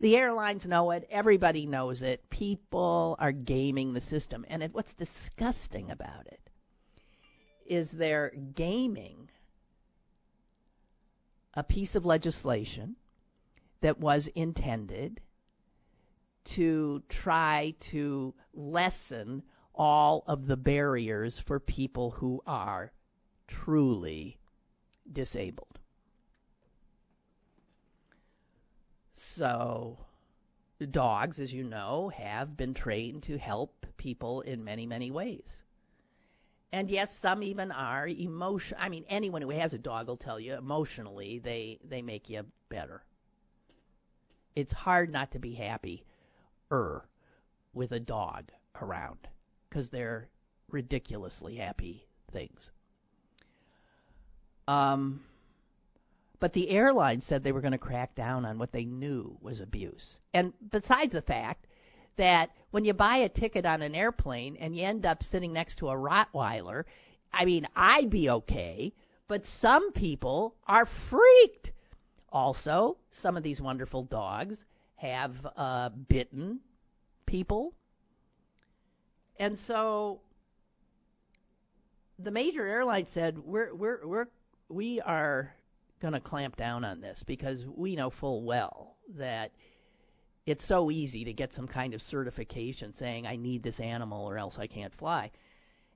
The 0.00 0.16
airlines 0.16 0.64
know 0.64 0.92
it. 0.92 1.06
Everybody 1.10 1.66
knows 1.66 2.00
it. 2.00 2.30
People 2.30 3.16
are 3.18 3.32
gaming 3.32 3.92
the 3.92 4.00
system. 4.00 4.46
And 4.48 4.62
it, 4.62 4.72
what's 4.72 4.94
disgusting 4.94 5.90
about 5.90 6.26
it 6.26 6.40
is 7.66 7.90
they're 7.90 8.32
gaming 8.54 9.28
a 11.54 11.64
piece 11.64 11.94
of 11.94 12.04
legislation 12.04 12.96
that 13.80 13.98
was 13.98 14.28
intended 14.34 15.20
to 16.44 17.02
try 17.08 17.74
to 17.90 18.34
lessen 18.54 19.42
all 19.74 20.24
of 20.26 20.46
the 20.46 20.56
barriers 20.56 21.42
for 21.46 21.58
people 21.60 22.10
who 22.10 22.42
are 22.46 22.92
truly 23.46 24.38
disabled. 25.12 25.78
So, 29.36 29.98
dogs, 30.90 31.38
as 31.38 31.52
you 31.52 31.64
know, 31.64 32.10
have 32.16 32.56
been 32.56 32.74
trained 32.74 33.24
to 33.24 33.38
help 33.38 33.86
people 33.96 34.40
in 34.42 34.64
many, 34.64 34.86
many 34.86 35.10
ways. 35.10 35.59
And 36.72 36.88
yes, 36.88 37.16
some 37.20 37.42
even 37.42 37.72
are 37.72 38.06
emotion. 38.06 38.76
I 38.80 38.88
mean, 38.88 39.04
anyone 39.08 39.42
who 39.42 39.50
has 39.50 39.72
a 39.72 39.78
dog 39.78 40.06
will 40.06 40.16
tell 40.16 40.38
you 40.38 40.54
emotionally 40.54 41.40
they 41.40 41.80
they 41.88 42.00
make 42.00 42.30
you 42.30 42.44
better. 42.68 43.02
It's 44.54 44.72
hard 44.72 45.10
not 45.10 45.32
to 45.32 45.38
be 45.38 45.54
happy, 45.54 46.04
er, 46.70 47.04
with 47.72 47.92
a 47.92 48.00
dog 48.00 48.50
around 48.80 49.28
because 49.68 49.88
they're 49.90 50.28
ridiculously 50.70 51.56
happy 51.56 52.06
things. 52.32 52.70
Um, 54.68 55.20
but 56.38 56.52
the 56.52 56.70
airline 56.70 57.20
said 57.20 57.42
they 57.42 57.52
were 57.52 57.60
going 57.60 57.72
to 57.72 57.78
crack 57.78 58.14
down 58.14 58.44
on 58.44 58.58
what 58.58 58.72
they 58.72 58.84
knew 58.84 59.36
was 59.40 59.60
abuse. 59.60 60.20
And 60.32 60.52
besides 60.70 61.12
the 61.12 61.22
fact 61.22 61.66
that 62.16 62.50
when 62.70 62.84
you 62.84 62.92
buy 62.92 63.18
a 63.18 63.28
ticket 63.28 63.66
on 63.66 63.82
an 63.82 63.94
airplane 63.94 64.56
and 64.56 64.76
you 64.76 64.84
end 64.84 65.06
up 65.06 65.22
sitting 65.22 65.52
next 65.52 65.76
to 65.78 65.88
a 65.88 65.94
Rottweiler, 65.94 66.84
I 67.32 67.44
mean, 67.44 67.66
I'd 67.74 68.10
be 68.10 68.30
okay, 68.30 68.92
but 69.28 69.46
some 69.46 69.92
people 69.92 70.54
are 70.66 70.86
freaked. 71.08 71.72
Also, 72.32 72.96
some 73.10 73.36
of 73.36 73.42
these 73.42 73.60
wonderful 73.60 74.04
dogs 74.04 74.56
have 74.96 75.34
uh, 75.56 75.90
bitten 76.08 76.60
people. 77.26 77.74
And 79.38 79.58
so 79.66 80.20
the 82.18 82.30
major 82.30 82.66
airline 82.66 83.06
said 83.12 83.38
we're 83.38 83.74
we're 83.74 84.06
we're 84.06 84.26
we 84.68 85.00
are 85.00 85.54
going 86.00 86.12
to 86.12 86.20
clamp 86.20 86.56
down 86.56 86.84
on 86.84 87.00
this 87.00 87.22
because 87.26 87.64
we 87.74 87.96
know 87.96 88.10
full 88.10 88.42
well 88.44 88.96
that 89.16 89.52
it's 90.50 90.66
so 90.66 90.90
easy 90.90 91.24
to 91.24 91.32
get 91.32 91.52
some 91.54 91.66
kind 91.66 91.94
of 91.94 92.02
certification 92.02 92.92
saying 92.92 93.26
I 93.26 93.36
need 93.36 93.62
this 93.62 93.80
animal 93.80 94.28
or 94.28 94.38
else 94.38 94.56
I 94.58 94.66
can't 94.66 94.94
fly. 94.94 95.30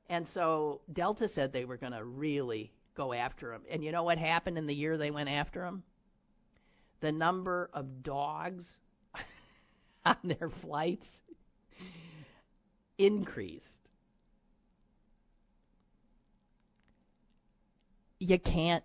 And 0.09 0.27
so 0.29 0.81
Delta 0.93 1.29
said 1.29 1.53
they 1.53 1.65
were 1.65 1.77
going 1.77 1.93
to 1.93 2.05
really 2.05 2.73
go 2.97 3.13
after 3.13 3.53
him. 3.53 3.63
And 3.71 3.83
you 3.83 3.93
know 3.93 4.03
what 4.03 4.19
happened 4.19 4.59
in 4.59 4.67
the 4.67 4.75
year 4.75 4.97
they 4.97 5.11
went 5.11 5.29
after 5.29 5.65
him? 5.65 5.83
the 7.05 7.13
number 7.13 7.69
of 7.75 8.03
dogs 8.03 8.65
on 10.07 10.17
their 10.25 10.51
flights 10.63 11.05
increased. 12.97 13.61
You 18.19 18.39
can't 18.39 18.83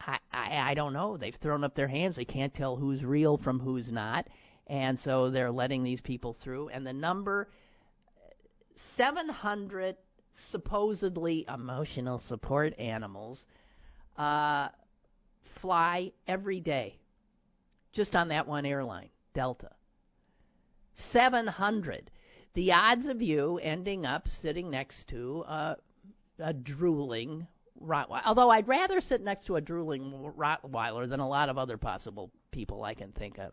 I, 0.00 0.18
I 0.32 0.70
I 0.70 0.74
don't 0.74 0.92
know. 0.92 1.16
They've 1.16 1.34
thrown 1.42 1.64
up 1.64 1.74
their 1.74 1.88
hands. 1.88 2.14
They 2.14 2.24
can't 2.24 2.54
tell 2.54 2.76
who's 2.76 3.02
real 3.04 3.36
from 3.36 3.58
who's 3.58 3.90
not, 3.90 4.28
and 4.70 5.00
so 5.00 5.30
they're 5.30 5.50
letting 5.50 5.82
these 5.82 6.00
people 6.00 6.32
through. 6.32 6.68
And 6.68 6.86
the 6.86 6.92
number 6.92 7.48
700 8.96 9.96
supposedly 10.52 11.44
emotional 11.52 12.20
support 12.28 12.78
animals 12.78 13.44
uh, 14.16 14.68
fly 15.60 16.12
every 16.28 16.60
day, 16.60 17.00
just 17.92 18.14
on 18.14 18.28
that 18.28 18.46
one 18.46 18.64
airline, 18.64 19.08
Delta. 19.34 19.70
700. 20.94 22.08
The 22.54 22.72
odds 22.72 23.08
of 23.08 23.20
you 23.20 23.58
ending 23.60 24.06
up 24.06 24.28
sitting 24.28 24.70
next 24.70 25.08
to 25.08 25.44
a, 25.48 25.76
a 26.38 26.52
drooling 26.52 27.48
Rottweiler, 27.82 28.22
although 28.24 28.50
I'd 28.50 28.68
rather 28.68 29.00
sit 29.00 29.22
next 29.22 29.46
to 29.46 29.56
a 29.56 29.60
drooling 29.60 30.32
Rottweiler 30.38 31.08
than 31.08 31.18
a 31.18 31.28
lot 31.28 31.48
of 31.48 31.58
other 31.58 31.76
possible 31.76 32.30
people 32.52 32.84
I 32.84 32.94
can 32.94 33.10
think 33.12 33.38
of. 33.38 33.52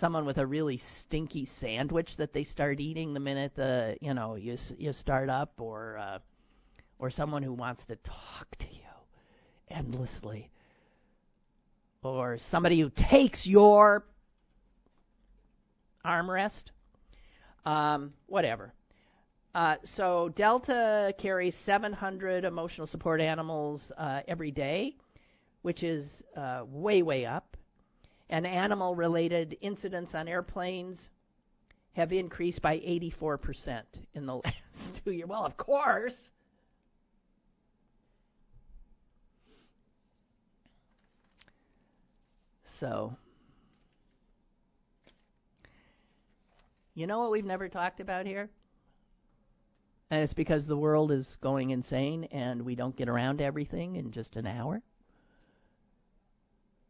Someone 0.00 0.24
with 0.24 0.38
a 0.38 0.46
really 0.46 0.80
stinky 1.00 1.48
sandwich 1.60 2.16
that 2.18 2.32
they 2.32 2.44
start 2.44 2.80
eating 2.80 3.14
the 3.14 3.20
minute 3.20 3.52
the 3.56 3.96
you 4.00 4.14
know 4.14 4.36
you 4.36 4.56
you 4.76 4.92
start 4.92 5.28
up, 5.28 5.60
or 5.60 5.98
uh, 5.98 6.18
or 6.98 7.10
someone 7.10 7.42
who 7.42 7.52
wants 7.52 7.84
to 7.86 7.96
talk 7.96 8.56
to 8.58 8.66
you 8.66 8.80
endlessly, 9.70 10.50
or 12.02 12.38
somebody 12.50 12.80
who 12.80 12.90
takes 13.10 13.46
your 13.46 14.04
armrest. 16.04 16.62
Um, 17.66 18.14
whatever. 18.26 18.72
Uh, 19.54 19.74
so 19.96 20.30
Delta 20.36 21.12
carries 21.18 21.54
700 21.66 22.44
emotional 22.44 22.86
support 22.86 23.20
animals 23.20 23.90
uh, 23.98 24.20
every 24.28 24.52
day, 24.52 24.94
which 25.62 25.82
is 25.82 26.06
uh, 26.36 26.62
way, 26.70 27.02
way 27.02 27.26
up. 27.26 27.57
And 28.30 28.46
animal 28.46 28.94
related 28.94 29.56
incidents 29.60 30.14
on 30.14 30.28
airplanes 30.28 31.08
have 31.92 32.12
increased 32.12 32.62
by 32.62 32.78
84% 32.78 33.82
in 34.14 34.26
the 34.26 34.34
last 34.44 35.04
two 35.04 35.12
years. 35.12 35.28
Well, 35.28 35.44
of 35.44 35.56
course. 35.56 36.14
So, 42.78 43.16
you 46.94 47.08
know 47.08 47.18
what 47.18 47.32
we've 47.32 47.44
never 47.44 47.68
talked 47.68 47.98
about 47.98 48.24
here? 48.24 48.48
And 50.10 50.22
it's 50.22 50.32
because 50.32 50.66
the 50.66 50.76
world 50.76 51.10
is 51.10 51.36
going 51.40 51.70
insane 51.70 52.24
and 52.24 52.62
we 52.62 52.76
don't 52.76 52.96
get 52.96 53.08
around 53.08 53.38
to 53.38 53.44
everything 53.44 53.96
in 53.96 54.12
just 54.12 54.36
an 54.36 54.46
hour. 54.46 54.80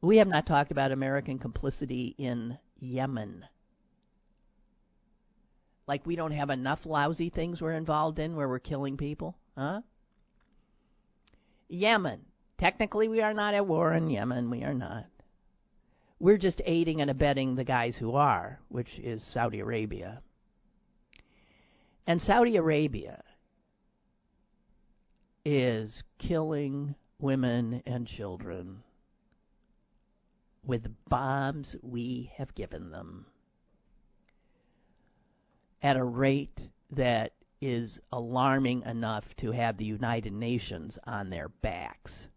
We 0.01 0.19
have 0.19 0.29
not 0.29 0.47
talked 0.47 0.71
about 0.71 0.93
American 0.93 1.39
complicity 1.39 2.15
in 2.19 2.57
Yemen. 2.79 3.45
Like 5.89 6.07
we 6.07 6.15
don't 6.15 6.33
have 6.33 6.51
enough 6.51 6.87
lousy 6.87 7.31
things 7.31 7.61
we're 7.61 7.73
involved 7.73 8.19
in 8.19 8.37
where 8.37 8.49
we're 8.49 8.61
killing 8.61 8.97
people, 8.97 9.37
huh? 9.57 9.81
Yemen. 11.69 12.21
Technically, 12.59 13.09
we 13.09 13.23
are 13.23 13.35
not 13.35 13.55
at 13.55 13.67
war 13.67 13.93
in 13.93 14.11
Yemen. 14.11 14.51
We 14.51 14.63
are 14.65 14.75
not. 14.75 15.07
We're 16.21 16.39
just 16.39 16.61
aiding 16.65 17.01
and 17.01 17.11
abetting 17.11 17.55
the 17.55 17.65
guys 17.65 17.97
who 17.97 18.15
are, 18.15 18.61
which 18.69 18.99
is 18.99 19.23
Saudi 19.23 19.61
Arabia. 19.61 20.21
And 22.07 22.21
Saudi 22.21 22.57
Arabia 22.57 23.23
is 25.45 26.03
killing 26.19 26.95
women 27.21 27.83
and 27.87 28.07
children 28.07 28.83
with 30.69 30.87
bombs 31.09 31.75
we 31.83 32.31
have 32.37 32.55
given 32.55 32.91
them 32.91 33.25
at 35.83 35.97
a 35.97 36.05
rate 36.05 36.61
that 36.91 37.33
is 37.61 37.99
alarming 38.13 38.83
enough 38.83 39.25
to 39.39 39.51
have 39.51 39.79
the 39.79 39.85
United 39.85 40.33
Nations 40.33 40.99
on 41.05 41.31
their 41.31 41.49
backs. 41.49 42.29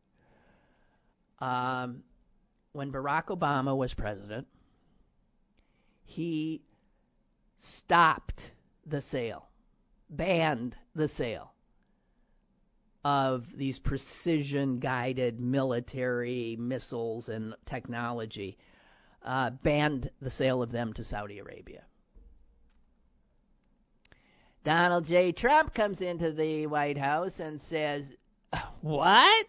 Um, 1.40 2.04
when 2.72 2.92
Barack 2.92 3.26
Obama 3.26 3.76
was 3.76 3.94
president, 3.94 4.48
he 6.06 6.62
stopped 7.60 8.54
the 8.86 9.02
sale 9.02 9.48
banned 10.10 10.76
the 10.96 11.08
sale 11.08 11.54
of 13.04 13.45
these 13.56 13.80
precision 13.80 14.80
guided 14.80 15.39
military 15.39 16.56
missiles 16.60 17.30
and 17.30 17.56
technology, 17.66 18.58
uh, 19.24 19.49
banned 19.64 20.10
the 20.22 20.30
sale 20.30 20.62
of 20.62 20.72
them 20.72 20.93
to 20.93 21.04
Saudi 21.04 21.39
Arabia. 21.39 21.84
Donald 24.64 25.06
J. 25.08 25.32
Trump 25.32 25.74
comes 25.74 26.02
into 26.02 26.32
the 26.32 26.68
White 26.68 26.97
House 26.97 27.39
and 27.39 27.60
says, 27.62 28.06
What? 28.82 29.47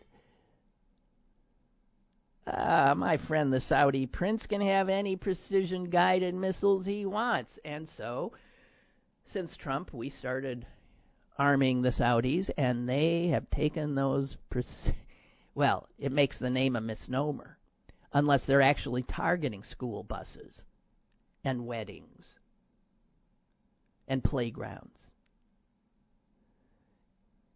Uh, 2.46 2.94
my 2.96 3.18
friend, 3.28 3.52
the 3.52 3.60
Saudi 3.60 4.06
prince 4.06 4.46
can 4.46 4.60
have 4.60 4.88
any 4.88 5.16
precision 5.16 5.84
guided 5.90 6.34
missiles 6.34 6.86
he 6.86 7.04
wants. 7.06 7.58
And 7.64 7.88
so 7.96 8.32
since 9.26 9.56
Trump, 9.56 9.92
we 9.92 10.10
started 10.10 10.66
arming 11.38 11.82
the 11.82 11.90
Saudis, 11.90 12.50
and 12.56 12.88
they 12.88 13.28
have 13.28 13.50
taken 13.50 13.94
those. 13.94 14.36
Well, 15.54 15.86
it 15.98 16.12
makes 16.12 16.38
the 16.38 16.48
name 16.48 16.76
a 16.76 16.80
misnomer, 16.80 17.58
unless 18.14 18.44
they're 18.46 18.62
actually 18.62 19.02
targeting 19.02 19.62
school 19.62 20.02
buses 20.02 20.64
and 21.44 21.66
weddings 21.66 22.24
and 24.08 24.24
playgrounds. 24.24 24.98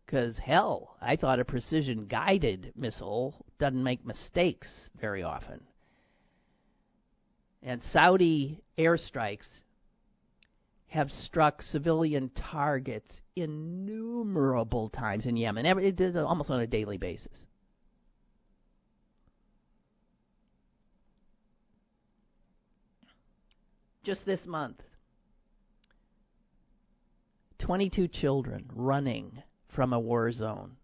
Because, 0.05 0.39
hell, 0.39 0.97
I 1.01 1.16
thought 1.16 1.41
a 1.41 1.45
precision 1.45 2.07
guided 2.07 2.72
missile 2.77 3.47
doesn't 3.59 3.83
make 3.83 4.07
mistakes 4.07 4.89
very 5.01 5.22
often. 5.22 5.61
And 7.62 7.83
Saudi 7.83 8.62
airstrikes 8.79 9.49
have 10.89 11.11
struck 11.11 11.62
civilian 11.62 12.30
targets 12.30 13.20
innumerable 13.34 14.89
times 14.89 15.26
in 15.26 15.37
Yemen. 15.37 15.66
It 15.66 16.01
is 16.01 16.16
almost 16.16 16.51
on 16.51 16.61
a 16.61 16.66
daily 16.66 16.97
basis. 16.97 17.47
Just 24.05 24.24
this 24.24 24.47
month, 24.47 24.80
22 27.59 28.07
children 28.07 28.70
running 28.72 29.43
from 29.68 29.93
a 29.93 29.99
war 29.99 30.30
zone 30.30 30.76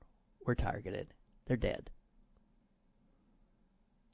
were 0.45 0.57
targeted. 0.57 1.15
They're 1.47 1.57
dead. 1.57 1.91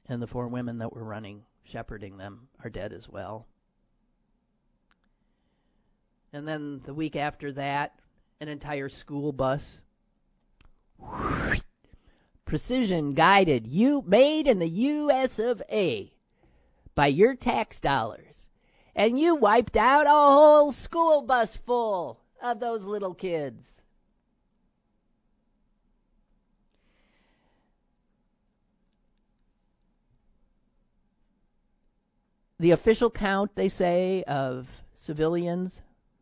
And 0.07 0.21
the 0.21 0.27
four 0.27 0.47
women 0.47 0.77
that 0.77 0.93
were 0.93 1.03
running, 1.03 1.41
shepherding 1.63 2.17
them, 2.17 2.49
are 2.63 2.69
dead 2.69 2.93
as 2.93 3.09
well. 3.09 3.47
And 6.31 6.47
then 6.47 6.81
the 6.85 6.93
week 6.93 7.15
after 7.15 7.51
that, 7.53 7.93
an 8.39 8.47
entire 8.47 8.89
school 8.89 9.31
bus. 9.31 9.63
Precision 12.45 13.13
guided, 13.13 13.67
you 13.67 14.03
made 14.05 14.47
in 14.47 14.59
the 14.59 14.67
U.S. 14.67 15.39
of 15.39 15.61
A. 15.71 16.11
by 16.95 17.07
your 17.07 17.35
tax 17.35 17.79
dollars. 17.79 18.35
And 18.95 19.19
you 19.19 19.35
wiped 19.35 19.77
out 19.77 20.07
a 20.07 20.09
whole 20.09 20.71
school 20.71 21.21
bus 21.21 21.57
full 21.65 22.19
of 22.41 22.59
those 22.59 22.83
little 22.83 23.13
kids. 23.13 23.63
The 32.59 32.71
official 32.71 33.09
count, 33.09 33.51
they 33.55 33.69
say, 33.69 34.23
of 34.27 34.67
civilians 35.05 35.79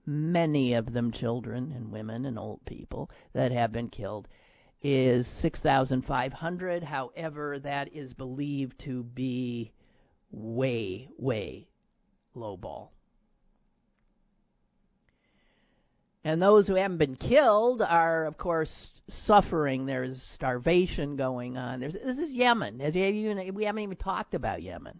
many 0.07 0.73
of 0.73 0.93
them 0.93 1.11
children 1.11 1.73
and 1.75 1.91
women 1.91 2.25
and 2.25 2.39
old 2.39 2.65
people 2.65 3.11
that 3.33 3.51
have 3.51 3.71
been 3.71 3.89
killed, 3.89 4.27
is 4.81 5.27
6,500. 5.41 6.83
However, 6.83 7.59
that 7.59 7.93
is 7.93 8.13
believed 8.13 8.79
to 8.85 9.03
be 9.03 9.71
way, 10.31 11.09
way 11.17 11.67
low 12.33 12.55
ball. 12.55 12.93
And 16.23 16.41
those 16.41 16.67
who 16.67 16.75
haven't 16.75 16.97
been 16.97 17.15
killed 17.15 17.81
are, 17.81 18.25
of 18.25 18.37
course, 18.37 18.89
suffering. 19.07 19.85
There's 19.85 20.21
starvation 20.21 21.15
going 21.15 21.57
on. 21.57 21.79
There's, 21.79 21.93
this 21.93 22.17
is 22.17 22.31
Yemen. 22.31 22.79
We 23.53 23.63
haven't 23.63 23.81
even 23.81 23.97
talked 23.97 24.33
about 24.33 24.61
Yemen. 24.61 24.99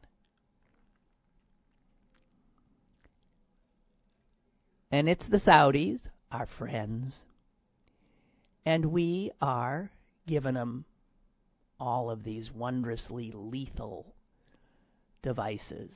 And 4.91 5.09
it's 5.09 5.27
the 5.27 5.39
Saudis, 5.39 6.07
our 6.31 6.47
friends. 6.57 7.21
And 8.65 8.85
we 8.87 9.31
are 9.41 9.91
giving 10.27 10.53
them 10.55 10.85
all 11.79 12.09
of 12.09 12.23
these 12.23 12.51
wondrously 12.51 13.31
lethal 13.33 14.13
devices 15.21 15.91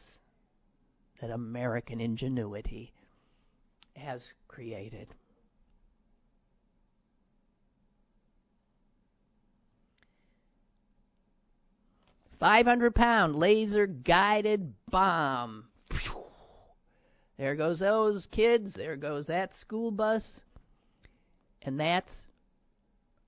that 1.22 1.32
American 1.32 2.02
ingenuity 2.02 2.92
has 3.96 4.22
created. 4.48 5.08
Five 12.40 12.66
hundred 12.66 12.96
pound 12.96 13.36
laser 13.36 13.86
guided 13.86 14.74
bomb. 14.90 15.66
There 17.42 17.56
goes 17.56 17.80
those 17.80 18.28
kids. 18.30 18.76
There 18.76 18.96
goes 18.96 19.26
that 19.26 19.58
school 19.58 19.90
bus. 19.90 20.42
And 21.64 21.80
that's 21.80 22.14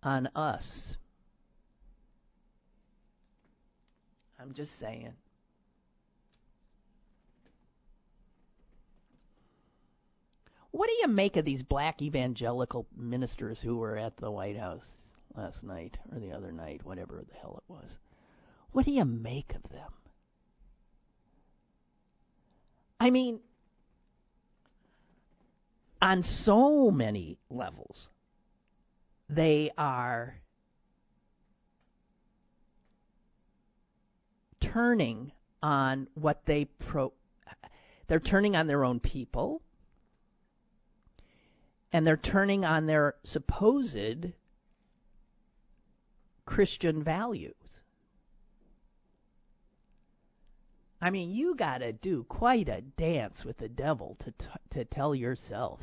on 0.04 0.30
us. 0.36 0.98
I'm 4.40 4.54
just 4.54 4.80
saying. 4.80 5.14
What 10.70 10.86
do 10.86 10.94
you 11.02 11.08
make 11.08 11.36
of 11.36 11.44
these 11.44 11.64
black 11.64 12.00
evangelical 12.00 12.86
ministers 12.96 13.62
who 13.64 13.78
were 13.78 13.98
at 13.98 14.18
the 14.18 14.30
White 14.30 14.60
House 14.60 14.86
last 15.36 15.64
night 15.64 15.98
or 16.12 16.20
the 16.20 16.34
other 16.34 16.52
night, 16.52 16.86
whatever 16.86 17.24
the 17.28 17.40
hell 17.40 17.64
it 17.66 17.72
was? 17.72 17.98
What 18.74 18.86
do 18.86 18.92
you 18.92 19.06
make 19.06 19.56
of 19.56 19.64
them? 19.72 19.92
I 23.00 23.10
mean, 23.10 23.40
on 26.04 26.22
so 26.22 26.92
many 26.92 27.38
levels, 27.50 28.10
they 29.30 29.72
are 29.78 30.36
turning 34.60 35.32
on 35.62 36.08
what 36.16 36.42
they 36.46 36.66
pro 36.66 37.14
they're 38.08 38.20
turning 38.20 38.54
on 38.54 38.68
their 38.68 38.84
own 38.84 39.00
people 39.00 39.62
and 41.94 42.06
they're 42.06 42.18
turning 42.18 42.66
on 42.66 42.86
their 42.86 43.16
supposed 43.24 44.34
Christian 46.46 47.02
values. 47.02 47.54
I 51.02 51.12
mean, 51.12 51.32
you 51.32 51.56
got 51.56 51.78
to 51.78 51.94
do 51.94 52.26
quite 52.28 52.68
a 52.68 52.82
dance 52.82 53.46
with 53.46 53.58
the 53.58 53.70
devil 53.70 54.18
to 54.20 54.32
t- 54.32 54.46
to 54.72 54.84
tell 54.84 55.16
yourself 55.16 55.80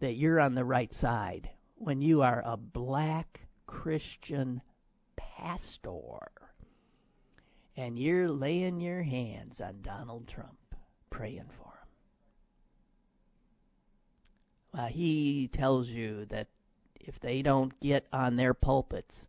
that 0.00 0.14
you're 0.14 0.40
on 0.40 0.54
the 0.54 0.64
right 0.64 0.94
side 0.94 1.50
when 1.76 2.00
you 2.00 2.22
are 2.22 2.42
a 2.44 2.56
black 2.56 3.40
Christian 3.66 4.60
pastor 5.16 6.30
and 7.76 7.98
you're 7.98 8.28
laying 8.28 8.80
your 8.80 9.02
hands 9.02 9.60
on 9.60 9.82
Donald 9.82 10.26
Trump 10.28 10.58
praying 11.10 11.48
for 11.56 11.68
him. 11.68 11.78
uh, 14.78 14.86
he 14.86 15.48
tells 15.52 15.88
you 15.88 16.26
that 16.26 16.46
if 17.00 17.18
they 17.20 17.42
don't 17.42 17.78
get 17.80 18.06
on 18.12 18.36
their 18.36 18.54
pulpits 18.54 19.26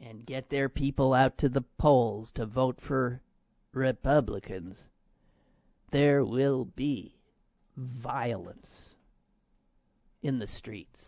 and 0.00 0.26
get 0.26 0.48
their 0.48 0.68
people 0.68 1.14
out 1.14 1.38
to 1.38 1.48
the 1.48 1.62
polls 1.78 2.30
to 2.34 2.46
vote 2.46 2.80
for 2.80 3.20
Republicans, 3.72 4.88
there 5.90 6.24
will 6.24 6.64
be 6.64 7.14
violence 7.76 8.91
in 10.22 10.38
the 10.38 10.46
streets. 10.46 11.04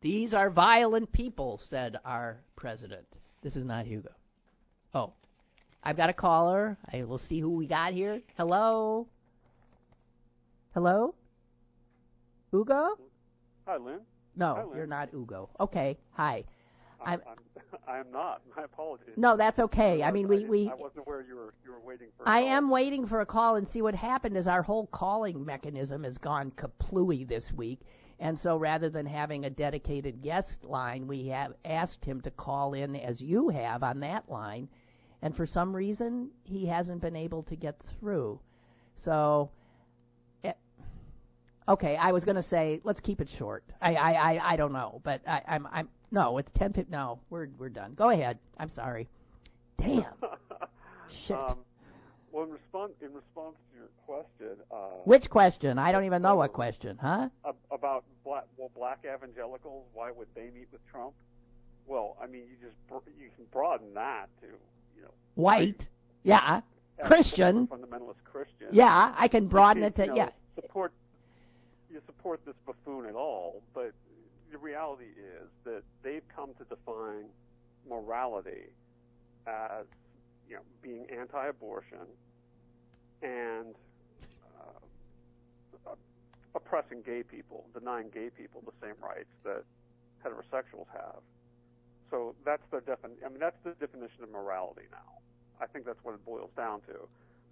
These 0.00 0.34
are 0.34 0.50
violent 0.50 1.10
people, 1.12 1.60
said 1.68 1.96
our 2.04 2.38
president. 2.54 3.06
This 3.42 3.56
is 3.56 3.64
not 3.64 3.86
Hugo. 3.86 4.10
Oh, 4.94 5.12
I've 5.82 5.96
got 5.96 6.10
a 6.10 6.12
caller. 6.12 6.76
I 6.92 7.02
will 7.04 7.18
see 7.18 7.40
who 7.40 7.50
we 7.50 7.66
got 7.66 7.92
here. 7.92 8.20
Hello. 8.36 9.06
Hello? 10.74 11.14
Hugo? 12.52 12.98
Hi, 13.66 13.76
Lynn. 13.78 14.00
No, 14.36 14.54
Hi, 14.54 14.62
Lynn. 14.64 14.76
you're 14.76 14.86
not 14.86 15.08
Hugo. 15.10 15.48
Okay. 15.58 15.98
Hi. 16.12 16.44
I'm, 17.06 17.20
I'm, 17.30 17.78
I 17.88 17.98
am 17.98 18.10
not. 18.12 18.42
My 18.56 18.64
apologies. 18.64 19.14
No, 19.16 19.36
that's 19.36 19.58
okay. 19.58 20.02
I 20.02 20.10
mean, 20.10 20.28
we 20.28 20.44
I, 20.44 20.48
we 20.48 20.70
I 20.70 20.74
wasn't 20.74 21.06
aware 21.06 21.22
you 21.22 21.36
were 21.36 21.54
you 21.64 21.70
were 21.72 21.80
waiting 21.80 22.08
for. 22.16 22.24
a 22.24 22.28
I 22.28 22.40
call. 22.40 22.48
am 22.50 22.70
waiting 22.70 23.06
for 23.06 23.20
a 23.20 23.26
call 23.26 23.56
and 23.56 23.68
see 23.68 23.82
what 23.82 23.94
happened 23.94 24.36
is 24.36 24.46
our 24.46 24.62
whole 24.62 24.86
calling 24.88 25.44
mechanism 25.44 26.04
has 26.04 26.18
gone 26.18 26.50
kaplooey 26.52 27.26
this 27.28 27.52
week. 27.56 27.80
And 28.18 28.38
so 28.38 28.56
rather 28.56 28.88
than 28.88 29.06
having 29.06 29.44
a 29.44 29.50
dedicated 29.50 30.22
guest 30.22 30.64
line, 30.64 31.06
we 31.06 31.28
have 31.28 31.52
asked 31.64 32.04
him 32.04 32.20
to 32.22 32.30
call 32.30 32.74
in 32.74 32.96
as 32.96 33.20
you 33.20 33.50
have 33.50 33.82
on 33.82 34.00
that 34.00 34.28
line. 34.30 34.68
And 35.22 35.36
for 35.36 35.46
some 35.46 35.74
reason, 35.76 36.30
he 36.44 36.66
hasn't 36.66 37.00
been 37.02 37.16
able 37.16 37.42
to 37.44 37.56
get 37.56 37.76
through. 38.00 38.40
So 38.96 39.50
eh, 40.44 40.52
Okay, 41.68 41.96
I 41.96 42.12
was 42.12 42.24
going 42.24 42.36
to 42.36 42.42
say 42.42 42.80
let's 42.84 43.00
keep 43.00 43.20
it 43.20 43.28
short. 43.28 43.64
I 43.82 43.94
I 43.94 44.12
I, 44.34 44.52
I 44.52 44.56
don't 44.56 44.72
know, 44.72 45.00
but 45.04 45.20
I, 45.28 45.42
I'm 45.48 45.66
I'm 45.70 45.88
no, 46.10 46.38
it's 46.38 46.50
ten. 46.54 46.72
No, 46.90 47.18
we're 47.30 47.48
we're 47.58 47.68
done. 47.68 47.94
Go 47.94 48.10
ahead. 48.10 48.38
I'm 48.58 48.70
sorry. 48.70 49.08
Damn. 49.78 50.04
Shit. 51.08 51.36
Um, 51.36 51.58
well, 52.32 52.44
in 52.44 52.50
response 52.50 52.92
in 53.00 53.12
response 53.12 53.56
to 53.72 53.78
your 53.78 53.88
question. 54.06 54.62
Uh, 54.70 55.02
Which 55.04 55.30
question? 55.30 55.78
I 55.78 55.92
don't 55.92 56.04
even 56.04 56.22
know 56.22 56.36
what 56.36 56.52
question, 56.52 56.98
huh? 57.00 57.28
about 57.70 58.04
black 58.24 58.44
well 58.56 58.70
black 58.76 59.00
evangelicals? 59.04 59.84
Why 59.94 60.10
would 60.10 60.28
they 60.34 60.50
meet 60.54 60.68
with 60.72 60.86
Trump? 60.90 61.14
Well, 61.86 62.16
I 62.22 62.26
mean, 62.26 62.42
you 62.42 62.56
just 62.60 62.76
br- 62.88 63.10
you 63.18 63.28
can 63.36 63.46
broaden 63.52 63.94
that 63.94 64.26
to 64.40 64.46
you 64.96 65.02
know 65.02 65.10
White. 65.34 65.88
Yeah. 66.24 66.60
Christian. 67.04 67.66
fundamentalist 67.66 68.22
Christian. 68.24 68.68
Yeah, 68.72 69.14
I 69.16 69.28
can 69.28 69.46
broaden 69.46 69.82
it 69.82 69.94
to 69.96 70.02
you 70.02 70.08
know, 70.08 70.14
yeah. 70.16 70.28
support 70.54 70.92
you 71.90 72.00
support 72.06 72.40
this 72.44 72.54
buffoon 72.66 73.06
at 73.06 73.14
all, 73.14 73.62
but 73.74 73.92
the 74.56 74.62
reality 74.64 75.12
is 75.18 75.48
that 75.64 75.82
they've 76.02 76.26
come 76.34 76.50
to 76.54 76.64
define 76.64 77.28
morality 77.88 78.72
as 79.46 79.84
you 80.48 80.54
know 80.56 80.62
being 80.82 81.06
anti-abortion 81.12 82.08
and 83.22 83.74
uh, 85.86 85.90
oppressing 86.54 87.02
gay 87.02 87.22
people, 87.22 87.66
denying 87.78 88.08
gay 88.14 88.30
people 88.30 88.62
the 88.64 88.72
same 88.80 88.96
rights 89.02 89.28
that 89.44 89.62
heterosexuals 90.24 90.88
have. 90.92 91.20
So 92.10 92.34
that's 92.44 92.62
their 92.70 92.80
defin- 92.80 93.20
I 93.24 93.28
mean 93.28 93.40
that's 93.40 93.58
the 93.62 93.72
definition 93.72 94.22
of 94.22 94.30
morality 94.30 94.88
now. 94.90 95.20
I 95.60 95.66
think 95.66 95.84
that's 95.84 96.02
what 96.02 96.14
it 96.14 96.24
boils 96.24 96.50
down 96.56 96.80
to. 96.82 97.08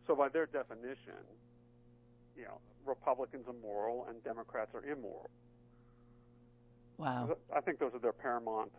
So 0.07 0.17
by 0.17 0.29
their 0.29 0.47
definition, 0.47 1.21
you 2.37 2.45
know, 2.45 2.59
Republicans 2.87 3.47
are 3.47 3.55
moral 3.63 4.07
and 4.09 4.23
Democrats 4.25 4.71
are 4.75 4.85
immoral. 4.85 5.29
Wow. 6.99 7.37
I 7.55 7.61
think 7.61 7.79
those 7.79 7.93
are 7.95 7.99
their 7.99 8.13
paramount. 8.13 8.71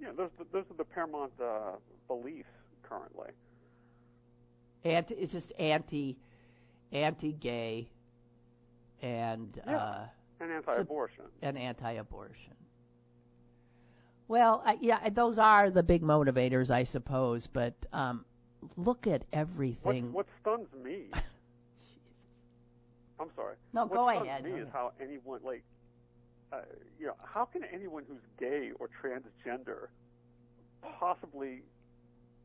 You 0.00 0.06
know, 0.06 0.12
those 0.14 0.30
those 0.52 0.64
are 0.70 0.76
the 0.76 0.84
paramount 0.84 1.32
uh, 1.42 1.72
beliefs 2.08 2.48
currently. 2.82 3.30
Anti 4.84 5.14
it's 5.14 5.32
just 5.32 5.52
anti 5.58 6.16
anti 6.92 7.32
gay 7.32 7.88
and 9.02 9.60
Yeah. 9.66 9.76
uh 9.76 10.06
And 10.40 10.50
anti-abortion. 10.52 11.24
and 11.42 11.58
anti-abortion. 11.58 12.54
Well, 14.28 14.62
I, 14.64 14.78
yeah, 14.80 15.08
those 15.10 15.38
are 15.38 15.70
the 15.70 15.82
big 15.82 16.02
motivators, 16.02 16.70
I 16.70 16.84
suppose. 16.84 17.46
But 17.46 17.74
um, 17.92 18.24
look 18.76 19.06
at 19.06 19.24
everything. 19.32 20.12
what 20.12 20.26
stuns 20.40 20.68
me. 20.82 21.06
I'm 23.20 23.28
sorry. 23.36 23.56
No, 23.74 23.82
what 23.84 23.92
go 23.92 24.08
stuns 24.10 24.26
ahead. 24.28 24.44
me 24.44 24.52
is 24.52 24.68
how 24.72 24.92
anyone 25.00 25.40
like, 25.44 25.62
uh, 26.52 26.58
you 26.98 27.06
know, 27.06 27.14
how 27.24 27.44
can 27.44 27.62
anyone 27.72 28.04
who's 28.08 28.22
gay 28.38 28.70
or 28.78 28.88
transgender 28.88 29.88
possibly 30.98 31.62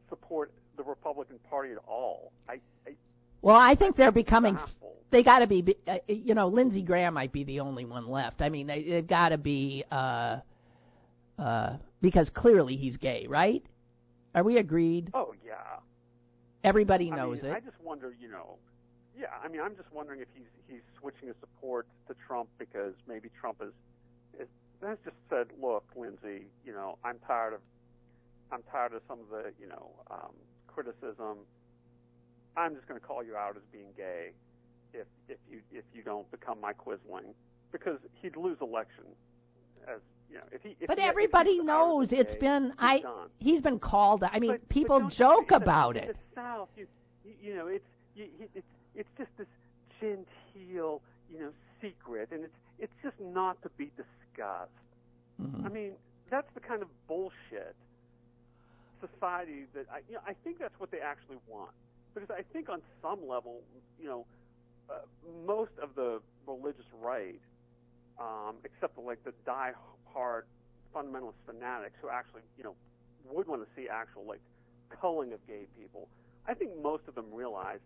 support 0.10 0.51
the 0.78 0.84
Republican 0.84 1.39
Party 1.49 1.72
at 1.72 1.80
all? 1.88 2.32
I, 2.47 2.60
I 2.88 2.91
Well, 3.41 3.56
I 3.56 3.76
think 3.76 3.95
they're 3.95 4.12
becoming. 4.12 4.58
They 5.12 5.24
got 5.24 5.39
to 5.39 5.47
be. 5.47 5.76
Uh, 5.88 5.97
you 6.08 6.36
know, 6.36 6.47
Lindsey 6.47 6.82
Graham 6.82 7.14
might 7.14 7.32
be 7.32 7.43
the 7.43 7.62
only 7.62 7.86
one 7.86 8.08
left. 8.08 8.41
I 8.41 8.49
mean, 8.49 8.68
they, 8.68 8.84
they've 8.84 9.08
got 9.08 9.30
to 9.30 9.38
be. 9.38 9.84
Uh, 9.91 10.39
uh, 11.38 11.78
because 12.01 12.30
clearly 12.30 12.76
he's 12.78 12.97
gay, 12.97 13.26
right? 13.28 13.64
Are 14.36 14.43
we 14.43 14.58
agreed? 14.58 15.12
Oh 15.14 15.34
yeah. 15.45 15.53
Everybody 16.64 17.12
I 17.12 17.16
knows 17.16 17.43
mean, 17.43 17.51
it. 17.51 17.56
I 17.56 17.60
just 17.60 17.80
wonder, 17.84 18.16
you 18.20 18.30
know, 18.30 18.58
yeah, 19.18 19.28
I 19.43 19.47
mean, 19.47 19.62
I'm 19.62 19.76
just 19.76 19.91
wondering 19.93 20.22
if 20.22 20.28
he's 20.34 20.47
he's 20.68 20.82
switching 20.99 21.28
his 21.28 21.38
support 21.39 21.88
to 22.08 22.16
Trump 22.28 22.49
because 22.58 22.93
maybe 23.08 23.30
Trump 23.39 23.58
is 23.62 23.74
has 24.82 24.98
just 25.04 25.16
said, 25.30 25.48
look, 25.62 25.84
Lindsey, 25.96 26.46
you 26.66 26.74
know, 26.74 26.98
I'm 27.04 27.18
tired 27.28 27.54
of 27.54 27.60
I'm 28.52 28.62
tired 28.72 28.94
of 28.94 29.02
some 29.08 29.20
of 29.20 29.30
the 29.30 29.52
you 29.60 29.68
know 29.68 29.90
um, 30.12 30.32
criticism. 30.68 31.40
I'm 32.58 32.76
just 32.76 32.88
going 32.88 33.00
to 33.00 33.06
call 33.06 33.24
you 33.24 33.36
out 33.36 33.56
as 33.58 33.64
being 33.72 33.88
gay 33.98 34.32
if 34.94 35.08
if 35.28 35.38
you 35.50 35.60
if 35.74 35.84
you 35.94 36.04
don't 36.04 36.30
become 36.32 36.60
my 36.62 36.74
quisling 36.74 37.34
because 37.72 37.98
he'd 38.22 38.36
lose 38.38 38.58
election 38.62 39.04
as 39.88 40.00
you 40.30 40.38
know 40.38 40.44
if 40.52 40.62
he. 40.62 40.76
If 40.80 40.88
but 40.88 41.00
he, 41.00 41.04
everybody 41.06 41.60
knows 41.60 42.12
it's 42.14 42.36
been 42.36 42.66
he's 42.66 42.74
I. 42.80 43.00
Done. 43.00 43.30
He's 43.40 43.62
been 43.62 43.80
called. 43.80 44.24
I 44.24 44.40
mean, 44.40 44.52
But- 44.52 44.70
people 44.70 45.00
but 45.02 45.10
joke 45.12 45.52
you- 45.52 45.58
about 45.58 45.98
it. 45.98 46.08
the 46.10 46.16
South, 46.42 46.70
you, 46.78 46.88
you, 47.42 47.56
know, 47.56 47.68
it's 47.68 47.86
you, 48.16 48.28
it's 48.54 48.68
it's 48.96 49.10
just 49.18 49.30
this 49.38 49.48
genteel, 50.00 51.02
you 51.34 51.40
know, 51.40 51.50
secret, 51.82 52.30
and 52.32 52.44
it's 52.46 52.54
it's 52.80 52.94
just 53.04 53.16
not 53.20 53.62
to 53.64 53.70
be 53.78 53.92
discussed. 54.36 54.72
Mhm. 55.42 55.66
I 55.66 55.70
mean, 55.70 55.96
that's 56.30 56.52
the 56.54 56.60
kind 56.60 56.82
of 56.82 56.90
bullshit 57.08 57.76
society 59.00 59.66
that 59.74 59.86
I, 59.92 60.00
you 60.08 60.16
know, 60.16 60.22
I 60.26 60.34
think 60.34 60.60
that's 60.60 60.80
what 60.80 60.92
they 60.92 61.00
actually 61.00 61.38
want. 61.48 61.72
Because 62.14 62.30
I 62.30 62.44
think 62.54 62.70
on 62.70 62.82
some 63.02 63.28
level, 63.28 63.62
you 64.00 64.08
know, 64.08 64.26
uh, 64.90 65.00
most 65.46 65.72
of 65.82 65.96
the 65.96 66.22
religious 66.48 66.86
right, 66.94 67.42
um, 68.20 68.56
except 68.64 68.96
the, 68.96 69.02
like 69.02 69.24
the 69.24 69.34
die-hard 69.46 70.46
fundamentalist 70.94 71.36
fanatics 71.46 71.96
who 72.02 72.10
actually, 72.10 72.42
you 72.58 72.64
know, 72.64 72.76
would 73.30 73.48
want 73.48 73.62
to 73.62 73.68
see 73.76 73.90
actual 73.90 74.24
like 74.26 74.40
culling 75.02 75.34
of 75.34 75.46
gay 75.46 75.66
people. 75.78 76.08
I 76.48 76.54
think 76.54 76.72
most 76.82 77.04
of 77.08 77.16
them 77.16 77.34
realize 77.34 77.80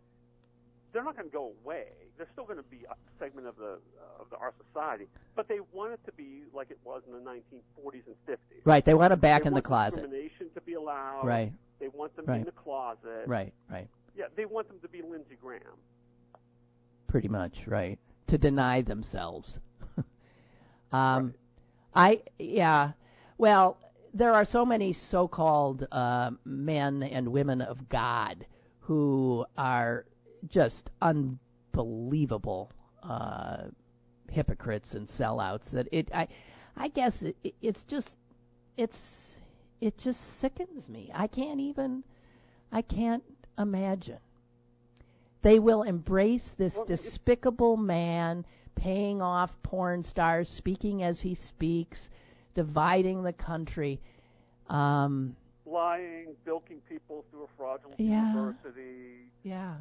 they're 0.94 1.04
not 1.04 1.16
going 1.16 1.30
to 1.30 1.34
go 1.34 1.54
away. 1.64 1.86
They're 2.18 2.28
still 2.34 2.46
going 2.46 2.58
to 2.58 2.64
be 2.64 2.82
a 2.90 2.96
segment 3.20 3.48
of 3.48 3.56
the 3.58 3.80
of 4.20 4.30
the, 4.30 4.38
our 4.38 4.54
society, 4.68 5.08
but 5.36 5.48
they 5.48 5.60
want 5.74 5.94
it 5.94 6.00
to 6.06 6.12
be 6.14 6.44
like 6.54 6.72
it 6.72 6.80
was 6.84 7.02
in 7.08 7.14
the 7.14 7.20
1940s 7.20 8.04
and 8.08 8.16
50s. 8.28 8.38
Right. 8.66 8.84
They 8.84 8.94
want 8.94 9.14
it 9.14 9.22
back 9.22 9.44
They 9.44 9.48
in 9.48 9.54
the 9.54 9.62
closet. 9.62 10.02
Discrimination 10.02 10.48
to 10.56 10.62
be 10.62 10.74
allowed. 10.74 11.26
Right. 11.26 11.54
They 11.80 11.88
want 11.88 12.16
them 12.16 12.26
Right. 12.26 12.40
in 12.40 12.44
the 12.46 12.52
closet. 12.52 13.24
Right. 13.28 13.54
Right. 13.70 13.88
Yeah, 14.18 14.26
they 14.36 14.46
want 14.46 14.68
them 14.68 14.80
to 14.82 14.90
be 14.90 15.02
Lindsey 15.02 15.38
Graham. 15.42 15.62
Pretty 17.08 17.28
much. 17.30 17.66
Right. 17.66 18.00
To 18.28 18.38
deny 18.38 18.82
themselves. 18.82 19.60
um, 20.92 21.34
Right. 21.94 22.24
I 22.38 22.44
yeah. 22.44 22.92
Well, 23.38 23.78
there 24.14 24.34
are 24.34 24.46
so 24.46 24.66
many 24.66 24.94
so-called 24.94 25.88
uh, 25.92 26.32
men 26.44 27.04
and 27.04 27.30
women 27.30 27.62
of 27.62 27.88
God 27.90 28.46
who 28.82 29.46
are 29.58 30.06
just 30.48 30.90
unbelievable 31.02 32.72
uh, 33.04 33.64
hypocrites 34.30 34.94
and 34.94 35.08
sellouts 35.08 35.72
that 35.72 35.88
it 35.92 36.10
I 36.14 36.28
I 36.78 36.88
guess 36.90 37.22
it, 37.22 37.36
it, 37.44 37.56
it's 37.62 37.84
just 37.86 38.10
it's 38.78 38.96
it 39.82 39.98
just 39.98 40.20
sickens 40.40 40.88
me. 40.90 41.12
I 41.14 41.28
can't 41.28 41.60
even 41.60 42.04
I 42.72 42.82
can't 42.82 43.24
imagine. 43.58 44.20
They 45.42 45.60
will 45.60 45.84
embrace 45.84 46.54
this 46.58 46.78
despicable 46.86 47.78
man 47.78 48.46
paying 48.76 49.22
off 49.22 49.52
porn 49.64 50.04
stars, 50.04 50.50
speaking 50.50 51.02
as 51.04 51.22
he 51.22 51.36
speaks, 51.36 52.10
dividing 52.56 53.24
the 53.24 53.34
country. 53.34 54.02
Um, 54.68 55.36
Lying, 55.66 56.36
bilking 56.46 56.82
people 56.90 57.26
through 57.30 57.44
a 57.44 57.48
fraudulent 57.58 58.00
Yeah. 58.00 58.34
university. 58.34 59.32
yeah. 59.44 59.76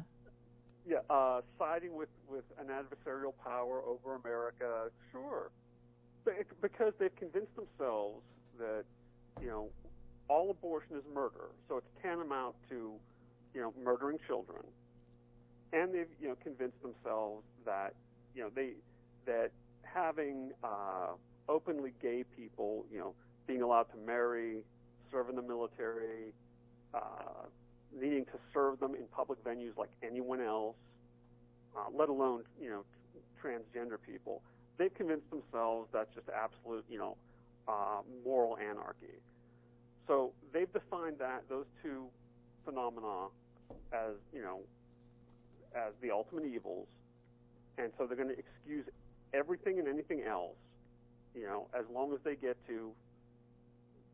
Yeah, 0.87 0.97
uh, 1.09 1.41
siding 1.57 1.95
with, 1.95 2.09
with 2.29 2.45
an 2.59 2.67
adversarial 2.67 3.33
power 3.43 3.81
over 3.85 4.15
America. 4.15 4.89
Sure. 5.11 5.51
Because 6.61 6.93
they've 6.99 7.15
convinced 7.15 7.55
themselves 7.55 8.21
that, 8.57 8.83
you 9.41 9.47
know, 9.47 9.69
all 10.27 10.51
abortion 10.51 10.95
is 10.95 11.03
murder. 11.13 11.49
So 11.67 11.77
it's 11.77 11.87
tantamount 12.01 12.55
to, 12.69 12.93
you 13.53 13.61
know, 13.61 13.73
murdering 13.83 14.19
children. 14.27 14.63
And 15.73 15.93
they've, 15.93 16.07
you 16.21 16.27
know, 16.29 16.35
convinced 16.43 16.81
themselves 16.81 17.43
that, 17.65 17.93
you 18.35 18.43
know, 18.43 18.49
they, 18.53 18.71
that 19.25 19.51
having 19.83 20.51
uh, 20.63 21.13
openly 21.47 21.93
gay 22.01 22.23
people, 22.35 22.85
you 22.91 22.99
know, 22.99 23.13
being 23.47 23.61
allowed 23.61 23.89
to 23.91 23.97
marry, 24.05 24.57
serve 25.11 25.29
in 25.29 25.35
the 25.35 25.41
military, 25.41 26.33
uh, 26.93 27.45
needing 28.01 28.25
to 28.25 28.39
serve 28.53 28.79
them 28.79 28.95
in 28.95 29.03
public 29.11 29.43
venues 29.43 29.77
like 29.77 29.89
anyone 30.03 30.41
else, 30.41 30.75
uh, 31.75 31.89
let 31.95 32.09
alone 32.09 32.43
you 32.61 32.69
know 32.69 32.83
transgender 33.43 33.97
people. 34.05 34.41
They've 34.77 34.93
convinced 34.93 35.29
themselves 35.29 35.89
that's 35.93 36.13
just 36.15 36.27
absolute 36.29 36.85
you 36.89 36.97
know 36.97 37.17
uh, 37.67 38.01
moral 38.25 38.57
anarchy. 38.57 39.13
So 40.07 40.31
they've 40.53 40.71
defined 40.71 41.17
that 41.19 41.43
those 41.49 41.65
two 41.83 42.05
phenomena 42.65 43.27
as 43.93 44.15
you 44.33 44.41
know 44.41 44.61
as 45.75 45.93
the 46.01 46.11
ultimate 46.11 46.45
evils, 46.45 46.87
and 47.77 47.91
so 47.97 48.07
they're 48.07 48.17
going 48.17 48.29
to 48.29 48.39
excuse 48.39 48.85
everything 49.33 49.79
and 49.79 49.87
anything 49.87 50.23
else, 50.23 50.55
you 51.35 51.43
know, 51.43 51.67
as 51.77 51.85
long 51.93 52.13
as 52.13 52.19
they 52.23 52.35
get 52.35 52.57
to 52.67 52.91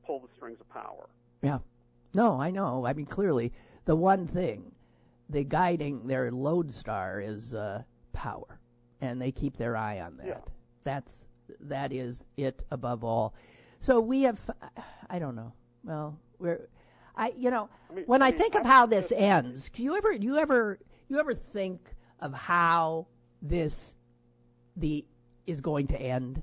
pull 0.06 0.20
the 0.20 0.28
strings 0.36 0.58
of 0.60 0.70
power. 0.70 1.08
Yeah. 1.42 1.60
No, 2.14 2.40
I 2.40 2.52
know. 2.52 2.86
I 2.86 2.94
mean, 2.94 3.06
clearly, 3.06 3.52
the 3.86 3.96
one 3.96 4.28
thing, 4.28 4.72
the 5.30 5.44
guiding 5.44 6.08
their 6.08 6.32
lodestar 6.32 7.22
is 7.22 7.54
uh, 7.54 7.82
power, 8.14 8.60
and 9.02 9.22
they 9.22 9.32
keep 9.32 9.58
their 9.58 9.76
eye 9.78 10.00
on 10.02 10.18
that. 10.18 10.28
Yeah. 10.28 10.40
That's 10.84 11.26
that 11.62 11.94
is 11.94 12.24
it 12.38 12.64
above 12.72 13.04
all. 13.04 13.34
So 13.80 14.00
we 14.00 14.24
have, 14.24 14.40
I 15.10 15.20
don't 15.20 15.36
know. 15.36 15.54
Well, 15.84 16.18
we're, 16.40 16.68
I 17.16 17.34
you 17.38 17.52
know, 17.52 17.70
I 17.90 17.94
mean, 17.94 18.06
when 18.06 18.22
I, 18.22 18.32
mean, 18.32 18.40
think 18.40 18.56
of 18.56 18.66
how 18.66 18.88
this 18.88 19.12
ends, 19.16 19.70
do 19.74 19.84
you 19.84 19.96
ever, 19.96 20.18
do 20.18 20.26
you 20.26 20.38
ever, 20.38 20.80
you 21.08 21.20
ever 21.20 21.34
think 21.36 21.82
of 22.20 22.34
how 22.34 23.08
this, 23.42 23.96
the 24.78 25.06
is 25.46 25.62
going 25.62 25.88
to 25.88 26.02
end? 26.02 26.42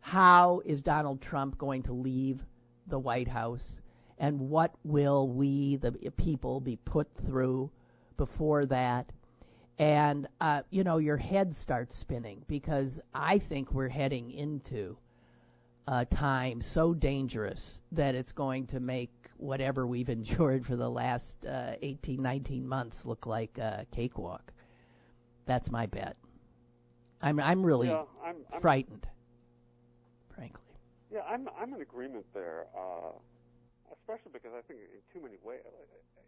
How 0.00 0.60
is 0.64 0.82
Donald 0.82 1.22
Trump 1.22 1.56
going 1.56 1.82
to 1.84 1.92
leave 1.92 2.42
the 2.86 2.98
White 2.98 3.28
House? 3.28 3.76
And 4.20 4.38
what 4.50 4.74
will 4.84 5.28
we, 5.28 5.76
the 5.76 5.92
people, 6.16 6.60
be 6.60 6.76
put 6.76 7.08
through 7.26 7.70
before 8.16 8.66
that? 8.66 9.10
And, 9.78 10.28
uh, 10.42 10.60
you 10.68 10.84
know, 10.84 10.98
your 10.98 11.16
head 11.16 11.56
starts 11.56 11.96
spinning 11.96 12.44
because 12.46 13.00
I 13.14 13.38
think 13.38 13.72
we're 13.72 13.88
heading 13.88 14.30
into 14.30 14.98
a 15.88 16.04
time 16.04 16.60
so 16.60 16.92
dangerous 16.92 17.80
that 17.92 18.14
it's 18.14 18.30
going 18.30 18.66
to 18.66 18.78
make 18.78 19.10
whatever 19.38 19.86
we've 19.86 20.08
endured 20.10 20.66
for 20.66 20.76
the 20.76 20.88
last 20.88 21.46
uh, 21.46 21.72
18, 21.80 22.20
19 22.22 22.68
months 22.68 23.06
look 23.06 23.24
like 23.24 23.56
a 23.56 23.86
cakewalk. 23.90 24.52
That's 25.46 25.70
my 25.70 25.86
bet. 25.86 26.16
I'm, 27.22 27.40
I'm 27.40 27.64
really 27.64 27.88
yeah, 27.88 28.04
I'm, 28.24 28.36
I'm 28.52 28.60
frightened, 28.60 29.06
frankly. 30.34 30.62
Yeah, 31.12 31.20
I'm 31.28 31.48
I'm 31.60 31.74
in 31.74 31.82
agreement 31.82 32.24
there, 32.32 32.66
uh, 32.74 33.10
especially 34.10 34.34
because 34.34 34.50
I 34.58 34.66
think 34.66 34.82
in 34.90 35.02
too 35.14 35.22
many 35.22 35.38
ways, 35.38 35.62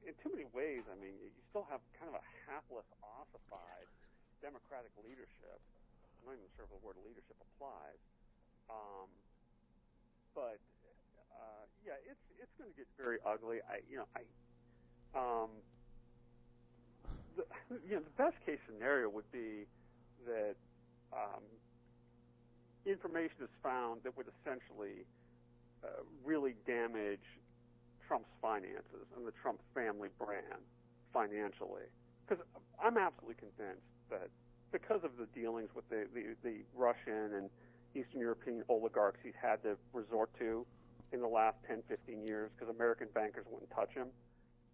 in 0.06 0.14
too 0.22 0.30
many 0.30 0.46
ways, 0.54 0.86
I 0.86 0.94
mean, 1.02 1.18
you 1.18 1.42
still 1.50 1.66
have 1.66 1.82
kind 1.98 2.14
of 2.14 2.22
a 2.22 2.24
hapless, 2.46 2.86
ossified 3.02 3.90
democratic 4.38 4.94
leadership. 5.02 5.58
I'm 6.22 6.30
not 6.30 6.38
even 6.38 6.46
sure 6.54 6.62
if 6.62 6.70
the 6.70 6.78
word 6.78 6.94
leadership 7.02 7.34
applies, 7.42 7.98
um, 8.70 9.10
but 10.30 10.62
uh, 11.34 11.66
yeah, 11.82 11.98
it's 12.06 12.22
it's 12.38 12.54
going 12.54 12.70
to 12.70 12.76
get 12.78 12.86
very 12.94 13.18
ugly. 13.26 13.58
I 13.66 13.82
you 13.90 13.98
know 13.98 14.06
I 14.14 14.22
um, 15.18 15.50
the, 17.34 17.42
you 17.90 17.98
know 17.98 18.06
the 18.06 18.14
best 18.14 18.38
case 18.46 18.62
scenario 18.70 19.10
would 19.10 19.26
be 19.34 19.66
that 20.22 20.54
um, 21.10 21.42
information 22.86 23.42
is 23.42 23.50
found 23.58 24.06
that 24.06 24.14
would 24.14 24.30
essentially 24.30 25.02
uh, 25.82 26.06
really 26.22 26.54
damage 26.62 27.26
Trump's 28.06 28.28
finances 28.40 29.06
and 29.16 29.26
the 29.26 29.32
Trump 29.42 29.60
family 29.74 30.08
brand 30.18 30.62
financially. 31.12 31.84
Because 32.26 32.44
I'm 32.82 32.96
absolutely 32.98 33.36
convinced 33.36 33.86
that 34.10 34.28
because 34.72 35.04
of 35.04 35.10
the 35.18 35.26
dealings 35.38 35.70
with 35.74 35.88
the, 35.90 36.06
the, 36.14 36.34
the 36.42 36.56
Russian 36.74 37.34
and 37.36 37.50
Eastern 37.94 38.20
European 38.20 38.62
oligarchs 38.68 39.18
he's 39.22 39.34
had 39.40 39.62
to 39.64 39.76
resort 39.92 40.30
to 40.38 40.64
in 41.12 41.20
the 41.20 41.28
last 41.28 41.56
10, 41.68 41.82
15 41.88 42.26
years, 42.26 42.50
because 42.56 42.74
American 42.74 43.06
bankers 43.14 43.44
wouldn't 43.50 43.70
touch 43.70 43.90
him. 43.94 44.06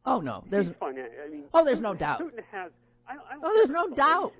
Oh 0.07 0.21
no, 0.21 0.45
there's 0.51 0.69
finan- 0.69 1.09
I 1.27 1.29
mean, 1.29 1.45
Oh, 1.53 1.65
there's 1.65 1.81
no 1.81 1.95
Putin- 1.95 1.99
doubt. 1.99 2.21
Putin 2.21 2.45
has. 2.53 2.71
I, 3.09 3.15
I 3.15 3.17
oh, 3.43 3.53
there's 3.55 3.71
no 3.71 3.89
doubt. 3.89 4.33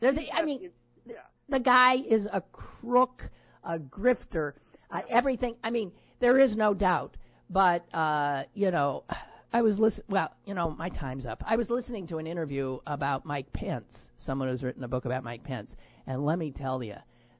There's, 0.00 0.16
He 0.16 0.28
a, 0.30 0.34
I 0.34 0.42
mean, 0.44 0.70
yeah. 1.06 1.16
the 1.50 1.60
guy 1.60 1.96
is 1.96 2.26
a 2.32 2.40
crook, 2.52 3.28
a 3.64 3.78
grifter, 3.78 4.54
uh, 4.90 5.02
everything. 5.10 5.56
I 5.62 5.70
mean, 5.70 5.92
there 6.20 6.38
is 6.38 6.56
no 6.56 6.72
doubt. 6.72 7.16
But 7.52 7.84
uh, 7.94 8.44
you 8.54 8.70
know, 8.70 9.04
I 9.52 9.60
was 9.62 9.78
listening. 9.78 10.06
Well, 10.08 10.30
you 10.46 10.54
know, 10.54 10.70
my 10.70 10.88
time's 10.88 11.26
up. 11.26 11.42
I 11.46 11.56
was 11.56 11.68
listening 11.68 12.06
to 12.08 12.16
an 12.18 12.26
interview 12.26 12.78
about 12.86 13.26
Mike 13.26 13.52
Pence, 13.52 14.10
someone 14.18 14.48
who's 14.48 14.62
written 14.62 14.82
a 14.84 14.88
book 14.88 15.04
about 15.04 15.22
Mike 15.22 15.44
Pence, 15.44 15.74
and 16.06 16.24
let 16.24 16.38
me 16.38 16.50
tell 16.50 16.82
you, 16.82 16.96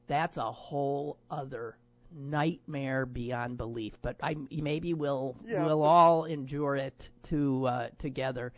that's 0.07 0.37
a 0.37 0.51
whole 0.51 1.17
other 1.31 1.77
nightmare 2.15 3.07
beyond 3.07 3.57
belief. 3.57 3.93
But 4.03 4.17
I 4.21 4.35
maybe 4.51 4.93
we'll 4.93 5.35
Yeah. 5.47 5.65
we'll 5.65 5.81
all 5.81 6.25
endure 6.25 6.75
it 6.75 7.09
to 7.29 7.65
uh, 7.65 7.89
together. 7.97 8.53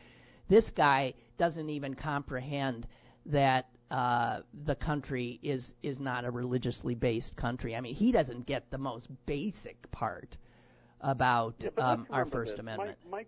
This 0.49 0.69
guy 0.71 1.13
doesn't 1.37 1.69
even 1.69 1.93
comprehend 1.93 2.85
that 3.27 3.67
uh, 3.89 4.41
the 4.65 4.75
country 4.75 5.39
is 5.41 5.73
is 5.81 6.01
not 6.01 6.25
a 6.25 6.31
religiously 6.31 6.95
based 6.95 7.37
country. 7.37 7.77
I 7.77 7.79
mean, 7.79 7.95
he 7.95 8.11
doesn't 8.11 8.45
get 8.45 8.69
the 8.71 8.77
most 8.77 9.07
basic 9.25 9.89
part 9.91 10.35
about 11.01 11.55
Yeah, 11.59 11.69
um, 11.83 12.07
our 12.09 12.25
First 12.25 12.51
this. 12.53 12.59
Amendment. 12.59 12.97
Mike, 13.09 13.11
Mike 13.11 13.27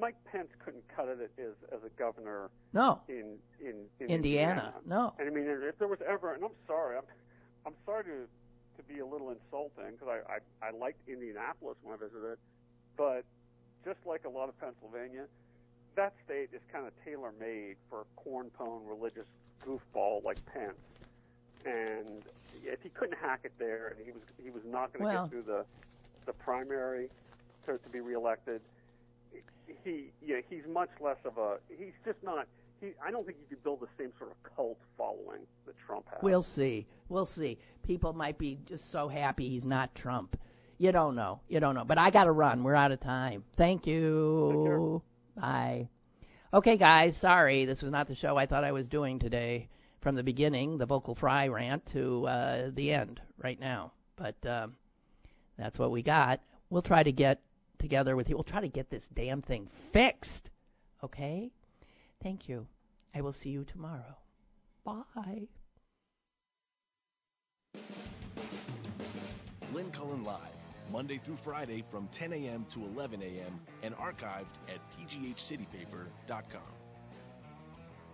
Mike 0.00 0.24
Pence 0.30 0.48
couldn't 0.64 0.84
cut 0.94 1.08
it 1.08 1.30
as 1.38 1.52
as 1.72 1.80
a 1.84 1.88
governor 1.98 2.50
No, 2.72 3.00
in 3.08 3.36
in, 3.60 3.84
in 3.98 4.06
Indiana. 4.08 4.74
No. 4.86 5.14
And 5.18 5.28
I 5.28 5.32
mean, 5.32 5.46
if 5.48 5.78
there 5.78 5.88
was 5.88 5.98
ever, 6.08 6.34
and 6.34 6.44
I'm 6.44 6.50
sorry, 6.66 6.96
I'm 6.96 7.04
I'm 7.66 7.74
sorry 7.84 8.04
to 8.04 8.10
to 8.78 8.82
be 8.88 9.00
a 9.00 9.06
little 9.06 9.30
insulting 9.30 9.92
because 9.92 10.08
I, 10.08 10.34
I 10.64 10.68
I 10.68 10.70
liked 10.70 11.06
Indianapolis 11.08 11.76
when 11.82 11.94
I 11.94 11.98
visited, 11.98 12.38
but 12.96 13.24
just 13.84 13.98
like 14.06 14.24
a 14.24 14.28
lot 14.28 14.48
of 14.48 14.58
Pennsylvania, 14.60 15.24
that 15.96 16.14
state 16.24 16.50
is 16.52 16.60
kind 16.72 16.86
of 16.86 16.92
tailor 17.04 17.32
made 17.38 17.76
for 17.90 18.02
a 18.02 18.04
corn 18.16 18.50
pone 18.56 18.82
religious 18.86 19.26
goofball 19.66 20.22
like 20.24 20.38
Pence. 20.46 20.78
And 21.66 22.22
if 22.64 22.80
he 22.82 22.88
couldn't 22.90 23.18
hack 23.20 23.40
it 23.44 23.52
there, 23.58 23.88
and 23.96 24.06
he 24.06 24.12
was 24.12 24.22
he 24.42 24.50
was 24.50 24.62
not 24.64 24.92
going 24.92 25.00
to 25.10 25.14
Well- 25.14 25.24
get 25.24 25.30
through 25.32 25.42
the 25.42 25.64
the 26.26 26.32
primary 26.32 27.08
to, 27.66 27.78
to 27.78 27.88
be 27.90 28.00
reelected, 28.00 28.60
he 29.84 30.12
yeah 30.24 30.36
he's 30.48 30.62
much 30.68 30.90
less 31.00 31.16
of 31.24 31.38
a 31.38 31.58
he's 31.68 31.92
just 32.04 32.18
not 32.22 32.46
he 32.80 32.88
I 33.04 33.10
don't 33.10 33.24
think 33.24 33.38
you 33.40 33.46
could 33.48 33.62
build 33.62 33.80
the 33.80 33.88
same 33.98 34.12
sort 34.18 34.30
of 34.30 34.56
cult 34.56 34.78
following 34.98 35.42
that 35.66 35.74
Trump 35.86 36.06
has. 36.10 36.18
We'll 36.22 36.42
see. 36.42 36.86
We'll 37.08 37.26
see. 37.26 37.58
People 37.84 38.12
might 38.12 38.38
be 38.38 38.58
just 38.66 38.90
so 38.90 39.08
happy 39.08 39.48
he's 39.48 39.64
not 39.64 39.94
Trump. 39.94 40.36
You 40.78 40.92
don't 40.92 41.14
know. 41.14 41.40
You 41.48 41.60
don't 41.60 41.74
know. 41.74 41.84
But 41.84 41.98
I 41.98 42.10
got 42.10 42.24
to 42.24 42.32
run. 42.32 42.64
We're 42.64 42.74
out 42.74 42.90
of 42.90 43.00
time. 43.00 43.44
Thank 43.58 43.86
you. 43.86 45.02
Bye. 45.36 45.90
Okay, 46.54 46.78
guys. 46.78 47.18
Sorry, 47.18 47.66
this 47.66 47.82
was 47.82 47.92
not 47.92 48.08
the 48.08 48.14
show 48.14 48.36
I 48.36 48.46
thought 48.46 48.64
I 48.64 48.72
was 48.72 48.88
doing 48.88 49.18
today. 49.18 49.68
From 50.00 50.14
the 50.14 50.22
beginning, 50.22 50.78
the 50.78 50.86
vocal 50.86 51.14
fry 51.14 51.48
rant 51.48 51.84
to 51.92 52.26
uh, 52.26 52.70
the 52.74 52.92
end, 52.92 53.20
right 53.36 53.60
now. 53.60 53.92
But 54.16 54.36
um, 54.46 54.76
that's 55.60 55.78
what 55.78 55.90
we 55.90 56.02
got. 56.02 56.40
We'll 56.70 56.82
try 56.82 57.02
to 57.02 57.12
get 57.12 57.40
together 57.78 58.16
with 58.16 58.28
you. 58.28 58.36
We'll 58.36 58.44
try 58.44 58.60
to 58.60 58.68
get 58.68 58.90
this 58.90 59.02
damn 59.14 59.42
thing 59.42 59.68
fixed. 59.92 60.50
Okay? 61.02 61.50
Thank 62.22 62.48
you. 62.48 62.66
I 63.14 63.20
will 63.20 63.32
see 63.32 63.50
you 63.50 63.64
tomorrow. 63.64 64.16
Bye. 64.84 65.48
Lynn 69.72 69.90
Cullen 69.92 70.24
Live, 70.24 70.38
Monday 70.90 71.20
through 71.24 71.38
Friday 71.44 71.84
from 71.90 72.08
10 72.12 72.32
a.m. 72.32 72.66
to 72.74 72.84
11 72.84 73.22
a.m. 73.22 73.60
and 73.82 73.94
archived 73.96 74.56
at 74.68 74.80
pghcitypaper.com. 74.98 76.60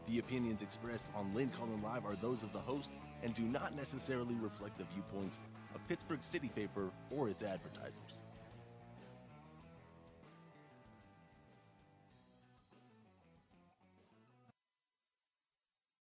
The 0.08 0.18
opinions 0.18 0.62
expressed 0.62 1.06
on 1.14 1.34
Lynn 1.34 1.50
Cullen 1.56 1.82
Live 1.82 2.04
are 2.04 2.16
those 2.16 2.42
of 2.42 2.52
the 2.52 2.60
host 2.60 2.90
and 3.22 3.34
do 3.34 3.42
not 3.42 3.74
necessarily 3.74 4.34
reflect 4.34 4.78
the 4.78 4.84
viewpoints 4.92 5.38
of 5.76 5.88
Pittsburgh 5.88 6.24
City 6.32 6.48
Paper 6.48 6.90
or 7.10 7.28
its 7.28 7.42
advertisers. 7.42 8.25